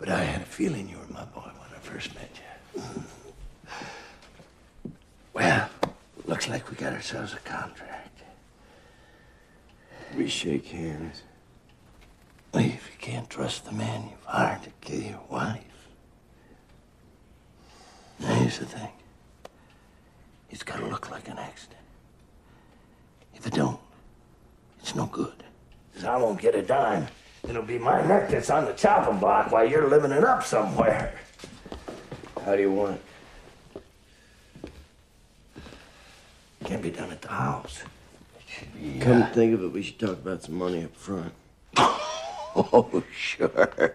[0.00, 2.30] But I had a feeling you were my boy when I first met
[2.74, 2.82] you.
[5.34, 5.68] Well,
[6.24, 8.22] looks like we got ourselves a contract.
[10.16, 11.22] We shake hands.
[12.54, 15.60] Well, if you can't trust the man you've hired to kill your wife.
[18.18, 18.88] Now, here's the thing.
[20.48, 21.78] It's gotta look like an accident.
[23.34, 23.78] If it don't,
[24.80, 25.44] it's no good.
[25.94, 27.06] Cause I won't get a dime.
[27.48, 31.14] It'll be my neck that's on the chopping block while you're living it up somewhere.
[32.44, 33.00] How do you want
[33.74, 33.82] it?
[36.64, 37.82] Can't be done at the house.
[39.00, 41.32] Come to think of it, we should talk about some money up front.
[42.56, 43.94] Oh, sure.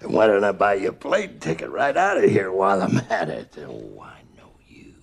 [0.00, 2.98] And why don't I buy you a plane ticket right out of here while I'm
[3.08, 3.56] at it?
[3.58, 4.94] Oh, I know you.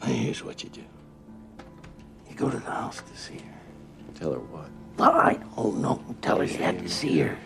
[0.00, 0.82] Now, here's what you do.
[2.34, 3.54] You go to the house to see her.
[4.16, 4.68] Tell her what?
[4.98, 6.04] I don't oh, know.
[6.20, 7.38] Tell her you had to see her.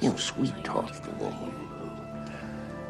[0.00, 1.54] You know, sweet talk to the woman.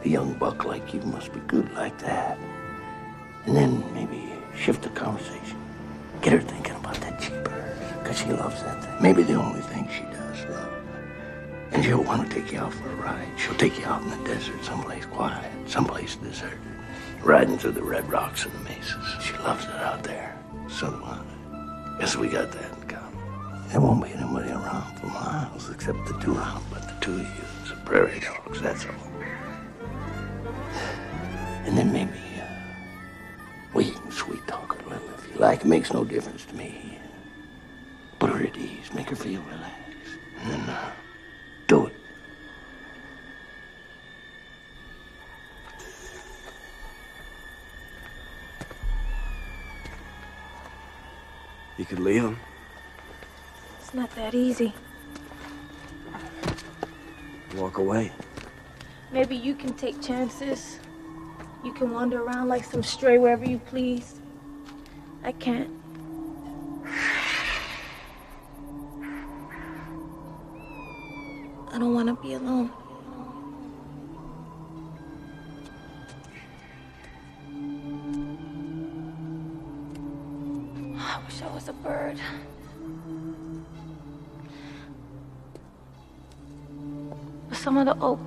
[0.03, 2.39] A young buck like you must be good like that.
[3.45, 5.61] And then maybe shift the conversation.
[6.23, 7.77] Get her thinking about that cheaper.
[7.99, 9.03] Because she loves that thing.
[9.03, 10.73] Maybe the only thing she does love.
[11.73, 13.29] And she'll want to take you out for a ride.
[13.39, 16.59] She'll take you out in the desert, someplace quiet, someplace deserted.
[17.23, 19.23] Riding through the red rocks and the mesas.
[19.23, 20.40] She loves it out there.
[20.71, 21.21] So do I.
[21.99, 23.69] Guess we got that in common.
[23.69, 27.21] There won't be anybody around for miles except the two out, but the two of
[27.21, 29.13] you, the prairie dogs, that's all.
[31.65, 32.45] And then maybe uh,
[33.75, 35.61] we can sweet talk a little if you like.
[35.61, 36.99] It makes no difference to me.
[38.19, 39.80] Put her at ease, make her feel relaxed,
[51.91, 52.39] could leave him.
[53.81, 54.73] It's not that easy.
[57.57, 58.13] Walk away.
[59.11, 60.79] Maybe you can take chances.
[61.65, 64.21] You can wander around like some stray wherever you please.
[65.25, 65.69] I can't.
[71.73, 72.71] I don't want to be alone.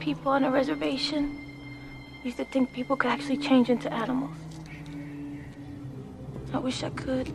[0.04, 1.40] People on the reservation
[2.26, 4.36] used to think people could actually change into animals.
[6.54, 7.30] I wish I could.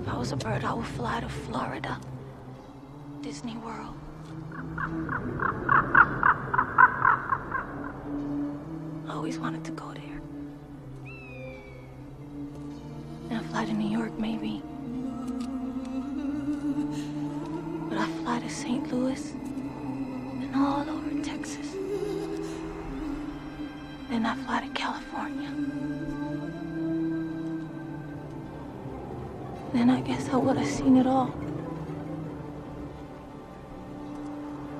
[0.00, 2.00] If I was a bird, I would fly to Florida.
[3.20, 3.94] Disney World.
[9.06, 10.20] I always wanted to go there.
[13.28, 14.62] And fly to New York, maybe.
[17.90, 18.90] But I fly to St.
[18.90, 20.95] Louis and all over
[24.26, 25.50] Then I fly to California.
[29.72, 31.32] Then I guess I would have seen it all.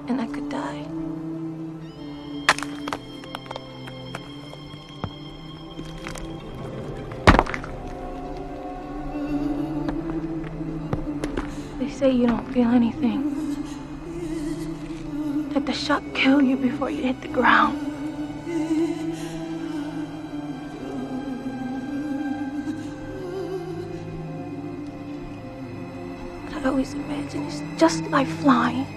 [0.08, 0.84] And I could die.
[11.78, 13.22] They say you don't feel anything.
[15.50, 17.85] That the shock kill you before you hit the ground.
[26.94, 28.95] Always it's just like flying.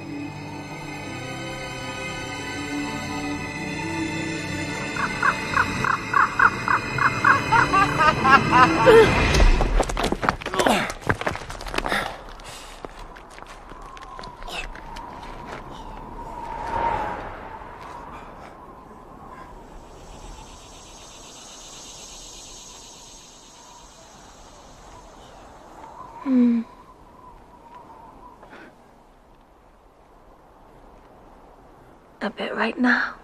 [32.59, 33.15] Right now.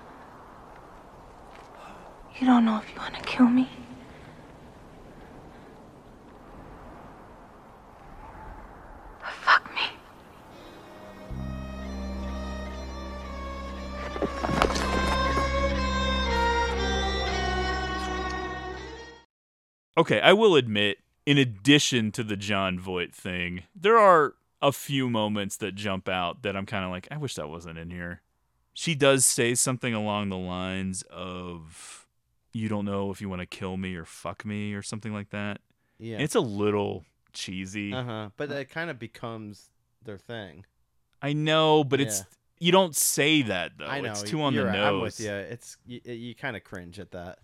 [2.40, 3.70] You don't know if you want to kill me.
[9.42, 9.82] Fuck me.
[19.98, 25.10] Okay, I will admit, in addition to the Jon Voight thing, there are a few
[25.10, 28.22] moments that jump out that I'm kind of like, I wish that wasn't in here.
[28.78, 32.06] She does say something along the lines of,
[32.54, 35.30] You don't know if you want to kill me or fuck me or something like
[35.32, 35.62] that.
[35.98, 36.18] Yeah.
[36.20, 37.94] It's a little cheesy.
[37.94, 38.30] Uh huh.
[38.38, 39.70] But that kind of becomes
[40.04, 40.66] their thing.
[41.22, 42.24] I know, but it's.
[42.60, 43.86] You don't say that though.
[43.86, 44.12] I know.
[44.12, 44.94] It's too on you're the right, nose.
[44.94, 45.32] I'm with you.
[45.32, 47.40] It's you, you kind of cringe at that.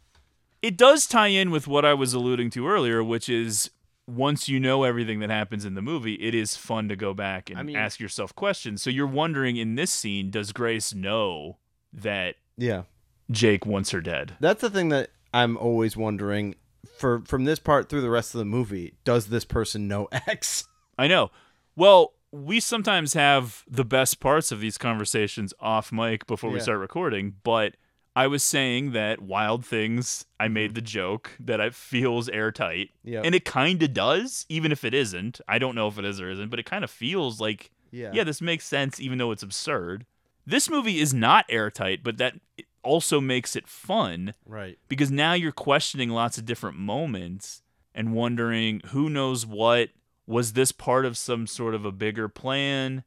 [0.62, 3.72] it does tie in with what I was alluding to earlier, which is
[4.12, 7.50] once you know everything that happens in the movie, it is fun to go back
[7.50, 8.82] and I mean- ask yourself questions.
[8.82, 11.58] So you're wondering in this scene, does Grace know
[11.94, 12.84] that Yeah.
[13.30, 14.36] Jake wants her dead?
[14.40, 16.56] That's the thing that I'm always wondering.
[16.98, 20.66] For from this part through the rest of the movie, does this person know X?
[20.98, 21.32] I know.
[21.76, 26.80] Well, we sometimes have the best parts of these conversations off mic before we start
[26.80, 27.76] recording, but
[28.16, 30.54] I was saying that Wild Things, I Mm-hmm.
[30.54, 32.90] made the joke that it feels airtight.
[33.06, 35.40] And it kind of does, even if it isn't.
[35.48, 38.12] I don't know if it is or isn't, but it kind of feels like, Yeah.
[38.14, 40.06] yeah, this makes sense, even though it's absurd.
[40.46, 42.36] This movie is not airtight, but that
[42.84, 44.78] also makes it fun Right.
[44.90, 47.62] because now you're questioning lots of different moments
[47.94, 49.90] and wondering who knows what
[50.26, 53.04] was this part of some sort of a bigger plan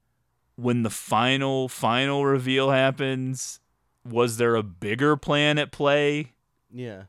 [0.56, 3.59] when the final final reveal happens
[4.05, 6.32] was there a bigger plan at play
[6.72, 7.05] Yeah.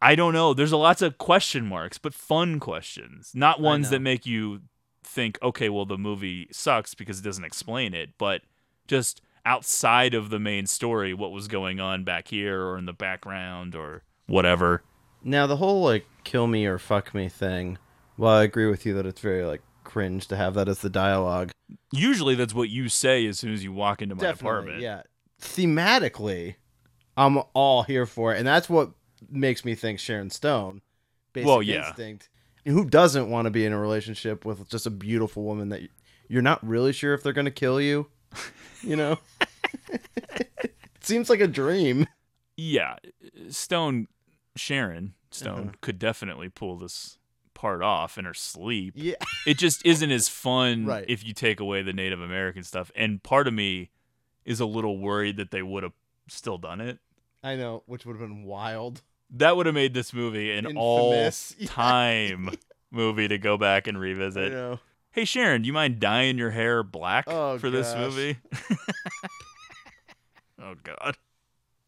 [0.00, 4.00] i don't know there's a lots of question marks but fun questions not ones that
[4.00, 4.62] make you
[5.02, 8.42] think okay well the movie sucks because it doesn't explain it but
[8.86, 12.92] just outside of the main story what was going on back here or in the
[12.92, 14.82] background or whatever
[15.22, 17.78] Now the whole like kill me or fuck me thing.
[18.18, 20.90] Well, I agree with you that it's very like cringe to have that as the
[20.90, 21.50] dialogue.
[21.92, 24.80] Usually that's what you say as soon as you walk into my Definitely, apartment.
[24.82, 25.02] yeah.
[25.40, 26.56] Thematically,
[27.16, 28.90] I'm all here for it, and that's what
[29.30, 30.82] makes me think Sharon Stone.
[31.32, 31.88] Basic Well, yeah.
[31.88, 32.28] Instinct.
[32.64, 35.82] And who doesn't want to be in a relationship with just a beautiful woman that
[36.28, 38.08] you're not really sure if they're going to kill you?
[38.82, 39.18] You know,
[39.88, 42.06] it seems like a dream.
[42.56, 42.96] Yeah.
[43.48, 44.08] Stone
[44.56, 45.70] Sharon Stone Uh-huh.
[45.80, 47.18] could definitely pull this
[47.54, 48.94] part off in her sleep.
[48.96, 49.14] Yeah.
[49.46, 51.04] It just isn't as fun Right.
[51.08, 52.90] if you take away the Native American stuff.
[52.94, 53.90] And part of me
[54.48, 55.92] is a little worried that they would have
[56.28, 56.98] still done it.
[57.42, 59.02] I know, which would have been wild.
[59.30, 61.54] That would have made this movie an Infamous.
[61.58, 62.50] all time
[62.90, 64.78] movie to go back and revisit.
[65.10, 68.38] Hey Sharon, do you mind dyeing your hair black Oh, for this movie?
[70.62, 71.16] oh god.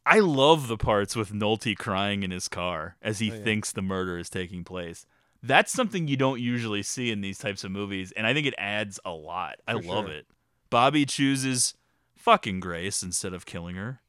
[0.07, 3.43] I love the parts with Nolte crying in his car as he Oh, yeah.
[3.45, 5.07] thinks the murder is taking place.
[5.43, 8.55] That's something you don't usually see in these types of movies, and I think it
[8.59, 9.57] adds a lot.
[9.67, 10.15] I For love sure.
[10.15, 10.27] it.
[10.69, 11.75] Bobby chooses
[12.21, 14.01] fucking Grace instead of killing her.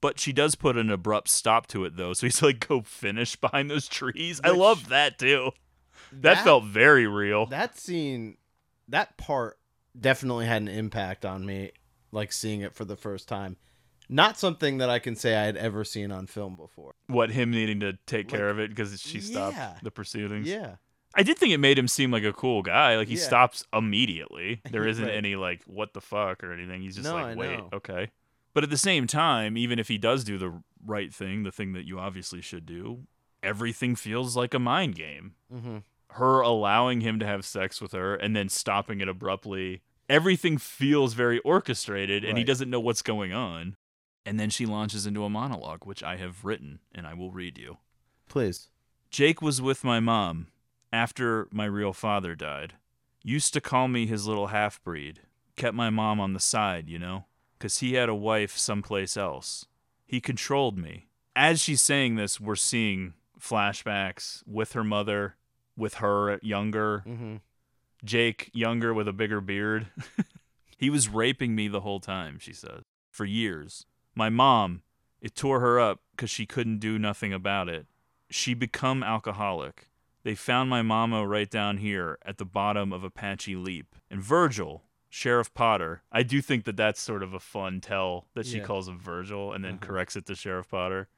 [0.00, 3.36] But she does put an abrupt stop to it though, so he's like, go finish
[3.36, 4.40] behind those trees.
[4.42, 5.52] I love that too.
[6.10, 7.46] That, That- felt very real.
[7.46, 8.36] That scene,
[8.88, 9.58] that part
[9.98, 11.70] definitely had an impact on me,
[12.10, 13.56] like seeing it for the first time.
[14.08, 16.94] Not something that I can say I had ever seen on film before.
[17.06, 19.78] what him needing to take care of it because she stopped yeah.
[19.82, 20.46] the proceedings.
[20.48, 20.76] Yeah.
[21.14, 22.96] I did think it made him seem like a cool guy.
[22.96, 23.20] Like he Yeah.
[23.22, 24.60] stops immediately.
[24.70, 25.14] There isn't Right.
[25.14, 26.82] any like what the fuck or anything.
[26.82, 27.68] He's just No, like, wait, know.
[27.72, 28.10] okay.
[28.54, 31.72] But at the same time, even if he does do the right thing, the thing
[31.72, 33.06] that you obviously should do,
[33.42, 35.34] everything feels like a mind game.
[35.52, 35.78] Mm-hmm.
[36.10, 39.80] Her allowing him to have sex with her and then stopping it abruptly.
[40.08, 42.46] Everything feels very orchestrated and he Right.
[42.46, 43.76] doesn't know what's going on.
[44.26, 47.56] And then she launches into a monologue, which I have written and I will read
[47.58, 47.78] you.
[48.28, 48.68] Please.
[49.10, 50.48] Jake was with my mom
[50.92, 52.74] after my real father died.
[53.22, 55.20] Used to call me his little half breed.
[55.56, 57.26] Kept my mom on the side, you know,
[57.58, 59.66] 'cause he had a wife someplace else.
[60.06, 61.06] He controlled me.
[61.36, 65.36] As she's saying this, we're seeing flashbacks with her mother,
[65.76, 67.36] with her younger, Mm-hmm.
[68.04, 69.86] Jake younger with a bigger beard.
[70.76, 73.86] he was raping me the whole time, she says, for years.
[74.16, 74.82] My mom,
[75.20, 77.86] it tore her up because she couldn't do nothing about it.
[78.28, 79.88] She become alcoholic.
[80.24, 83.96] They found my mama right down here at the bottom of Apache Leap.
[84.10, 88.46] And Virgil, Sheriff Potter, I do think that that's sort of a fun tell that
[88.46, 88.64] she Yeah.
[88.64, 89.86] calls him Virgil and then Uh-huh.
[89.86, 91.08] corrects it to Sheriff Potter.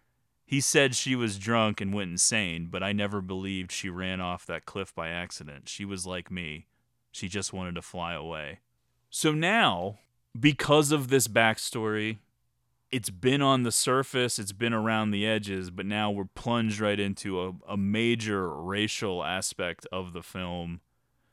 [0.47, 4.45] He said she was drunk and went insane, but I never believed she ran off
[4.47, 5.69] that cliff by accident.
[5.69, 6.67] She was like me.
[7.13, 8.61] She just wanted to fly away.
[9.11, 9.99] So now,
[10.39, 12.19] because of this backstory,
[12.95, 17.01] it's been on the surface, it's been around the edges, but now we're plunged right
[17.01, 20.81] into a, a major racial aspect of the film.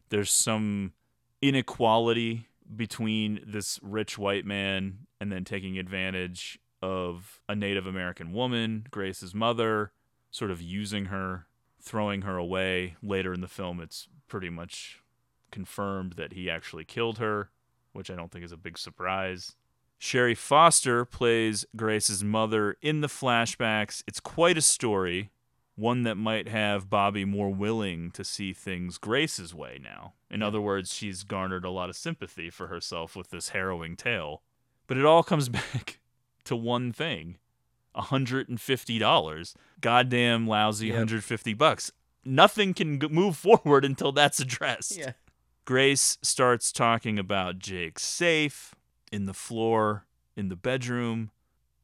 [0.10, 0.94] There's some
[1.40, 8.88] inequality between this rich white man and then taking advantage of a Native American woman,
[8.90, 9.92] Grace's mother,
[10.32, 11.46] sort of using her,
[11.80, 12.96] throwing her away.
[13.04, 15.04] Later in the film, it's pretty much
[15.52, 17.52] confirmed that he actually killed her,
[17.94, 19.58] which I don't think is a big surprise.
[20.04, 24.02] Sherry Foster plays Grace's mother in the flashbacks.
[24.08, 25.30] It's quite a story,
[25.76, 30.14] one that might have Bobby more willing to see things Grace's way now.
[30.28, 34.42] In other words, she's garnered a lot of sympathy for herself with this harrowing tale.
[34.88, 36.00] But it all comes back
[36.46, 37.38] to one thing
[37.96, 39.54] $150.
[39.82, 40.96] Goddamn lousy Yep.
[40.96, 41.92] 150 bucks.
[42.26, 44.98] Nothing can g- move forward until that's addressed.
[44.98, 45.12] Yeah.
[45.66, 48.74] Grace starts talking about Jake's safe
[49.12, 50.06] in the floor
[50.36, 51.32] in the bedroom.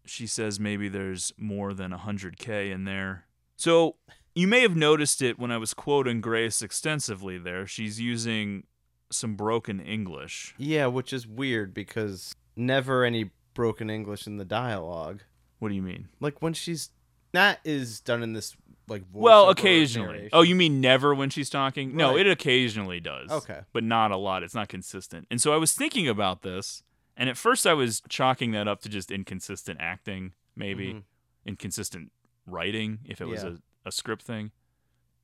[0.05, 3.25] She says maybe there's more than 100K in there.
[3.57, 3.95] So
[4.35, 7.67] you may have noticed it when I was quoting Grace extensively there.
[7.67, 8.63] She's using
[9.11, 10.53] some broken English.
[10.57, 15.21] Yeah, which is weird because never any broken English in the dialogue.
[15.59, 16.07] What do you mean?
[16.19, 16.91] Like when she's
[17.33, 18.55] that is done in this
[18.87, 20.07] like Well, occasionally.
[20.07, 20.29] narration.
[20.31, 21.95] Oh, you mean never when she's talking?
[21.95, 23.29] No, it occasionally does.
[23.29, 23.61] Okay.
[23.73, 24.43] But not a lot.
[24.43, 25.27] It's not consistent.
[25.29, 26.83] And so I was thinking about this,
[27.17, 31.03] and at first I was chalking that up to just inconsistent acting, maybe Mhm.
[31.45, 32.11] inconsistent
[32.45, 34.51] writing, if it was a, a script thing.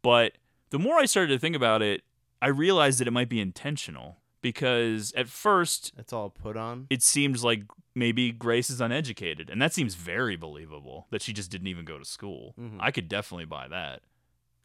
[0.02, 0.38] But
[0.72, 2.04] the more I started to think about it,
[2.42, 6.88] I realized that it might be intentional because at first it's all put on.
[6.90, 7.64] it seems like
[7.96, 11.98] maybe Grace is uneducated, and that seems very believable that she just didn't even go
[12.00, 12.54] to school.
[12.60, 12.78] Mhm.
[12.82, 14.02] I could definitely buy that,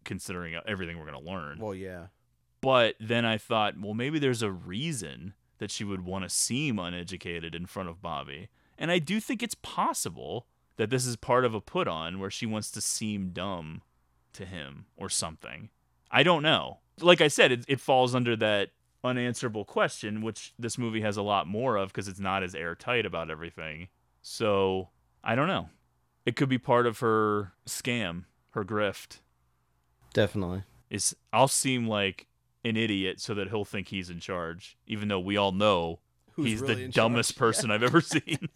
[0.04, 1.58] considering everything we're gonna learn.
[1.58, 2.08] Well, yeah.
[2.60, 6.78] But then I thought, well, maybe there's a reason that she would want to seem
[6.78, 8.48] uneducated in front of Bobby,
[8.78, 12.30] and I do think it's possible that this is part of a put on where
[12.30, 13.82] she wants to seem dumb
[14.32, 15.68] to him or something.
[16.10, 16.78] I don't know.
[17.00, 18.70] Like I said, it, it falls under that
[19.04, 23.04] unanswerable question, which this movie has a lot more of because it's not as airtight
[23.04, 23.88] about everything.
[24.22, 24.88] So
[25.22, 25.68] I don't know.
[26.24, 29.18] It could be part of her scam, her grift.
[30.12, 30.62] Definitely.
[30.90, 32.26] Is I'll seem like
[32.64, 36.00] an idiot so that he'll think he's in charge, even though we all know
[36.32, 37.76] Who's he's really the dumbest charge, person yeah.
[37.76, 38.48] I've ever seen.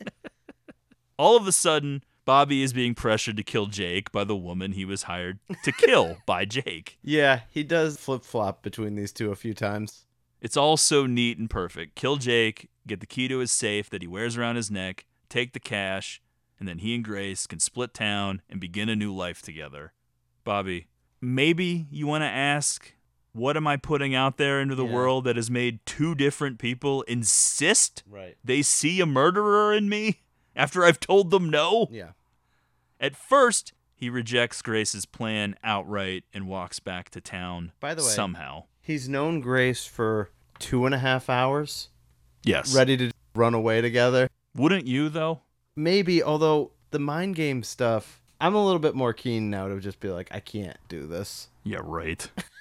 [1.18, 4.84] all of a sudden, Bobby is being pressured to kill Jake by the woman he
[4.84, 6.98] was hired to kill by Jake.
[7.02, 10.06] Yeah, he does flip flop between these two a few times.
[10.40, 11.94] It's all so neat and perfect.
[11.94, 15.52] Kill Jake, get the key to his safe that he wears around his neck, take
[15.52, 16.20] the cash,
[16.58, 19.92] and then he and Grace can split town and begin a new life together.
[20.44, 20.86] Bobby,
[21.20, 22.94] maybe you want to ask,
[23.32, 24.92] what am I putting out there into the Yeah.
[24.92, 28.36] world that has made two different people insist Right.
[28.44, 30.20] they see a murderer in me
[30.54, 31.88] after I've told them no?
[31.90, 32.10] Yeah.
[33.00, 38.08] At first, he rejects Grace's plan outright and walks back to town By the way,
[38.08, 38.64] somehow.
[38.80, 41.88] He's known Grace for two and a half hours.
[42.44, 42.74] Yes.
[42.74, 44.28] Ready to run away together.
[44.54, 45.42] Wouldn't you though?
[45.74, 50.00] Maybe, although the mind game stuff, I'm a little bit more keen now to just
[50.00, 51.48] be like, I can't do this.
[51.64, 52.28] Yeah, right.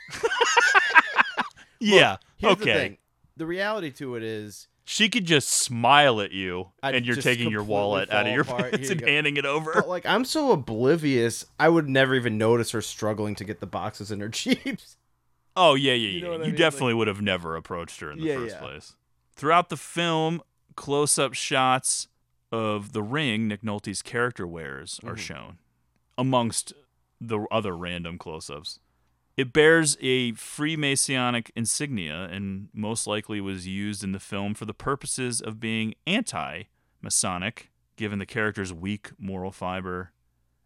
[1.82, 2.18] yeah.
[2.38, 2.74] Here's the okay.
[2.74, 2.98] thing.
[3.38, 7.50] The reality to it is She could just smile at you I'd and you're taking
[7.50, 8.72] your wallet out of your apart.
[8.72, 9.08] pants and go.
[9.08, 9.74] handing it over.
[9.74, 13.68] But like I'm so oblivious, I would never even notice her struggling to get the
[13.68, 14.98] boxes in her jeeps.
[15.56, 16.22] Oh yeah, yeah, yeah.
[16.24, 16.56] know You, I mean?
[16.56, 18.60] definitely would have never approached her in the Yeah, first yeah.
[18.62, 18.96] place.
[19.36, 20.42] Throughout the film,
[20.76, 22.08] close-up shots
[22.52, 25.20] of the ring Nick Nolte's character wears are Mhm.
[25.20, 25.58] shown,
[26.18, 26.74] amongst
[27.20, 28.80] the other random close-ups.
[29.38, 34.74] It bears a Freemasonic insignia and most likely was used in the film for the
[34.74, 40.12] purposes of being anti-Masonic, given the character's weak moral fiber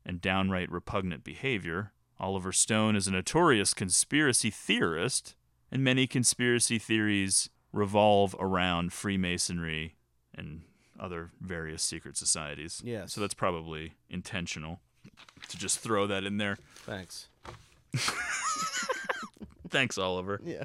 [0.05, 1.91] and downright repugnant behavior.
[2.19, 5.35] Oliver Stone is a notorious conspiracy theorist,
[5.71, 9.95] and many conspiracy theories revolve around Freemasonry
[10.33, 10.61] and
[10.99, 12.81] other various secret societies.
[12.83, 13.13] Yes.
[13.13, 14.79] So that's probably intentional
[15.49, 16.57] to just throw that in there.
[16.77, 17.27] Thanks.
[19.69, 20.39] Thanks, Oliver.
[20.43, 20.63] Yeah.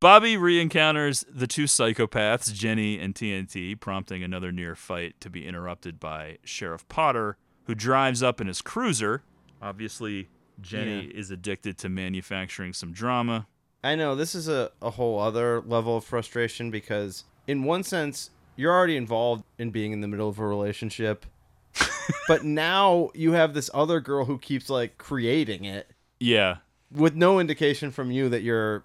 [0.00, 6.00] Bobby re-encounters the two psychopaths, Jenny and TNT, prompting another near fight to be interrupted
[6.00, 7.36] by Sheriff Potter,
[7.66, 9.22] who drives up in his cruiser.
[9.60, 10.28] Obviously,
[10.60, 11.12] Jenny Yeah.
[11.20, 13.46] is addicted to manufacturing some drama.
[13.84, 18.30] I know this is a, a whole other level of frustration because in one sense
[18.56, 21.26] you're already involved in being in the middle of a relationship.
[22.28, 25.91] but now you have this other girl who keeps like creating it
[26.22, 26.58] Yeah,
[26.90, 28.84] with no indication from you that you're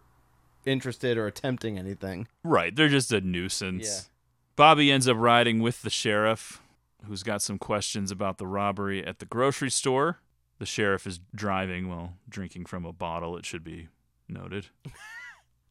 [0.65, 2.27] interested or attempting anything.
[2.43, 2.75] right.
[2.75, 3.85] They're just a nuisance.
[3.87, 4.13] Yeah.
[4.55, 6.61] Bobby ends up riding with the sheriff,
[7.05, 10.19] who's got some questions about the robbery at the grocery store.
[10.59, 13.87] The sheriff is driving while drinking from a bottle, it should be
[14.27, 14.67] noted.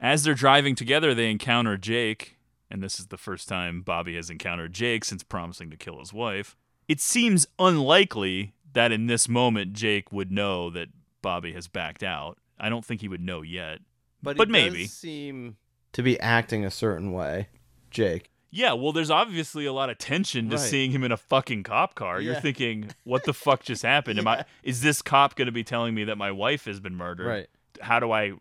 [0.01, 2.37] As they're driving together, they encounter Jake,
[2.71, 6.13] and this is the first time Bobby has encountered Jake since promising to kill his
[6.13, 6.57] wife.
[6.87, 10.89] It seems unlikely that in this moment Jake would know that
[11.27, 12.39] Bobby has backed out.
[12.57, 13.81] I don't think he would know yet.
[14.23, 14.83] But, But he maybe.
[14.85, 15.57] does seem
[15.93, 17.49] to be acting a certain way,
[17.91, 18.31] Jake.
[18.53, 20.65] Yeah, well, there's obviously a lot of tension to Right.
[20.65, 22.21] seeing him in a fucking cop car.
[22.21, 24.21] You're thinking, what the fuck just happened?
[24.21, 26.95] Am I is this cop going to be telling me that my wife has been
[26.95, 27.27] murdered?
[27.27, 27.47] Right.
[27.81, 28.35] How do I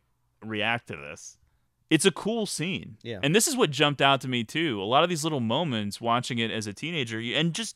[0.43, 1.37] react to this?
[1.89, 2.97] It's a cool scene.
[3.01, 3.19] Yeah.
[3.23, 4.79] And this is what jumped out to me too.
[4.79, 7.75] A lot of these little moments watching it as a teenager and just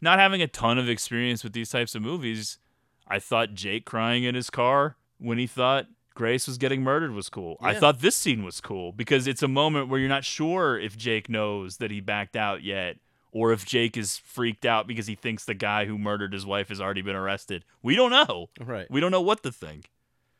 [0.00, 2.58] not having a ton of experience with these types of movies,
[3.06, 7.28] I thought Jake crying in his car when he thought Grace was getting murdered was
[7.28, 7.56] cool.
[7.60, 10.96] I thought this scene was cool because it's a moment where you're not sure if
[10.96, 12.96] Jake knows that he backed out yet
[13.32, 16.68] or if Jake is freaked out because he thinks the guy who murdered his wife
[16.68, 17.64] has already been arrested.
[17.82, 18.48] We don't know.
[18.60, 18.88] Right.
[18.88, 19.90] We don't know what to think.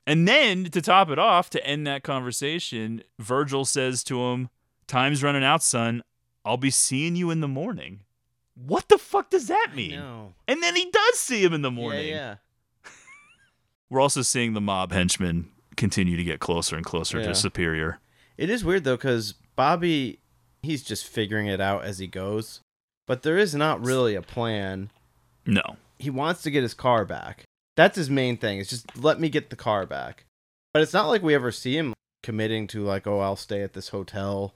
[0.06, 4.50] And then to top it off, to end that conversation, Virgil says to him,
[4.86, 6.02] Time's running out, son.
[6.44, 8.02] I'll be seeing you in the morning.
[8.54, 9.94] What the fuck does that mean?
[10.46, 12.06] And then he does see him in the morning.
[12.06, 12.36] Yeah,
[13.90, 17.26] We're also seeing the mob henchmen continue to get closer and closer Yeah.
[17.28, 17.98] to Superior.
[18.36, 20.18] It is weird though, because Bobby,
[20.62, 22.60] he's just figuring it out as he goes.
[23.06, 24.90] But there is not really a plan.
[25.46, 25.76] No.
[25.98, 27.44] He wants to get his car back.
[27.76, 28.58] That's his main thing.
[28.60, 30.24] It's just let me get the car back.
[30.72, 31.92] But it's not like we ever see him
[32.22, 34.54] committing to like, oh, I'll stay at this hotel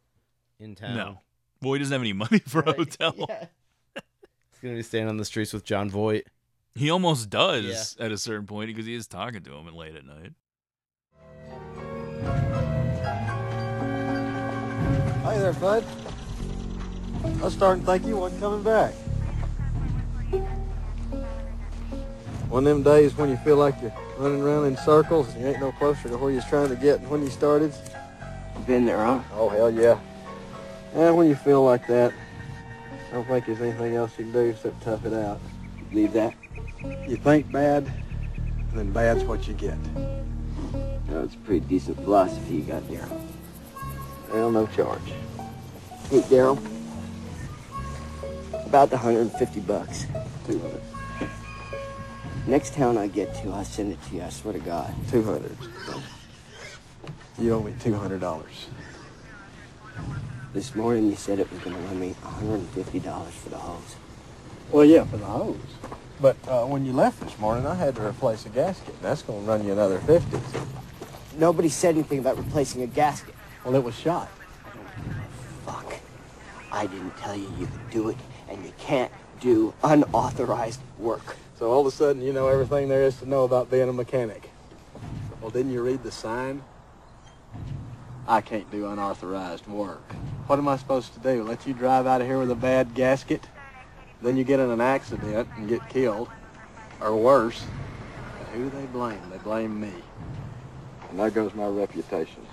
[0.58, 0.96] in town.
[0.96, 1.18] No.
[1.60, 3.12] Well, he doesn't have any money for a hotel.
[3.94, 6.26] He's gonna be staying on the streets with Jon Voight.
[6.78, 9.96] He almost does at a certain point because he is talking to him at late
[9.96, 10.32] at night.
[15.24, 15.84] Hi there, bud.
[17.24, 18.94] I was starting to think you wasn't coming back.
[22.48, 25.48] One of them days when you feel like you're running around in circles and you
[25.48, 27.74] ain't no closer to where you're trying to get than when you started.
[28.68, 29.20] Been there, huh?
[29.32, 29.98] Oh, hell yeah.
[30.94, 32.12] And when you feel like that,
[33.10, 35.40] I don't think there's anything else you can do except tough it out.
[35.92, 36.34] Leave that.
[36.82, 37.90] You think bad,
[38.74, 39.76] then bad's what you get.
[41.10, 43.08] It's a pretty decent philosophy you got there.
[44.32, 45.12] Well, no charge.
[46.10, 46.58] Hey, Daryl.
[48.66, 50.06] About the 150 bucks.
[50.46, 50.80] 200.
[52.46, 54.22] Next town I get to, I'll send it to you.
[54.22, 54.94] I swear to God.
[55.10, 55.56] 200.
[57.38, 58.44] You owe me $200.
[60.54, 63.96] This morning you said it was going to run me $150 for the hose.
[64.70, 65.56] Well, yeah, for the hose.
[66.20, 69.00] But uh, when you left this morning, I had to replace a gasket.
[69.02, 70.38] That's going to run you another 50
[71.38, 73.34] Nobody said anything about replacing a gasket.
[73.64, 74.28] Well, it was shot.
[75.64, 75.94] Fuck.
[76.72, 78.16] I didn't tell you you could do it,
[78.48, 81.36] and you can't do unauthorized work.
[81.56, 83.92] So all of a sudden, you know everything there is to know about being a
[83.92, 84.50] mechanic.
[85.40, 86.62] Well, didn't you read the sign?
[88.26, 90.12] I can't do unauthorized work.
[90.48, 91.44] What am I supposed to do?
[91.44, 93.46] Let you drive out of here with a bad gasket?
[94.20, 96.28] Then you get in an accident and get killed.
[97.00, 97.64] Or worse.
[98.40, 99.20] And who do they blame?
[99.30, 99.92] They blame me.
[101.10, 102.44] And there goes my reputation.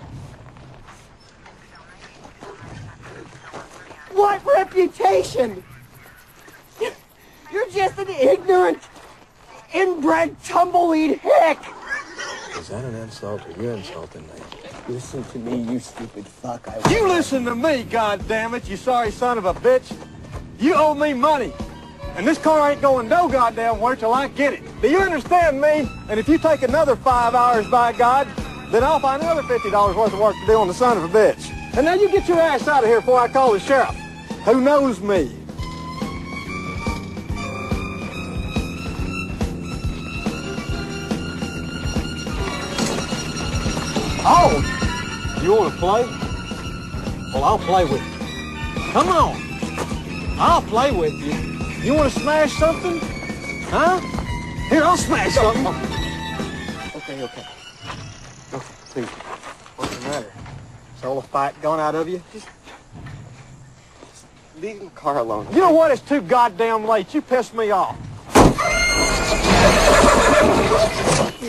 [4.12, 5.62] What reputation?
[7.52, 8.82] You're just an ignorant,
[9.74, 11.58] inbred tumbleweed hick.
[12.58, 14.40] Is that an insult or you insulting me?
[14.88, 16.68] Listen to me, you stupid fuck.
[16.68, 19.96] I You listen to me, goddammit, you sorry son of a bitch.
[20.58, 21.52] You owe me money.
[22.16, 24.62] And this car ain't going no goddamn where till I get it.
[24.80, 25.88] Do you understand me?
[26.08, 28.26] And if you take another five hours, by God,
[28.70, 31.08] then I'll find another $50 worth of work to do on the son of a
[31.08, 31.50] bitch.
[31.76, 33.94] And now you get your ass out of here before I call the sheriff.
[34.46, 35.30] Who knows me?
[44.28, 46.02] Oh, you want to play?
[47.34, 48.92] Well, I'll play with you.
[48.92, 49.45] Come on.
[50.38, 51.32] I'll play with you.
[51.82, 52.98] You want to smash something?
[53.70, 54.00] Huh?
[54.68, 55.66] Here, I'll smash something.
[56.96, 57.44] Okay, okay.
[58.52, 59.08] Okay, please.
[59.76, 60.32] What's the matter?
[60.96, 62.22] Is all the fight gone out of you?
[62.32, 62.48] Just
[64.60, 65.46] Leave the car alone.
[65.52, 65.90] You know what?
[65.90, 67.12] It's too goddamn late.
[67.12, 67.96] You pissed me off.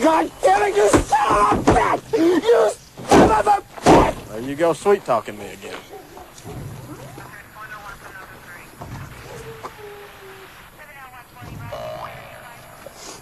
[0.02, 2.18] God damn it, you son of a bitch!
[2.18, 2.70] You
[3.08, 3.50] son of a
[3.80, 4.28] bitch!
[4.28, 5.74] There you go, sweet talking me again.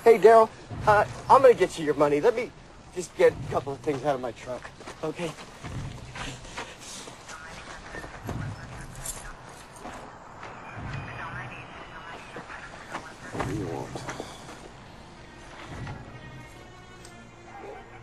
[0.07, 0.49] Hey, Daryl,
[0.87, 2.20] uh, I'm gonna get you your money.
[2.20, 2.53] Let me
[2.95, 4.62] just get a couple of things out of my trunk,
[5.03, 5.27] okay?
[13.33, 13.89] What do you want?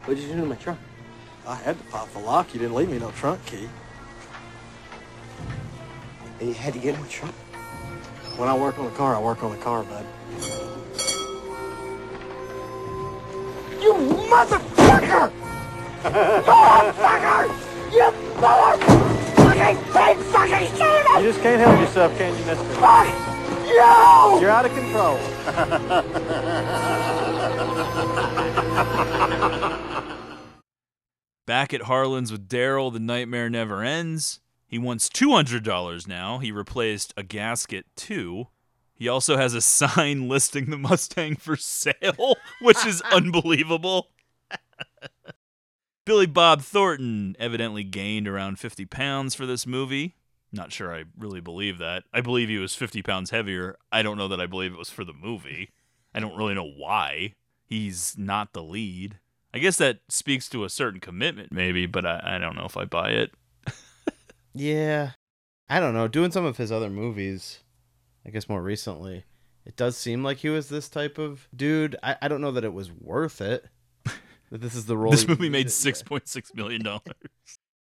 [0.04, 0.80] What did you do to my trunk?
[1.48, 2.54] I had to pop the lock.
[2.54, 3.70] You didn't leave me no trunk key.
[6.42, 7.34] And you had to get in my trunk?
[8.36, 10.06] When I work on the car, I work on the car, bud.
[14.34, 15.32] Motherfucker!
[16.50, 17.44] motherfucker!
[17.94, 18.06] You
[18.42, 22.64] motherfucking big fucking son You just can't help yourself, can you, mister?
[22.82, 23.08] Fuck
[23.68, 24.42] you!
[24.42, 25.20] You're out of control.
[31.46, 34.40] Back at Harlan's with Daryl, the nightmare never ends.
[34.66, 36.40] He wants $200 now.
[36.40, 38.48] He replaced a gasket too.
[38.96, 44.08] He also has a sign listing the Mustang for sale, which is unbelievable.
[46.06, 50.16] Billy Bob Thornton evidently gained around 50 pounds for this movie.
[50.52, 52.04] Not sure I really believe that.
[52.14, 53.78] I believe he was 50 pounds heavier.
[53.92, 55.70] I don't know that I believe it was for the movie.
[56.14, 57.34] I don't really know why.
[57.64, 59.20] He's not the lead.
[59.54, 62.78] I guess that speaks to a certain commitment, maybe, but I, I don't know if
[62.78, 63.32] I buy it.
[64.54, 65.12] Yeah.
[65.70, 66.08] I don't know.
[66.08, 67.60] Doing some of his other movies,
[68.26, 69.26] I guess more recently,
[69.66, 71.96] it does seem like he was this type of dude.
[72.04, 73.66] I, I don't know that it was worth it.
[74.54, 75.10] That this is the role.
[75.10, 77.02] This movie made six point six million dollars.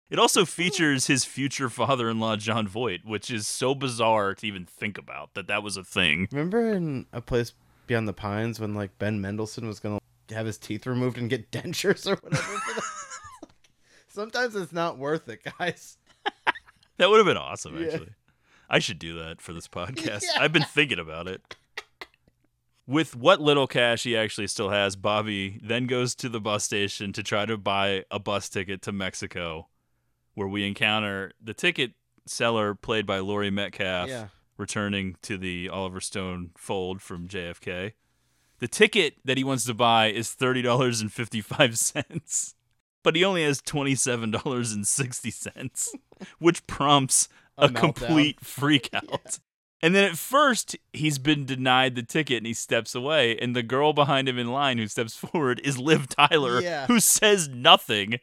[0.09, 4.97] It also features his future father-in-law Jon Voight, which is so bizarre to even think
[4.97, 6.27] about that that was a thing.
[6.31, 7.53] Remember in a place
[7.85, 9.99] beyond the pines when like Ben Mendelsohn was gonna
[10.31, 12.57] have his teeth removed and get dentures or whatever.
[14.07, 15.97] Sometimes it's not worth it, guys.
[16.97, 17.87] That would have been awesome, Yeah.
[17.87, 18.09] actually.
[18.67, 20.23] I should do that for this podcast.
[20.23, 20.41] Yeah.
[20.41, 21.55] I've been thinking about it.
[22.85, 27.13] With what little cash he actually still has, Bobby then goes to the bus station
[27.13, 29.69] to try to buy a bus ticket to Mexico,
[30.33, 31.93] where we encounter the ticket
[32.25, 34.27] seller played by Laurie Metcalf Yeah.
[34.57, 37.93] returning to the Oliver Stone fold from JFK.
[38.59, 42.53] The ticket that he wants to buy is $30.55,
[43.01, 45.87] but he only has $27.60,
[46.39, 49.39] which prompts A a, complete freak out.
[49.83, 53.37] And then at first, he's been denied the ticket and he steps away.
[53.37, 56.87] And the girl behind him in line who steps forward is Liv Tyler, Yeah.
[56.87, 58.19] who says nothing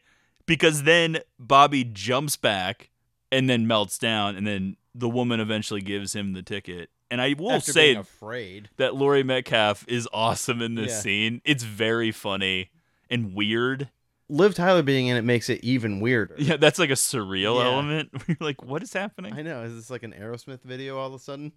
[0.47, 2.89] because then Bobby jumps back
[3.31, 4.35] and then melts down.
[4.35, 6.89] And then the woman eventually gives him the ticket.
[7.11, 8.69] And I will After say afraid.
[8.77, 10.99] that Laurie Metcalf is awesome in this Yeah.
[11.01, 11.41] scene.
[11.45, 12.71] It's very funny
[13.09, 13.89] and weird.
[14.31, 16.35] Liv Tyler being in it makes it even weirder.
[16.37, 17.65] Yeah, that's like a surreal Yeah.
[17.65, 18.11] element.
[18.39, 19.33] Like, what is happening?
[19.33, 19.63] I know.
[19.63, 21.51] Is this like an Aerosmith video all of a sudden?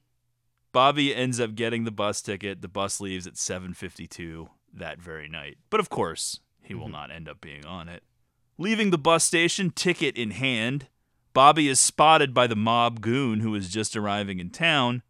[0.73, 2.63] Bobby ends up getting the bus ticket.
[2.63, 5.57] The bus leaves at 7:52 that very night.
[5.71, 6.93] But of course, he will mm-hmm.
[6.93, 8.03] not end up being on it.
[8.59, 10.89] Leaving the bus station, ticket in hand,
[11.33, 15.03] Bobby is spotted by the mob goon who is just arriving in town.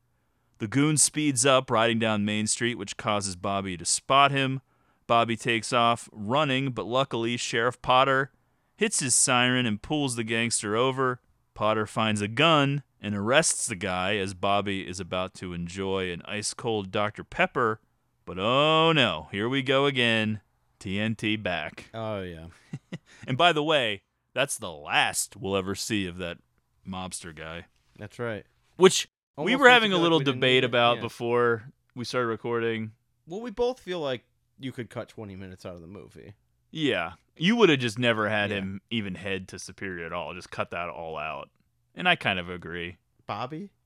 [0.58, 4.60] The goon speeds up riding down Main Street, which causes Bobby to spot him.
[5.06, 8.32] Bobby takes off running, but luckily Sheriff Potter
[8.76, 11.20] hits his siren and pulls the gangster over.
[11.54, 16.22] Potter finds a gun and arrests the guy as Bobby is about to enjoy an
[16.24, 17.22] ice cold Dr.
[17.22, 17.80] Pepper.
[18.24, 20.40] But oh no, here we go again.
[20.80, 21.90] TNT back.
[21.94, 22.46] Oh yeah.
[23.26, 24.02] And by the way,
[24.34, 26.38] that's the last we'll ever see of that
[26.86, 27.66] mobster guy.
[27.98, 28.44] That's right.
[28.76, 29.08] Which
[29.38, 31.02] we were having a like little debate about yeah.
[31.02, 32.92] before we started recording.
[33.26, 34.24] Well, we both feel like
[34.58, 36.34] you could cut 20 minutes out of the movie.
[36.70, 37.12] Yeah.
[37.36, 38.56] You would have just never had Yeah.
[38.58, 40.34] him even head to Superior at all.
[40.34, 41.50] Just cut that all out.
[41.94, 42.96] And I kind of agree.
[43.26, 43.70] Bobby?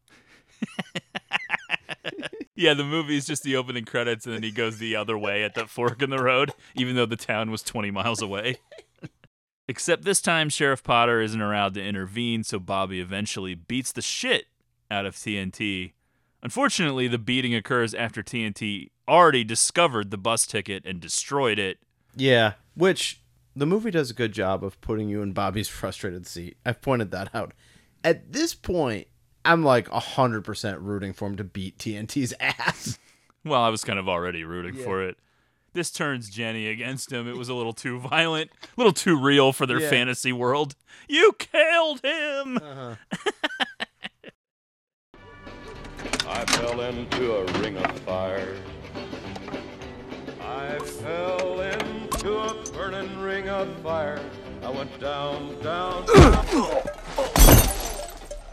[2.54, 5.44] Yeah, the movie is just the opening credits and then he goes the other way
[5.44, 8.56] at that fork in the road, even though the town was 20 miles away.
[9.68, 14.46] Except this time, Sheriff Potter isn't around to intervene, so Bobby eventually beats the shit
[14.90, 15.92] out of TNT.
[16.42, 21.78] Unfortunately, the beating occurs after TNT already discovered the bus ticket and destroyed it.
[22.16, 23.20] Yeah, which
[23.56, 26.56] the movie does a good job of putting you in Bobby's frustrated seat.
[26.64, 27.52] I've pointed that out.
[28.04, 29.08] At this point,
[29.44, 32.98] I'm like 100% rooting for him to beat TNT's ass.
[33.44, 34.84] Well, I was kind of already rooting Yeah.
[34.84, 35.16] for it.
[35.74, 37.28] This turns Jenny against him.
[37.28, 39.90] It was a little too violent, a little too real for their Yeah.
[39.90, 40.74] fantasy world.
[41.08, 42.56] You killed him!
[42.58, 42.94] Uh-huh.
[46.30, 48.54] I fell into a ring of fire.
[50.42, 54.20] I fell into a burning ring of fire.
[54.62, 56.04] I went down, down.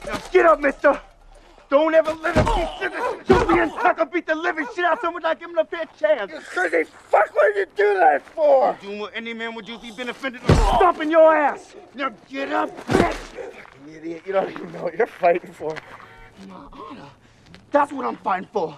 [0.06, 1.02] Now get up, mister!
[1.70, 3.28] Don't ever let him be serious!
[3.28, 5.86] Don't be sucker beat the living shit out of someone like him in a fair
[6.00, 6.32] chance!
[6.32, 8.78] You crazy fuck, what did you do that for?
[8.82, 10.42] Doing what any man would do if he'd been offended.
[10.44, 11.76] Stomping your ass!
[11.94, 13.14] Now get up, bitch!
[13.14, 15.76] Fucking idiot, you don't even know what you're fighting for.
[16.48, 17.10] My honor.
[17.76, 18.78] That's what I'm fighting for.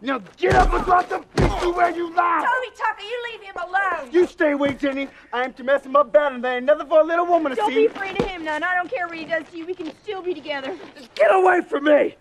[0.00, 2.46] Now get up and drop the beat you where you lie!
[2.48, 4.10] Toby Tucker, you leave him alone.
[4.10, 5.08] You stay away, Jenny.
[5.34, 7.50] I am to mess him up bad and there ain't nothing for a little woman
[7.50, 7.60] to see!
[7.60, 8.62] Don't be afraid of him, none.
[8.62, 9.66] I don't care what he does to you.
[9.66, 10.74] We can still be together.
[10.96, 12.16] Just Get away from me!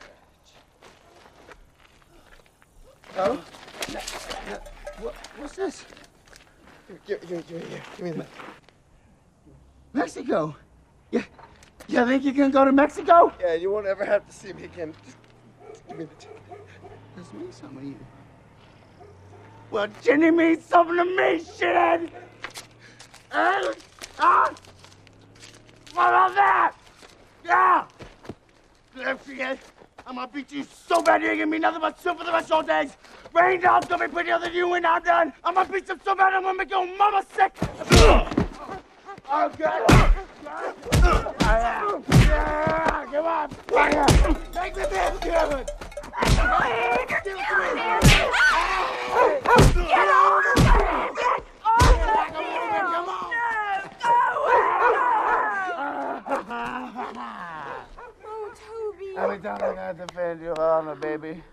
[3.16, 3.42] Oh?
[5.00, 5.86] What, what's this?
[7.06, 7.82] Here, here, here, here.
[7.96, 8.28] Give me that.
[9.94, 10.58] Mexico.
[11.10, 11.22] Yeah.
[11.88, 13.32] you think you can go to Mexico?
[13.40, 14.94] Yeah, you won't ever have to see me again.
[15.06, 15.18] Just,
[15.88, 16.28] just me the.
[17.16, 17.96] Let's mean something to you.
[19.72, 22.10] Well, Jenny means something to me, shithead!
[23.32, 23.76] And,
[24.20, 24.54] ah!
[25.94, 26.74] What about that?
[27.44, 27.86] Yeah!
[28.96, 29.58] Is.
[30.08, 32.32] I'm gonna beat you so bad you ain't gonna be nothing but soup for the
[32.32, 32.98] rest of your days.
[33.34, 35.34] Raindrop's gonna be prettier than you when I'm done.
[35.44, 38.47] I'm gonna beat you so bad I'm gonna make your mama sick.
[39.30, 40.08] I've got Get
[41.90, 42.04] over
[46.74, 47.06] here!
[47.08, 48.00] Get over here!
[52.90, 53.08] Come!
[56.48, 56.64] No!
[58.26, 59.16] Oh, Toby!
[59.16, 61.30] How I gotta defend your honor, baby?
[61.30, 61.44] It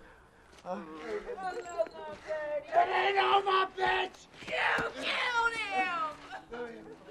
[2.76, 4.26] ain't over, bitch!
[4.46, 7.03] You killed him!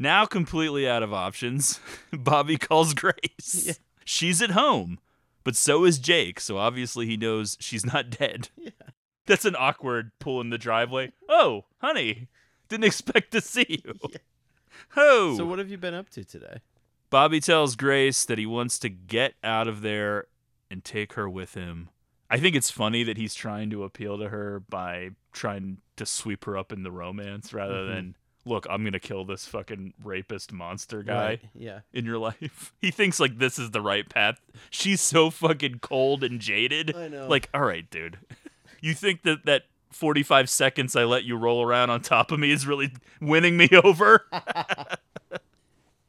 [0.00, 1.80] Now completely out of options,
[2.12, 3.78] Bobby calls Grace.
[4.04, 5.00] She's at home,
[5.44, 8.48] but so is Jake, so obviously he knows she's not dead.
[8.56, 8.70] Yeah.
[9.26, 11.12] That's an awkward pull in the driveway.
[11.28, 12.28] Oh, honey,
[12.68, 13.94] didn't expect to see you.
[14.10, 14.18] Yeah.
[14.96, 15.36] Oh.
[15.36, 16.60] So what have you been up to today?
[17.10, 20.26] Bobby tells Grace that he wants to get out of there
[20.70, 21.88] and take her with him.
[22.30, 26.44] I think it's funny that he's trying to appeal to her by trying to sweep
[26.44, 27.88] her up in the romance rather Mhm.
[27.88, 31.80] than, look, I'm going to kill this fucking rapist monster guy Right, yeah.
[31.92, 32.72] in your life.
[32.80, 34.40] He thinks like this is the right path.
[34.70, 36.94] She's so fucking cold and jaded.
[36.96, 37.28] I know.
[37.28, 38.18] Like, all right, dude.
[38.80, 42.52] You think that that 45 seconds I let you roll around on top of me
[42.52, 44.24] is really winning me over?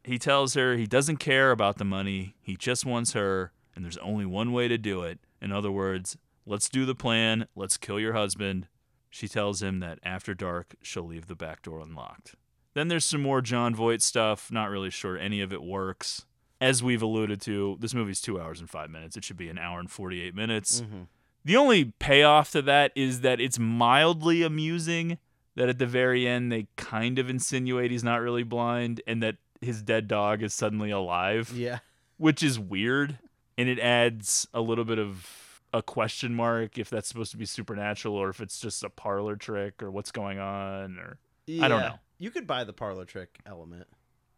[0.03, 2.35] he tells her he doesn't care about the money.
[2.41, 5.17] He just wants her, and there's only one way to do it.
[5.41, 6.15] In other words,
[6.45, 7.47] let's do the plan.
[7.55, 8.67] Let's kill your husband.
[9.09, 12.35] She tells him that after dark, she'll leave the back door unlocked.
[12.73, 14.51] Then there's some more Jon Voight stuff.
[14.51, 16.25] Not really sure any of it works.
[16.61, 19.17] As we've alluded to, this movie's two hours and five minutes.
[19.17, 20.81] It should be an hour and 48 minutes.
[20.81, 21.07] Mhm.
[21.45, 25.17] The only payoff to that is that it's mildly amusing
[25.55, 29.37] that at the very end they kind of insinuate he's not really blind and that
[29.61, 31.51] his dead dog is suddenly alive.
[31.55, 31.79] Yeah.
[32.17, 33.17] Which is weird.
[33.57, 37.45] And it adds a little bit of a question mark if that's supposed to be
[37.45, 41.17] supernatural or if it's just a parlor trick or what's going on or
[41.61, 41.99] I don't know.
[42.17, 43.87] You could buy the parlor trick element.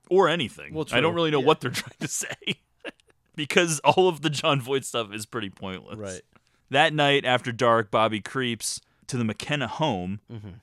[0.09, 0.73] Or anything.
[0.73, 1.45] Well, I don't really know yeah.
[1.45, 2.27] what they're trying to say.
[3.35, 5.97] because all of the Jon Voight stuff is pretty pointless.
[5.97, 6.21] Right.
[6.69, 10.55] That night after dark, Bobby creeps to the McKenna home Mhm.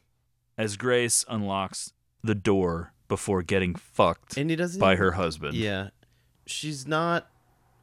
[0.56, 1.92] as Grace unlocks
[2.22, 5.54] the door before getting fucked And he doesn't by even- her husband.
[5.54, 5.88] Yeah.
[6.46, 7.30] She's not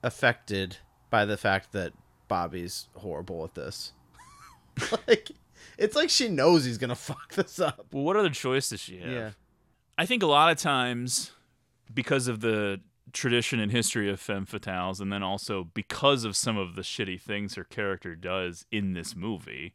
[0.03, 0.77] affected
[1.09, 1.93] by the fact that
[2.27, 3.93] Bobby's horrible at this.
[5.07, 5.31] like
[5.77, 7.87] it's like she knows he's gonna fuck this up.
[7.91, 9.11] Well, what other choice does she have?
[9.11, 9.29] Yeah.
[9.97, 11.31] I think a lot of times,
[11.93, 12.81] because of the
[13.13, 17.21] tradition and history of femme fatales, and then also because of some of the shitty
[17.21, 19.73] things her character does in this movie,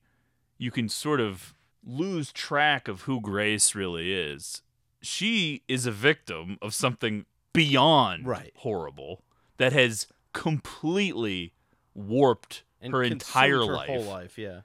[0.59, 4.61] you can sort of lose track of who Grace really is.
[5.01, 7.25] She is a victim of something
[7.55, 8.53] beyond Right.
[8.57, 9.25] horrible
[9.57, 11.55] that has completely
[11.95, 14.61] warped And her entire her life whole life, yeah.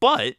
[0.00, 0.36] but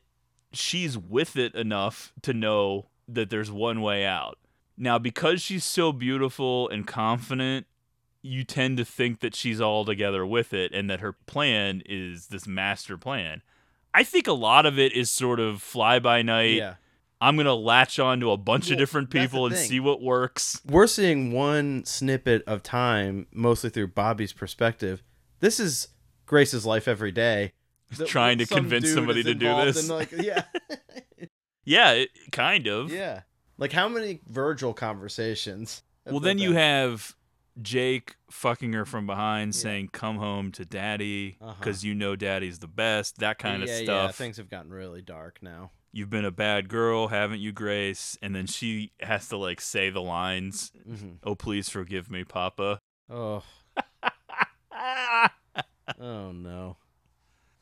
[0.51, 4.37] she's with it enough to know that there's one way out.
[4.77, 7.67] Now, because she's so beautiful and confident,
[8.21, 12.27] you tend to think that she's all together with it and that her plan is
[12.27, 13.41] this master plan.
[13.93, 16.55] I think a lot of it is sort of fly by night.
[16.55, 16.75] Yeah.
[17.21, 20.01] I'm going to latch on to a bunch Well, of different people and see what
[20.01, 20.61] works.
[20.65, 25.03] We're seeing one snippet of time, mostly through Bobby's perspective.
[25.41, 25.89] This is
[26.29, 27.53] Grace's life every day.
[28.05, 29.89] Trying to some convince somebody to do this.
[29.89, 30.43] in, like, yeah.
[31.65, 32.91] Yeah, it, kind of.
[32.91, 33.21] yeah.
[33.57, 35.83] Like how many Virgil conversations?
[36.05, 37.15] Well, then you have
[37.61, 41.53] Jake fucking her from behind, saying "Come home to daddy" Uh-huh.
[41.59, 43.17] because you know daddy's the best.
[43.19, 43.87] That kind of stuff.
[43.87, 45.71] Yeah, things have gotten really dark now.
[45.91, 48.17] You've been a bad girl, haven't you, Grace?
[48.21, 51.17] And then she has to like say the lines, Mhm.
[51.23, 52.79] "Oh, please forgive me, Papa."
[53.09, 53.43] Oh.
[55.99, 56.77] Oh no.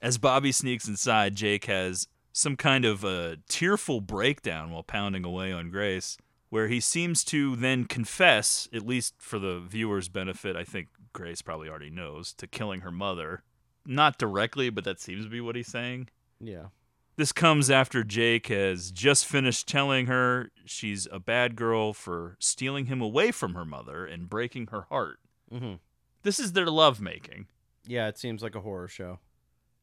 [0.02, 5.52] As Bobby sneaks inside, Jake has some kind of a tearful breakdown while pounding away
[5.52, 6.18] on Grace,
[6.50, 11.42] where he seems to then confess, at least for the viewer's benefit, I think Grace
[11.42, 13.44] probably already knows, to killing her mother.
[13.86, 16.10] Not directly, but that seems to be what he's saying.
[16.40, 16.68] Yeah.
[17.16, 22.86] This comes after Jake has just finished telling her she's a bad girl for stealing
[22.86, 25.18] him away from her mother and breaking her heart.
[25.52, 25.76] Mm-hmm.
[26.22, 27.48] This is their lovemaking.
[27.88, 29.20] Yeah, it seems like a horror show.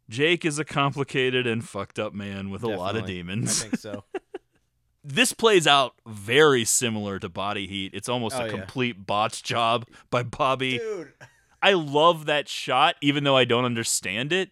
[0.09, 3.63] Jake is a complicated and fucked up man with a lot of demons.
[3.65, 4.05] I think so.
[5.05, 7.93] this plays out very similar to Body Heat.
[7.95, 8.51] It's almost Oh, a yeah.
[8.51, 10.79] complete botch job by Bobby.
[10.79, 11.13] Dude.
[11.63, 14.51] I love that shot, even though I don't understand it,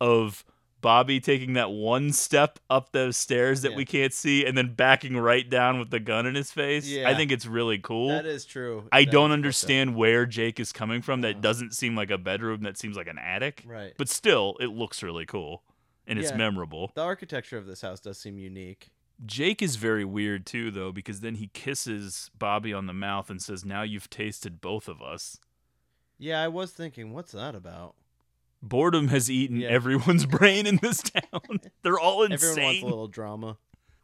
[0.00, 0.44] of
[0.80, 3.76] Bobby taking that one step up those stairs that Yeah.
[3.76, 6.86] we can't see and then backing right down with the gun in his face.
[6.86, 7.08] Yeah.
[7.08, 8.08] I think it's really cool.
[8.08, 8.88] That is true.
[8.92, 11.22] I That don't understand where Jake is coming from.
[11.22, 11.40] That uh-huh.
[11.40, 12.62] doesn't seem like a bedroom.
[12.62, 13.64] That seems like an attic.
[13.66, 13.92] Right.
[13.98, 15.64] But still, it looks really cool
[16.06, 16.36] and it's Yeah.
[16.36, 16.92] memorable.
[16.94, 18.90] The architecture of this house does seem unique.
[19.26, 23.42] Jake is very weird too, though, because then he kisses Bobby on the mouth and
[23.42, 25.40] says, "Now you've tasted both of us."
[26.18, 27.94] Yeah, I was thinking, what's that about?
[28.62, 29.68] Boredom has eaten Yeah.
[29.68, 31.60] everyone's brain in this town.
[31.82, 32.48] They're all insane.
[32.50, 33.56] Everyone wants a little drama.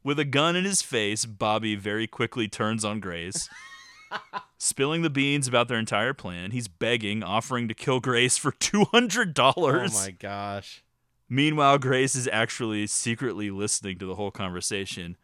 [0.02, 3.48] With a gun in his face, Bobby very quickly turns on Grace.
[4.58, 9.34] Spilling the beans about their entire plan, he's begging, offering to kill Grace for $200.
[9.46, 10.82] Oh my gosh.
[11.28, 15.16] Meanwhile, Grace is actually secretly listening to the whole conversation.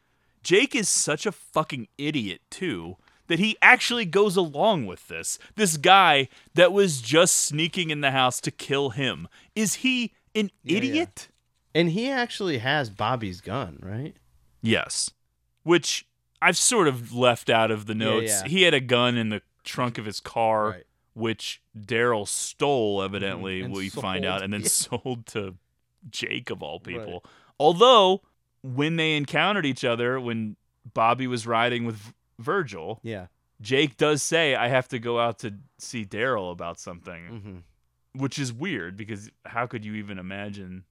[0.42, 2.96] Jake is such a fucking idiot, too,
[3.30, 5.38] that he actually goes along with this.
[5.54, 9.28] This guy that was just sneaking in the house to kill him.
[9.54, 11.28] Is he an idiot?
[11.74, 14.16] And he actually has Bobby's gun, right?
[14.60, 15.12] Yes.
[15.62, 16.06] Which
[16.42, 18.42] I've sort of left out of the notes.
[18.42, 18.48] yeah.
[18.48, 20.82] He had a gun in the trunk of his car,
[21.14, 24.68] which Daryl stole, evidently, Mhm, and we find out, and then Yeah.
[24.68, 25.54] sold to
[26.10, 27.12] Jake, of all people.
[27.24, 27.32] Right.
[27.60, 28.22] Although,
[28.62, 30.56] when they encountered each other, when
[30.94, 33.26] Bobby was riding with Virgil, Yeah.
[33.60, 37.64] Jake does say, I have to go out to see Daryl about something,
[38.14, 38.18] Mhm.
[38.20, 40.84] which is weird because how could you even imagine?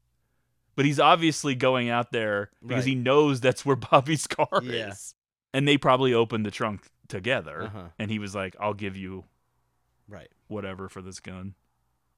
[0.75, 4.89] But he's obviously going out there because he knows that's where Bobby's car Yeah.
[4.91, 5.15] is.
[5.53, 7.63] And they probably opened the trunk together.
[7.63, 7.89] Uh-huh.
[7.97, 9.25] And he was like, I'll give you
[10.07, 10.31] Right.
[10.47, 11.55] whatever for this gun.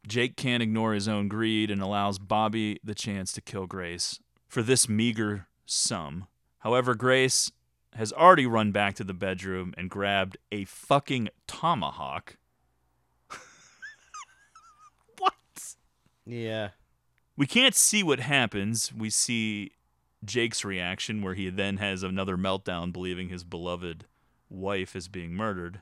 [0.08, 4.62] Jake can't ignore his own greed and allows Bobby the chance to kill Grace for
[4.64, 6.28] this meager sum.
[6.60, 7.52] However, Grace
[7.96, 12.38] has already run back to the bedroom and grabbed a fucking tomahawk.
[15.18, 15.34] what?
[16.26, 16.70] Yeah.
[17.36, 18.94] We can't see what happens.
[18.94, 19.72] We see
[20.24, 24.06] Jake's reaction, where he then has another meltdown, believing his beloved
[24.50, 25.82] wife is being murdered.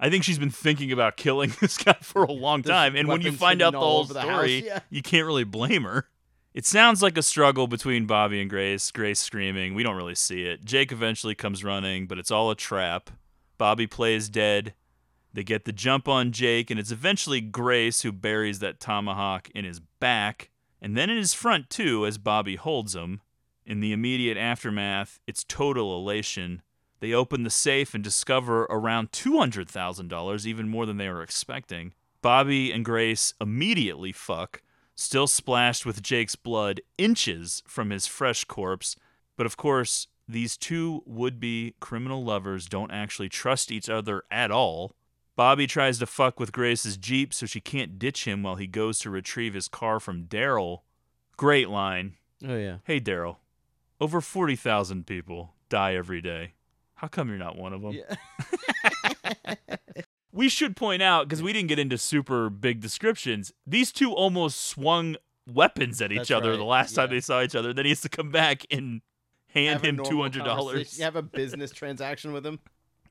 [0.00, 3.08] I think she's been thinking about killing this guy for a long There's time, and
[3.08, 4.80] when you find out the whole the story, house, yeah.
[4.90, 6.08] you can't really blame her.
[6.54, 8.90] It sounds like a struggle between Bobby and Grace.
[8.90, 9.74] Grace screaming.
[9.74, 10.64] We don't really see it.
[10.64, 13.10] Jake eventually comes running, but it's all a trap.
[13.58, 14.74] Bobby plays dead.
[15.32, 19.64] They get the jump on Jake, and it's eventually Grace who buries that tomahawk in
[19.64, 20.50] his back,
[20.80, 23.20] and then in his front too, as Bobby holds him.
[23.66, 26.62] In the immediate aftermath, it's total elation.
[27.00, 31.92] They open the safe and discover around $200,000, even more than they were expecting.
[32.22, 34.62] Bobby and Grace immediately fuck,
[34.98, 38.96] still splashed with Jake's blood inches from his fresh corpse.
[39.36, 44.50] But of course, these two would be criminal lovers don't actually trust each other at
[44.50, 44.92] all.
[45.36, 48.98] Bobby tries to fuck with Grace's Jeep so she can't ditch him while he goes
[48.98, 50.80] to retrieve his car from Daryl.
[51.36, 52.16] Great line.
[52.44, 52.78] Oh yeah.
[52.82, 53.36] Hey, Daryl.
[54.00, 56.54] Over 40,000 people die every day.
[56.94, 57.94] How come you're not one of them?
[60.38, 64.60] we should point out, because we didn't get into super big descriptions, these two almost
[64.64, 65.16] swung
[65.52, 67.72] weapons at each That's other right, the last time they saw each other.
[67.72, 69.02] Then he has to come back and
[69.48, 70.96] hand Have him $200.
[70.96, 72.60] You Have a business transaction with him.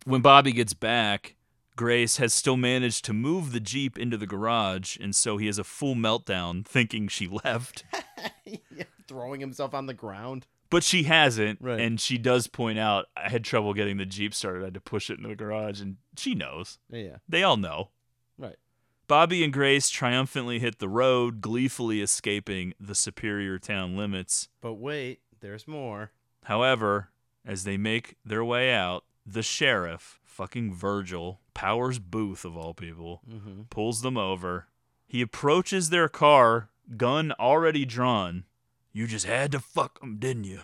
[0.06, 1.36] When Bobby gets back,
[1.76, 5.60] Grace has still managed to move the Jeep into the garage, and so he has
[5.60, 7.84] a full meltdown thinking she left.
[8.45, 10.48] Yeah, Throwing himself on the ground.
[10.69, 11.80] But she hasn't, Right.
[11.80, 14.61] and she does point out I had trouble getting the Jeep started.
[14.61, 16.77] I had to push it in the garage, and she knows.
[16.89, 17.18] Yeah.
[17.27, 17.89] They all know.
[18.38, 18.57] Right.
[19.07, 24.49] Bobby and Grace triumphantly hit the road, gleefully escaping the superior town limits.
[24.60, 26.11] But wait, there's more.
[26.44, 27.10] However,
[27.45, 33.22] as they make their way out, the sheriff, fucking Virgil, Powers Boothe of all people,
[33.30, 33.69] Mhm.
[33.69, 34.68] pulls them over.
[35.07, 38.44] He approaches their car, gun already drawn.
[38.93, 40.61] You just had to fuck them, didn't you?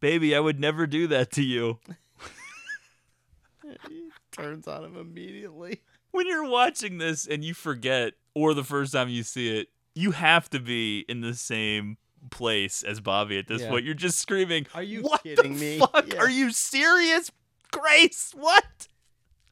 [0.00, 1.78] Baby, I would never do that to you.
[3.88, 5.82] He turns on him immediately.
[6.10, 10.12] when you're watching this and you forget, or the first time you see it, you
[10.12, 11.98] have to be in the same
[12.30, 13.68] place as Bobby at this Yeah.
[13.70, 13.84] point.
[13.84, 15.78] You're just screaming, Are you "What kidding the me?
[15.80, 16.12] fuck?
[16.14, 16.20] Yeah.
[16.20, 17.30] Are you serious,
[17.70, 18.32] Grace?
[18.34, 18.88] What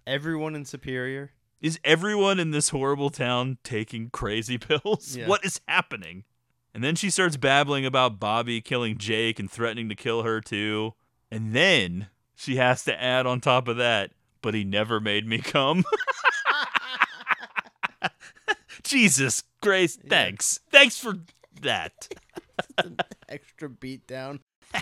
[0.07, 1.33] Everyone in Superior.
[1.61, 5.17] is everyone in this horrible town taking crazy pills?
[5.17, 5.27] Yeah.
[5.27, 6.25] What is happening?"
[6.77, 10.93] And then she starts babbling about Bobby killing Jake and threatening to kill her too.
[11.31, 14.11] And then she has to add on top of that,
[14.43, 15.87] but he never made me come.
[18.83, 20.61] Jesus, Grace, thanks.
[20.71, 21.21] Thanks for
[21.63, 22.15] that.
[23.31, 24.41] Extra beat down.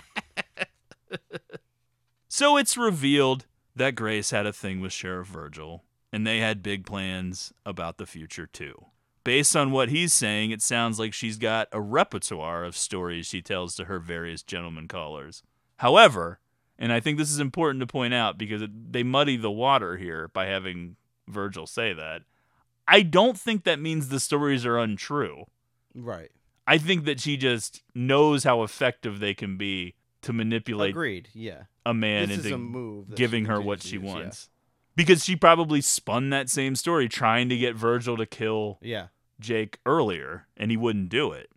[2.27, 6.85] So it's revealed that Grace had a thing with Sheriff Virgil, and they had big
[6.85, 8.87] plans about the future too.
[9.25, 13.41] Based on what he's saying, it sounds like she's got a repertoire of stories she
[13.41, 15.43] tells to her various gentleman callers.
[15.77, 16.39] However,
[16.77, 19.97] and I think this is important to point out because it, they muddy the water
[19.97, 20.95] here by having
[21.27, 22.21] Virgil say that,
[22.87, 25.45] I don't think that means the stories are untrue.
[25.95, 26.29] Right.
[26.67, 31.29] I think that she just knows how effective they can be to manipulate Agreed.
[31.33, 31.63] Yeah.
[31.85, 34.13] a man This is into a move giving her what she use, yeah.
[34.13, 34.49] wants.
[34.95, 39.07] Because she probably spun that same story trying to get Virgil to kill Yeah.
[39.39, 41.49] Jake earlier, and he wouldn't do it.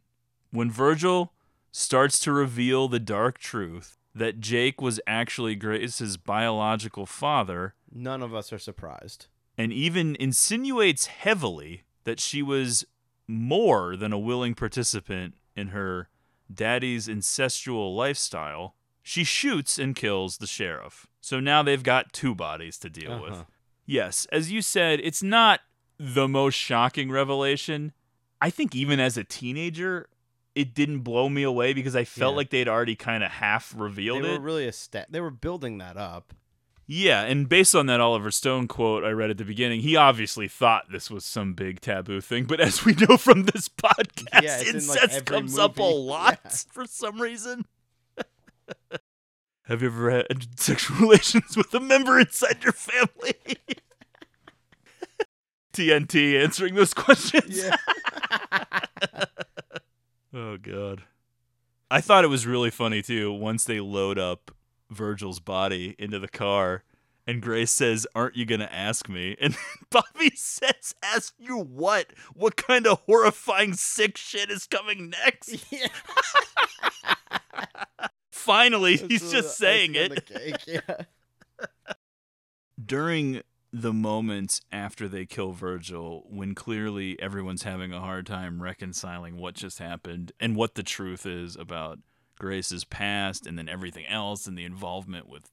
[0.50, 1.32] When Virgil
[1.70, 8.34] starts to reveal the dark truth that Jake was actually Grace's biological father, None of
[8.34, 9.26] us are surprised.
[9.56, 12.84] and even insinuates heavily that she was
[13.26, 16.08] more than a willing participant in her
[16.52, 21.06] daddy's incestual lifestyle, she shoots and kills the sheriff.
[21.20, 23.32] So now they've got two bodies to deal with.
[23.32, 23.44] Uh-huh.
[23.84, 25.60] Yes, as you said, it's not
[25.98, 27.92] the most shocking revelation.
[28.40, 30.08] I think even as a teenager,
[30.54, 32.36] it didn't blow me away because I felt Yeah.
[32.36, 34.38] like they'd already kind of half revealed They it.
[34.38, 35.08] were really a stat.
[35.10, 36.34] They were building that up.
[36.90, 40.48] Yeah, and based on that Oliver Stone quote I read at the beginning, he obviously
[40.48, 42.44] thought this was some big taboo thing.
[42.44, 46.40] But as we know from this podcast, Yeah, like, incest every comes up a lot
[46.44, 46.50] Yeah.
[46.72, 47.66] for some reason.
[49.64, 53.34] Have you ever had sexual relations with a member inside your family?
[55.78, 57.58] TNT answering those questions.
[57.58, 57.76] Yeah.
[60.34, 61.02] oh god.
[61.90, 64.50] I thought it was really funny too once they load up
[64.90, 66.82] Virgil's body into the car
[67.28, 69.56] and Grace says, "Aren't you going to ask me?" And
[69.90, 72.12] Bobby says, "Ask you what?
[72.34, 75.64] What kind of horrifying sick shit is coming next?"
[78.32, 80.30] Finally, he's just saying it.
[82.82, 83.42] During
[83.82, 89.54] the moments after they kill Virgil, when clearly everyone's having a hard time reconciling what
[89.54, 91.98] just happened and what the truth is about
[92.38, 95.50] Grace's past and then everything else and the involvement with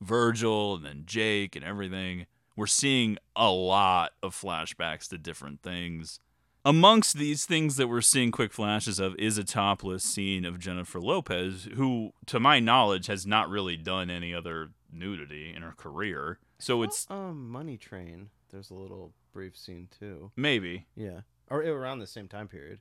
[0.00, 2.26] Virgil and then Jake and everything,
[2.56, 6.20] we're seeing a lot of flashbacks to different things.
[6.64, 11.00] Amongst these things that we're seeing quick flashes of is a topless scene of Jennifer
[11.00, 16.38] Lopez, who, to my knowledge, has not really done any other nudity in her career.
[16.60, 18.30] So it's um Money Train.
[18.50, 20.30] There's a little brief scene too.
[20.36, 20.86] maybe.
[20.96, 22.80] Yeah, or around the same time period.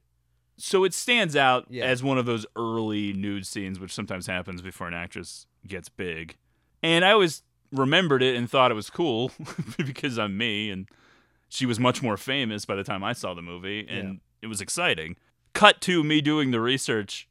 [0.58, 1.86] So it stands out Yeah.
[1.86, 6.36] as one of those early nude scenes, which sometimes happens before an actress gets big.
[6.84, 9.32] And I always remembered it and thought it was cool
[9.78, 10.88] because I'm me, and
[11.48, 14.60] she was much more famous by the time I saw the movie, and it was
[14.60, 15.16] exciting.
[15.54, 17.28] Cut to me doing the research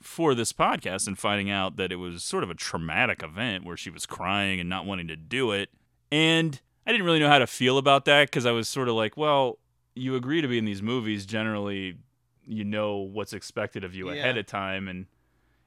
[0.00, 3.76] for this podcast and finding out that it was sort of a traumatic event where
[3.76, 5.68] she was crying and not wanting to do it.
[6.12, 8.94] And I didn't really know how to feel about that because I was sort of
[8.94, 9.58] like, well,
[9.94, 11.26] you agree to be in these movies.
[11.26, 11.96] Generally,
[12.44, 14.88] you know what's expected of you ahead of time.
[14.88, 15.06] And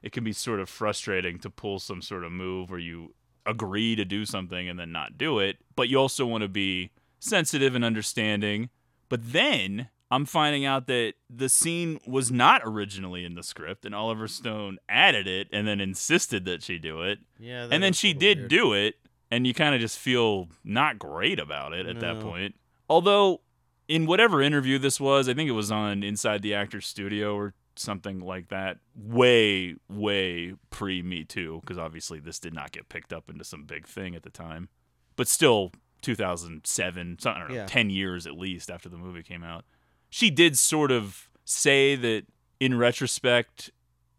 [0.02, 3.14] it can be sort of frustrating to pull some sort of move where you
[3.44, 5.58] agree to do something and then not do it.
[5.74, 8.70] But you also want to be sensitive and understanding.
[9.08, 13.94] But then I'm finding out that the scene was not originally in the script, and
[13.94, 17.18] Oliver Stone added it and then insisted that she do it.
[17.38, 18.50] Yeah, and then she did weird.
[18.50, 18.94] do it,
[19.30, 22.54] and you kind of just feel not great about it at that point.
[22.88, 23.40] Although,
[23.88, 27.54] in whatever interview this was, I think it was on Inside the Actors Studio or
[27.74, 33.12] something like that, way, way pre Me Too, because obviously this did not get picked
[33.12, 34.68] up into some big thing at the time.
[35.16, 35.72] But still,
[36.02, 37.66] 2007, so- I don't know, Yeah.
[37.66, 39.64] 10 years at least after the movie came out.
[40.08, 42.24] She did sort of say that
[42.60, 43.70] in retrospect,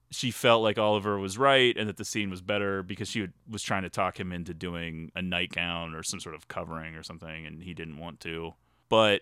[0.10, 3.34] she felt like Oliver was right and that the scene was better because she would,
[3.50, 7.04] was trying to talk him into doing a nightgown or some sort of covering or
[7.04, 8.54] something, and he didn't want to.
[8.90, 9.22] But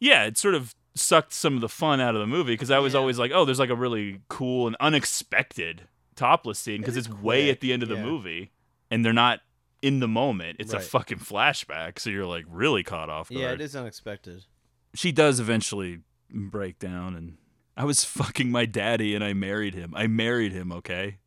[0.00, 2.78] yeah, it sort of sucked some of the fun out of the movie because I
[2.78, 7.08] was always like, oh, there's like a really cool and unexpected topless scene because it's
[7.08, 8.04] way at the end of the yeah.
[8.04, 8.52] movie
[8.90, 9.40] and they're not
[9.80, 10.56] in the moment.
[10.60, 14.44] It's a fucking flashback, so you're like really caught off guard Yeah, it is unexpected.
[14.94, 16.00] she does eventually
[16.30, 17.36] break down and
[17.76, 19.92] I was fucking my daddy and I married him.
[19.96, 21.18] I married him, okay?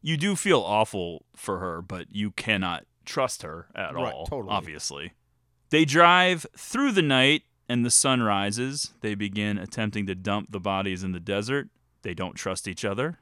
[0.00, 4.52] You do feel awful for her, but you cannot trust her at Right, all, totally.
[4.52, 5.12] obviously.
[5.70, 8.94] They drive through the night and the sun rises.
[9.00, 11.68] They begin attempting to dump the bodies in the desert.
[12.02, 13.18] They don't trust each other.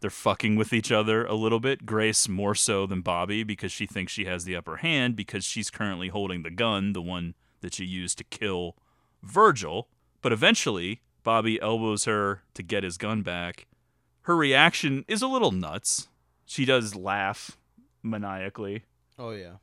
[0.00, 1.84] They're fucking with each other a little bit.
[1.84, 5.70] Grace more so than Bobby because she thinks she has the upper hand because she's
[5.70, 8.76] currently holding the gun, the one that she used to kill
[9.22, 9.88] Virgil.
[10.22, 13.66] But eventually, Bobby elbows her to get his gun back.
[14.22, 16.08] Her reaction is a little nuts.
[16.46, 17.56] She does laugh
[18.02, 18.84] maniacally.
[19.18, 19.54] Oh yeah.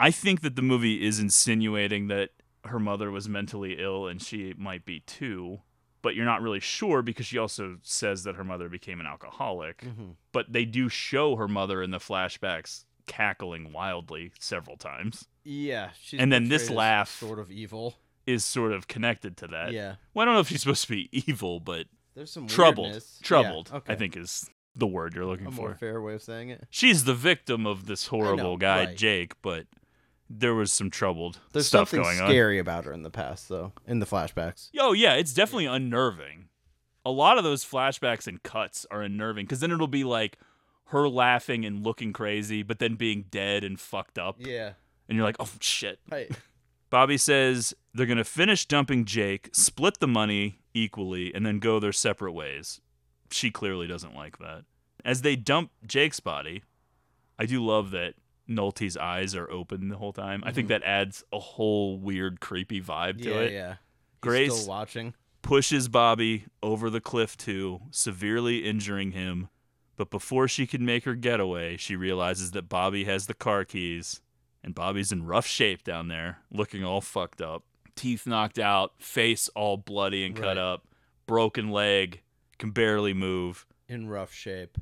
[0.00, 2.30] I think that the movie is insinuating that
[2.64, 5.60] her mother was mentally ill and she might be too,
[6.02, 9.78] but you're not really sure because she also says that her mother became an alcoholic.
[9.82, 10.16] Mhm.
[10.32, 15.28] But they do show her mother in the flashbacks cackling wildly several times.
[15.44, 17.94] Yeah, she's and then this laugh sort of evil.
[18.26, 19.72] Is sort of connected to that.
[19.72, 19.96] Yeah.
[20.14, 22.86] Well, I don't know if she's supposed to be evil, but There's some troubled.
[22.86, 23.18] weirdness.
[23.20, 25.60] Yeah, Troubled, I think is the word you're looking A for.
[25.62, 26.64] more fair way of saying it.
[26.70, 28.96] She's the victim of this horrible know, guy, right.
[28.96, 29.66] Jake, but
[30.30, 32.28] there was some troubled There's stuff something going on.
[32.28, 34.70] scary about her in the past, though, in the flashbacks.
[34.78, 36.48] Oh yeah, it's definitely unnerving.
[37.06, 40.38] A lot of those flashbacks and cuts are unnerving because then it'll be like
[40.86, 44.36] her laughing and looking crazy, but then being dead and fucked up.
[44.38, 44.72] Yeah.
[45.08, 45.98] And you're like, oh shit.
[46.10, 46.30] Right.
[46.90, 51.92] Bobby says they're gonna finish dumping Jake, split the money equally, and then go their
[51.92, 52.80] separate ways.
[53.30, 54.64] She clearly doesn't like that.
[55.04, 56.62] As they dump Jake's body,
[57.38, 58.14] I do love that
[58.48, 60.42] Nolte's eyes are open the whole time.
[60.44, 63.38] I think that adds a whole weird, creepy vibe to Mm-hmm.
[63.38, 63.52] Yeah, it.
[63.52, 63.74] yeah.
[64.20, 65.14] Grace still watching.
[65.42, 69.48] pushes Bobby over the cliff too, severely injuring him.
[69.96, 74.20] But before she can make her getaway, she realizes that Bobby has the car keys,
[74.62, 77.62] and Bobby's in rough shape down there, looking all fucked up.
[77.96, 80.58] Teeth knocked out, face all bloody and cut Right.
[80.58, 80.86] up,
[81.26, 82.20] broken leg,
[82.58, 83.66] can barely move.
[83.88, 84.78] In rough shape.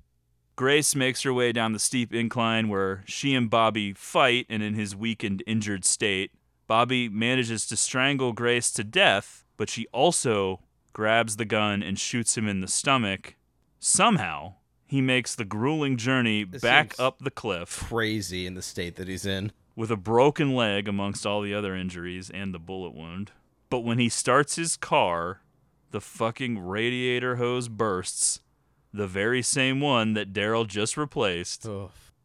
[0.56, 4.74] Grace makes her way down the steep incline where she and Bobby fight, and in
[4.74, 6.30] his weakened, injured state,
[6.66, 10.60] Bobby manages to strangle Grace to death, but she also
[10.92, 13.34] grabs the gun and shoots him in the stomach.
[13.78, 14.54] Somehow,
[14.86, 19.08] he makes the grueling journey This back up the cliff Crazy in the state that
[19.08, 19.52] he's in.
[19.74, 23.30] With a broken leg amongst all the other injuries and the bullet wound.
[23.70, 25.40] But when he starts his car,
[25.90, 28.40] the fucking radiator hose bursts,
[28.92, 31.66] the very same one that Daryl just replaced.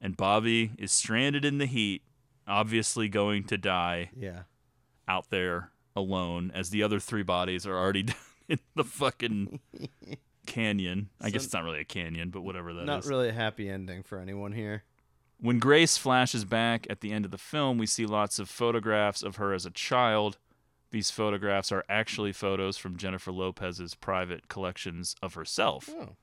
[0.02, 2.02] And Bobby is stranded in the heat,
[2.48, 4.42] obviously going to die Yeah.
[5.08, 8.16] out there alone as the other three bodies are already down
[8.50, 9.60] in the fucking
[10.46, 11.10] canyon.
[11.22, 12.88] I guess it's not really a canyon, but whatever that is.
[12.88, 14.84] Not really a happy ending for anyone here.
[15.40, 19.22] When Grace flashes back at the end of the film, we see lots of photographs
[19.22, 20.38] of her as a child.
[20.92, 25.90] These photographs are actually photos from Jennifer Lopez's private collections of herself.
[25.90, 26.16] Oh.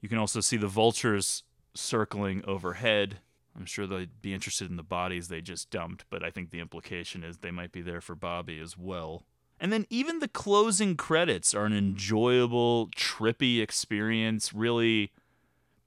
[0.00, 1.42] You can also see the vultures
[1.74, 3.18] circling overhead.
[3.56, 6.60] I'm sure they'd be interested in the bodies they just dumped, but I think the
[6.60, 9.24] implication is they might be there for Bobby as well.
[9.58, 11.78] And then even the closing credits are an hmm.
[11.78, 15.12] enjoyable, trippy experience, really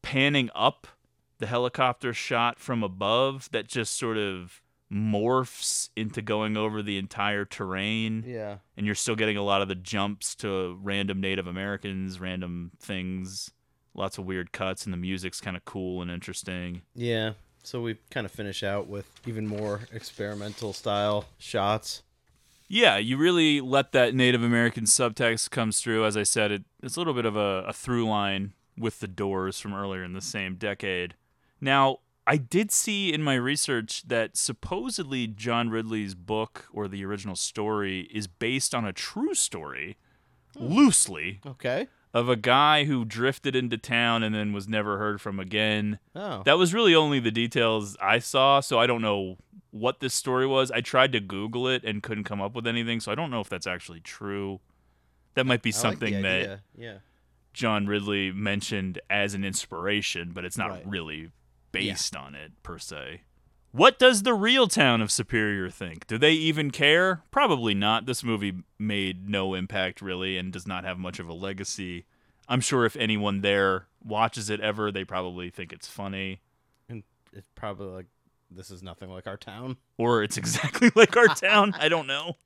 [0.01, 0.87] panning up
[1.43, 7.43] the helicopter shot from above that just sort of morphs into going over the entire
[7.43, 8.23] terrain.
[8.25, 8.59] Yeah.
[8.77, 13.51] And you're still getting a lot of the jumps to random Native Americans, random things,
[13.93, 16.83] lots of weird cuts, and the music's kind of cool and interesting.
[16.95, 17.33] Yeah.
[17.61, 22.03] So we kind of finish out with even more experimental style shots.
[22.69, 26.05] Yeah, you really let that Native American subtext comes through.
[26.05, 29.07] As I said, it, it's a little bit of a, a through line with the
[29.07, 31.15] Doors from earlier in the same decade.
[31.63, 37.35] Now, I did see in my research that supposedly John Ridley's book or the original
[37.35, 39.97] story is based on a true story,
[40.57, 40.65] hmm.
[40.67, 41.87] loosely, Okay.
[42.13, 45.99] of a guy who drifted into town and then was never heard from again.
[46.15, 46.43] Oh.
[46.43, 49.37] That was really only the details I saw, so I don't know
[49.71, 50.69] what this story was.
[50.69, 53.39] I tried to Google it and couldn't come up with anything, so I don't know
[53.41, 54.59] if that's actually true.
[55.33, 56.97] That might be I like something that yeah.
[57.53, 60.87] John Ridley mentioned as an inspiration, but it's not Right.
[60.87, 61.31] really
[61.73, 63.21] based on it per se.
[63.71, 66.05] What does the real town of Superior think?
[66.05, 67.23] Do they even care?
[67.31, 68.05] Probably not.
[68.05, 72.05] This movie made no impact really and does not have much of a legacy.
[72.47, 76.41] I'm sure if anyone there watches it ever, they probably think it's funny.
[76.87, 78.05] And it's probably like
[78.51, 79.77] this is nothing like our town.
[79.97, 81.73] Or it's exactly like our town.
[81.79, 82.37] I don't know.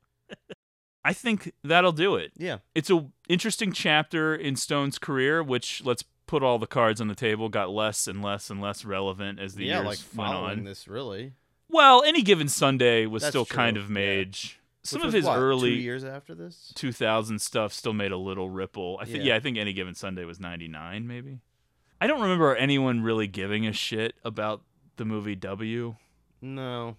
[1.04, 2.32] I think that'll do it.
[2.38, 2.58] Yeah.
[2.74, 7.14] It's a interesting chapter in Stone's career, which let's put all the cards on the
[7.16, 10.58] table, got less and less and less relevant as the yeah, years like went following
[10.60, 10.64] on.
[10.64, 11.32] this really.
[11.68, 14.38] Well, any given Sunday was That's still kind true, of made.
[14.84, 16.72] Some Which of his what, two early years after this?
[16.76, 18.98] 2000 stuff still made a little ripple.
[19.00, 19.24] I think Yeah.
[19.24, 21.40] yeah, I think any given Sunday was 99 maybe.
[22.00, 24.62] I don't remember anyone really giving a shit about
[24.96, 25.96] the movie W.
[26.40, 26.96] No.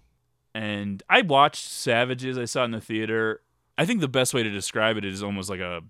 [0.54, 2.36] And I watched Savages.
[2.36, 3.40] I saw it in the theater.
[3.78, 5.80] I think the best way to describe it is almost like a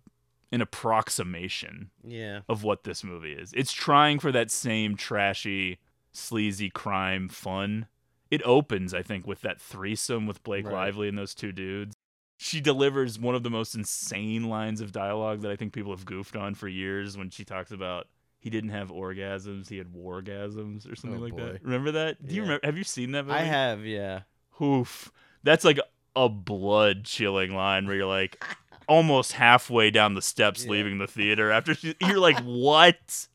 [0.53, 2.41] an approximation Yeah.
[2.49, 3.53] of what this movie is.
[3.55, 5.79] It's trying for that same trashy,
[6.13, 7.87] sleazy crime fun.
[8.31, 10.75] It opens, I think, with that threesome with Blake Right.
[10.75, 11.95] Lively and those two dudes.
[12.37, 16.05] She delivers one of the most insane lines of dialogue that I think people have
[16.07, 18.07] goofed on for years when she talks about
[18.39, 21.53] he didn't have orgasms, he had wargasms or something Oh, like boy.
[21.53, 21.63] that.
[21.63, 22.27] Remember that?
[22.27, 23.39] Do you remember have you seen that movie?
[23.39, 24.21] I have, yeah.
[24.63, 25.13] Oof.
[25.43, 25.79] That's like
[26.17, 28.43] a blood chilling line where you're like
[28.91, 33.29] almost halfway down the steps leaving the theater after she, you're like, what?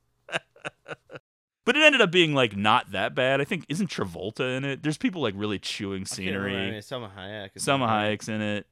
[1.66, 3.42] but it ended up being like not that bad.
[3.42, 4.84] I think isn't Travolta in it?
[4.84, 6.50] There's people like really chewing I can't remember.
[6.50, 6.68] scenery.
[6.68, 7.50] I mean, Salma Hayek.
[7.58, 7.88] Salma.
[7.88, 8.68] Hayek's in it.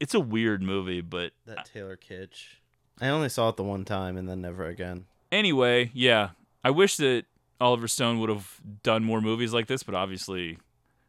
[0.00, 2.56] It's a weird movie, but That Taylor Kitsch.
[3.00, 5.04] I only saw it the one time and then never again.
[5.30, 6.30] anyway, yeah.
[6.64, 7.24] I wish that
[7.60, 10.58] Oliver Stone would have done more movies like this, but obviously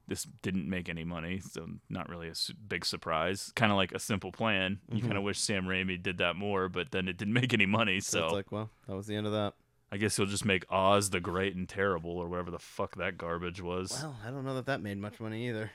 [0.08, 3.52] this didn't make any money, so not really a s- big surprise.
[3.56, 4.80] Kind of like a simple plan.
[4.92, 5.06] You Mhm.
[5.06, 8.00] kind of wish Sam Raimi did that more, but then it didn't make any money,
[8.02, 9.54] So, so it's like, well, that was the end of that.
[9.92, 13.18] I guess he'll just make Oz the Great and Terrible or whatever the fuck that
[13.18, 13.92] garbage was.
[14.02, 15.72] Well, I don't know that that made much money either.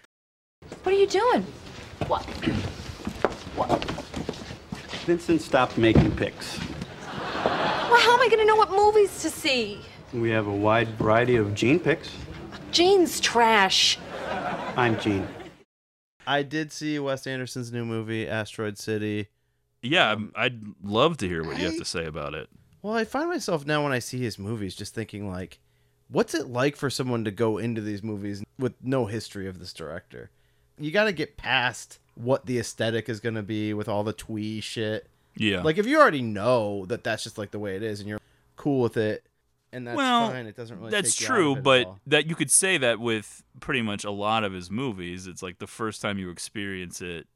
[0.82, 1.42] What are you doing?
[2.08, 2.24] What?
[3.54, 3.84] what?
[5.06, 6.58] Vincent stopped making pics.
[6.58, 9.80] Well, how am I going to know what movies to see?
[10.12, 12.10] We have a wide variety of gene pics.
[12.78, 13.98] Gene's trash.
[14.76, 15.26] I'm Gene.
[16.28, 19.30] I did see Wes Anderson's new movie, Asteroid City.
[19.82, 22.48] Yeah, I'm- I'd love to hear what you have to say about it.
[22.80, 25.58] Well, I find myself now when I see his movies just thinking like,
[26.06, 29.72] what's it like for someone to go into these movies with no history of this
[29.72, 30.30] director?
[30.78, 34.12] You got to get past what the aesthetic is going to be with all the
[34.12, 35.08] twee shit.
[35.34, 35.62] Yeah.
[35.62, 38.20] Like if you already know that that's just like the way it is and you're
[38.54, 39.24] cool with it
[39.72, 43.00] and that's well, fine, it doesn't really that's true, but that you could say that
[43.00, 45.26] with pretty much a lot of his movies.
[45.26, 47.26] It's like the first time you experience it,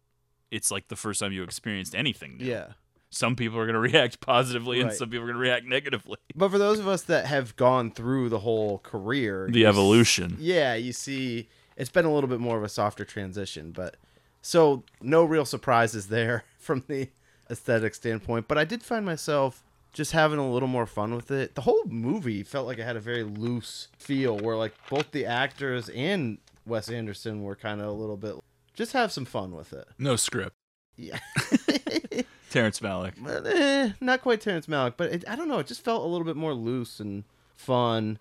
[0.51, 2.39] it's like the first time you experienced anything.
[2.39, 2.47] New.
[2.47, 2.69] Yeah.
[3.11, 6.17] Some people are going to react positively, and some people are going to react negatively.
[6.35, 10.37] But for those of us that have gone through the whole career, The evolution.
[10.41, 13.73] yeah, you see, it's been a little bit more of a softer transition.
[13.73, 13.97] But
[14.41, 17.09] so no real surprises there from the
[17.51, 18.49] aesthetic standpoint.
[18.49, 19.63] But I did find myself
[19.93, 21.55] just having a little more fun with it.
[21.55, 25.27] The whole movie felt like it had a very loose feel, where like both the
[25.27, 28.37] actors and Wes Anderson were kind of a little bit
[28.75, 29.87] just have some fun with it.
[29.99, 30.57] No script.
[30.97, 31.19] Yeah.
[32.51, 33.13] Terrence Malick.
[33.19, 35.59] But, eh, not quite Terrence Malick, but it, I don't know.
[35.59, 37.25] It just felt a little bit more loose and
[37.57, 38.19] fun.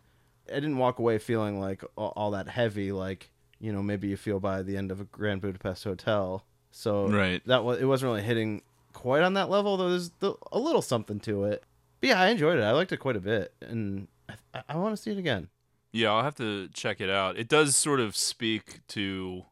[0.50, 3.30] I didn't walk away feeling like all, all that heavy, like
[3.60, 6.44] you know maybe you feel by the end of a Grand Budapest Hotel.
[6.72, 7.42] So Right.
[7.46, 8.62] that was it wasn't really hitting
[8.94, 9.78] quite on that level.
[9.78, 11.64] Though there's the, a little something to it.
[12.00, 12.64] But yeah, I enjoyed it.
[12.64, 14.08] I liked it quite a bit, and
[14.54, 15.50] I, I want to see it again.
[15.92, 17.38] Yeah, I'll have to check it out.
[17.38, 19.44] It does sort of speak to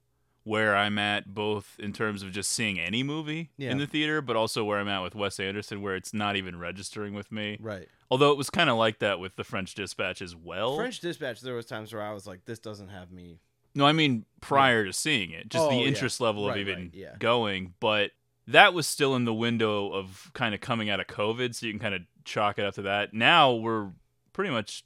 [0.46, 3.72] where I'm at, both in terms of just seeing any movie Yeah.
[3.72, 6.58] in the theater, but also where I'm at with Wes Anderson, where it's not even
[6.58, 7.58] registering with me.
[7.62, 7.88] Right.
[8.10, 10.78] Although it was kind of like that with The French Dispatch as well.
[10.78, 11.42] French Dispatch.
[11.42, 13.42] There was times where I was like, this doesn't have me.
[13.76, 15.88] No, I mean prior to seeing it, just Oh, the yeah.
[15.88, 17.16] interest level of Right, even right, yeah.
[17.20, 17.74] going.
[17.80, 18.12] But
[18.50, 21.72] that was still in the window of kind of coming out of COVID, so you
[21.74, 23.14] can kind of chalk it up to that.
[23.14, 23.90] Now we're
[24.34, 24.84] pretty much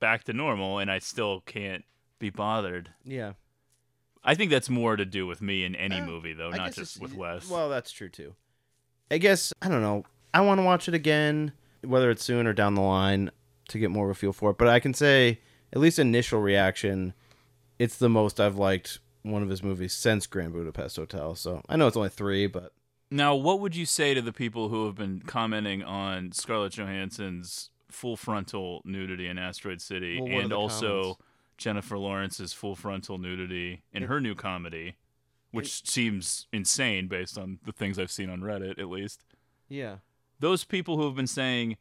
[0.00, 1.84] back to normal, and I still can't
[2.18, 2.90] be bothered.
[3.04, 3.32] Yeah.
[4.24, 6.72] I think that's more to do with me in any Uh, movie, though, I not
[6.74, 7.48] just with Wes.
[7.50, 8.34] Well, that's true too.
[9.10, 10.04] I guess I don't know.
[10.32, 13.30] I want to watch it again, whether it's soon or down the line,
[13.68, 14.58] to get more of a feel for it.
[14.58, 15.40] But I can say,
[15.72, 17.14] at least initial reaction,
[17.78, 21.34] it's the most I've liked one of his movies since Grand Budapest Hotel.
[21.34, 22.72] So I know it's only three, but
[23.12, 27.70] Now, what would you say to the people who have been commenting on Scarlett Johansson's
[27.90, 31.20] full frontal nudity in Asteroid City Well, and also comments?
[31.58, 34.96] Jennifer Lawrence's full frontal nudity in her new comedy,
[35.50, 39.24] which seems insane based on the things I've seen on Reddit, at least?
[39.68, 39.96] yeah,
[40.40, 41.76] Those people who have been saying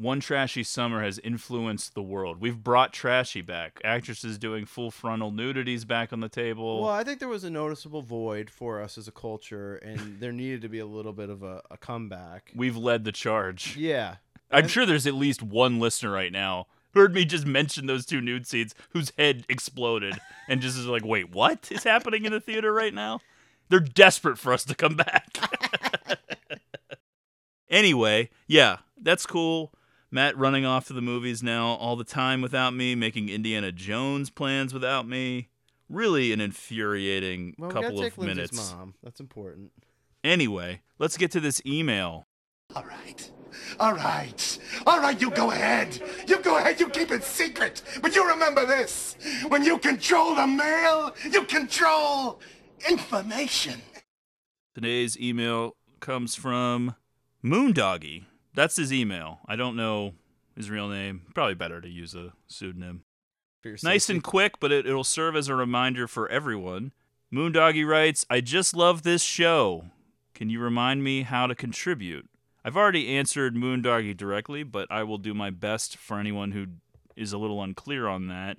[0.00, 2.40] one trashy summer has influenced the world.
[2.40, 3.80] We've brought trashy back.
[3.84, 6.82] Actresses doing full frontal nudities back on the table.
[6.82, 10.32] Well, I think there was a noticeable void for us as a culture, and there
[10.32, 12.50] needed to be a little bit of a, a comeback.
[12.54, 13.76] We've led the charge.
[13.76, 14.16] Yeah.
[14.50, 18.06] I'm sure there's at least one listener right now who heard me just mention those
[18.06, 22.32] two nude scenes whose head exploded and just is like, wait, what is happening in
[22.32, 23.20] the theater right now?
[23.68, 25.38] They're desperate for us to come back.
[27.70, 29.72] anyway, yeah, that's cool.
[30.10, 34.28] Matt running off to the movies now all the time without me, making Indiana Jones
[34.30, 35.48] plans without me.
[35.88, 38.74] Really an infuriating Well, couple gotta take of Lindsay's minutes.
[38.74, 38.94] mom.
[39.02, 39.72] That's important.
[40.22, 42.24] Anyway, let's get to this email.
[42.74, 43.30] All right.
[43.80, 44.58] All right.
[44.86, 46.00] All right, you go ahead.
[46.28, 47.82] You go ahead, you keep it secret.
[48.00, 49.16] But you remember this.
[49.48, 52.40] When you control the mail, you control
[52.88, 53.80] information.
[54.74, 56.94] Today's email comes from
[57.44, 58.24] Moondoggy.
[58.54, 59.40] That's his email.
[59.46, 60.14] I don't know
[60.56, 61.22] his real name.
[61.34, 63.04] Probably better to use a pseudonym.
[63.82, 66.92] Nice and quick, but it, it'll serve as a reminder for everyone.
[67.32, 69.86] Moondoggy writes, I just love this show.
[70.34, 72.28] Can you remind me how to contribute?
[72.64, 76.66] I've already answered Moondoggy directly, but I will do my best for anyone who
[77.16, 78.56] is a little unclear on that.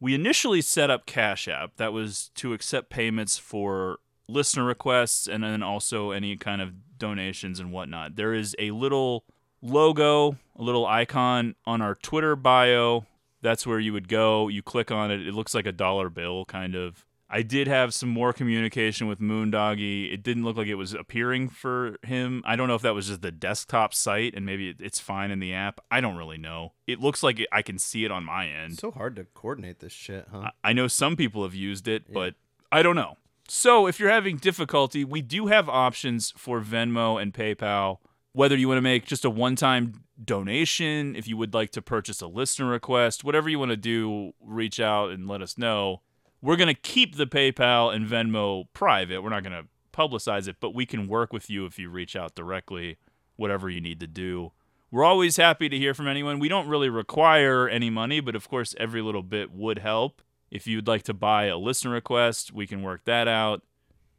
[0.00, 1.76] We initially set up Cash App.
[1.76, 3.98] That was to accept payments for
[4.28, 8.16] listener requests and then also any kind of donations and whatnot.
[8.16, 9.24] There is a little
[9.64, 13.06] logo, a little icon on our Twitter bio.
[13.42, 14.48] That's where you would go.
[14.48, 15.26] You click on it.
[15.26, 17.04] It looks like a dollar bill, kind of.
[17.28, 20.12] I did have some more communication with Moondoggy.
[20.12, 22.42] It didn't look like it was appearing for him.
[22.46, 25.40] I don't know if that was just the desktop site and maybe it's fine in
[25.40, 25.80] the app.
[25.90, 26.74] I don't really know.
[26.86, 28.74] It looks like I can see it on my end.
[28.74, 30.50] It's so hard to coordinate this shit, huh?
[30.62, 32.34] I know some people have used it, but
[32.70, 33.16] I don't know.
[33.48, 37.98] So if you're having difficulty, we do have options for Venmo and PayPal.
[38.34, 41.80] Whether you want to make just a one time donation, if you would like to
[41.80, 46.02] purchase a listener request, whatever you want to do, reach out and let us know.
[46.42, 49.22] We're going to keep the PayPal and Venmo private.
[49.22, 52.16] We're not going to publicize it, but we can work with you if you reach
[52.16, 52.98] out directly,
[53.36, 54.50] whatever you need to do.
[54.90, 56.40] We're always happy to hear from anyone.
[56.40, 60.22] We don't really require any money, but of course, every little bit would help.
[60.50, 63.62] If you'd like to buy a listener request, we can work that out,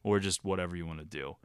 [0.04, 1.36] or just whatever you want to do.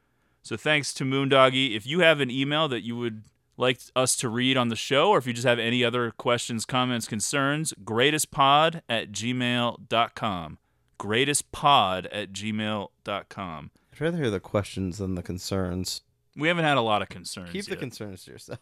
[0.42, 1.76] So thanks to Moondoggy.
[1.76, 3.24] If you have an email that you would
[3.56, 6.64] like us to read on the show, or if you just have any other questions,
[6.64, 10.58] comments, concerns, greatestpod at gmail.com.
[10.98, 13.70] Greatestpod at gmail.com.
[13.92, 16.02] I'd rather hear the questions than the concerns.
[16.36, 17.50] We haven't had a lot of concerns.
[17.50, 17.80] Keep the yet.
[17.80, 18.60] concerns to yourself.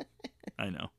[0.58, 0.90] I know.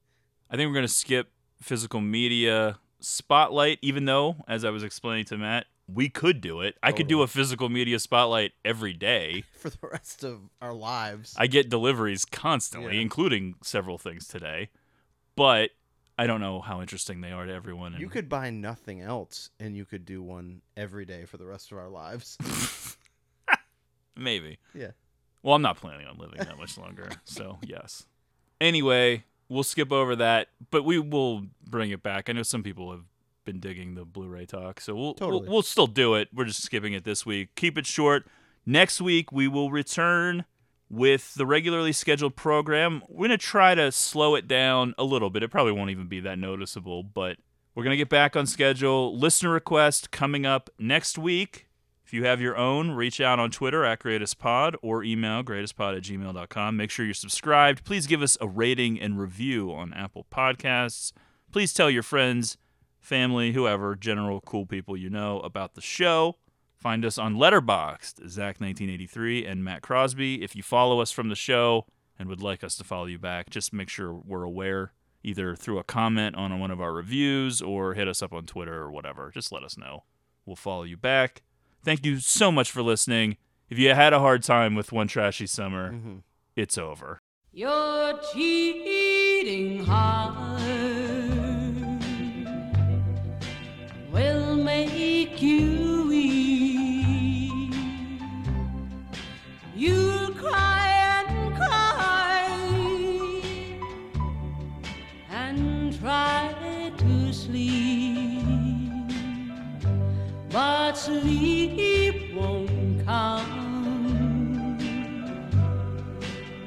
[0.49, 5.25] I think we're going to skip physical media spotlight, even though, as I was explaining
[5.25, 6.75] to Matt, we could do it.
[6.83, 9.43] I could do a physical media spotlight every day.
[9.59, 11.33] For the rest of our lives.
[11.37, 13.01] I get deliveries constantly, Yeah.
[13.01, 14.69] including several things today,
[15.35, 15.71] but
[16.17, 17.93] I don't know how interesting they are to everyone.
[17.93, 21.45] And You could buy nothing else and you could do one every day for the
[21.45, 22.37] rest of our lives.
[24.15, 24.59] Maybe.
[24.73, 24.91] Yeah.
[25.43, 28.05] Well, I'm not planning on living that much longer, so yes.
[28.59, 32.29] Anyway, we'll skip over that, but we will bring it back.
[32.29, 33.05] I know some people have
[33.45, 35.43] been digging the Blu-ray talk, so we'll Totally.
[35.43, 36.29] we'll, we'll still do it.
[36.33, 37.55] We're just skipping it this week.
[37.55, 38.27] Keep it short.
[38.65, 40.45] Next week we will return
[40.89, 43.01] with the regularly scheduled program.
[43.07, 45.41] We're going to try to slow it down a little bit.
[45.41, 47.37] It probably won't even be that noticeable, but
[47.73, 49.17] we're going to get back on schedule.
[49.17, 51.67] Listener request coming up next week.
[52.05, 56.03] If you have your own, reach out on Twitter at greatestpod or email greatestpod at
[56.03, 56.75] gmail.com.
[56.75, 57.85] Make sure you're subscribed.
[57.85, 61.13] Please give us a rating and review on Apple Podcasts.
[61.53, 62.57] Please tell your friends,
[63.01, 66.37] family, whoever, general cool people you know about the show.
[66.77, 70.43] Find us on Letterboxd, Zach1983 and Matt Crosby.
[70.43, 71.85] If you follow us from the show
[72.17, 75.77] and would like us to follow you back, just make sure we're aware, either through
[75.77, 79.29] a comment on one of our reviews or hit us up on Twitter or whatever.
[79.31, 80.05] Just let us know.
[80.45, 81.43] We'll follow you back.
[81.83, 83.37] Thank you so much for listening.
[83.69, 86.17] If you had a hard time with One Trashy Summer, mm-hmm.
[86.55, 87.19] it's over.
[87.53, 90.59] Your cheating heart
[94.11, 97.73] will make you weep.
[99.75, 102.45] You'll cry and cry
[105.29, 106.53] and try
[106.97, 108.83] to sleep,
[110.49, 114.77] but sleep won't come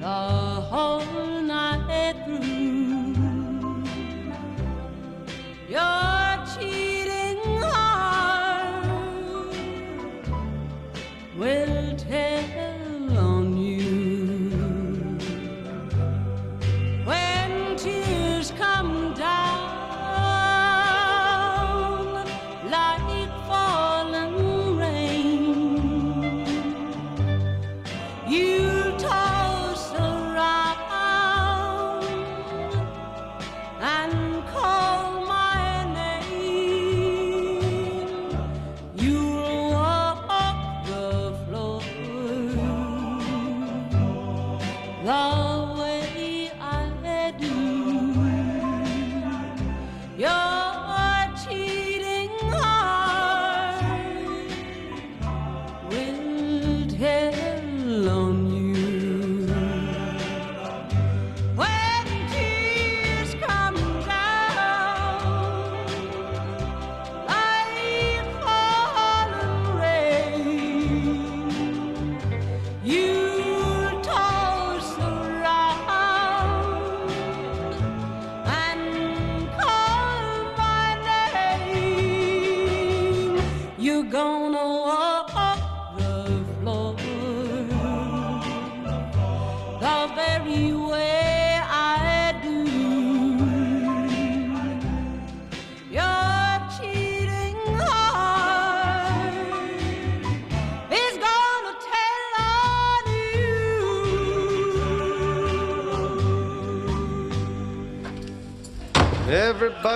[0.00, 1.13] the whole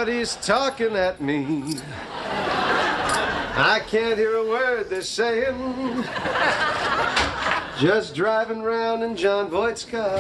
[0.00, 1.74] Everybody's talking at me.
[3.56, 6.04] I can't hear a word they're saying.
[7.80, 10.18] Just driving round in Jon Voight's car.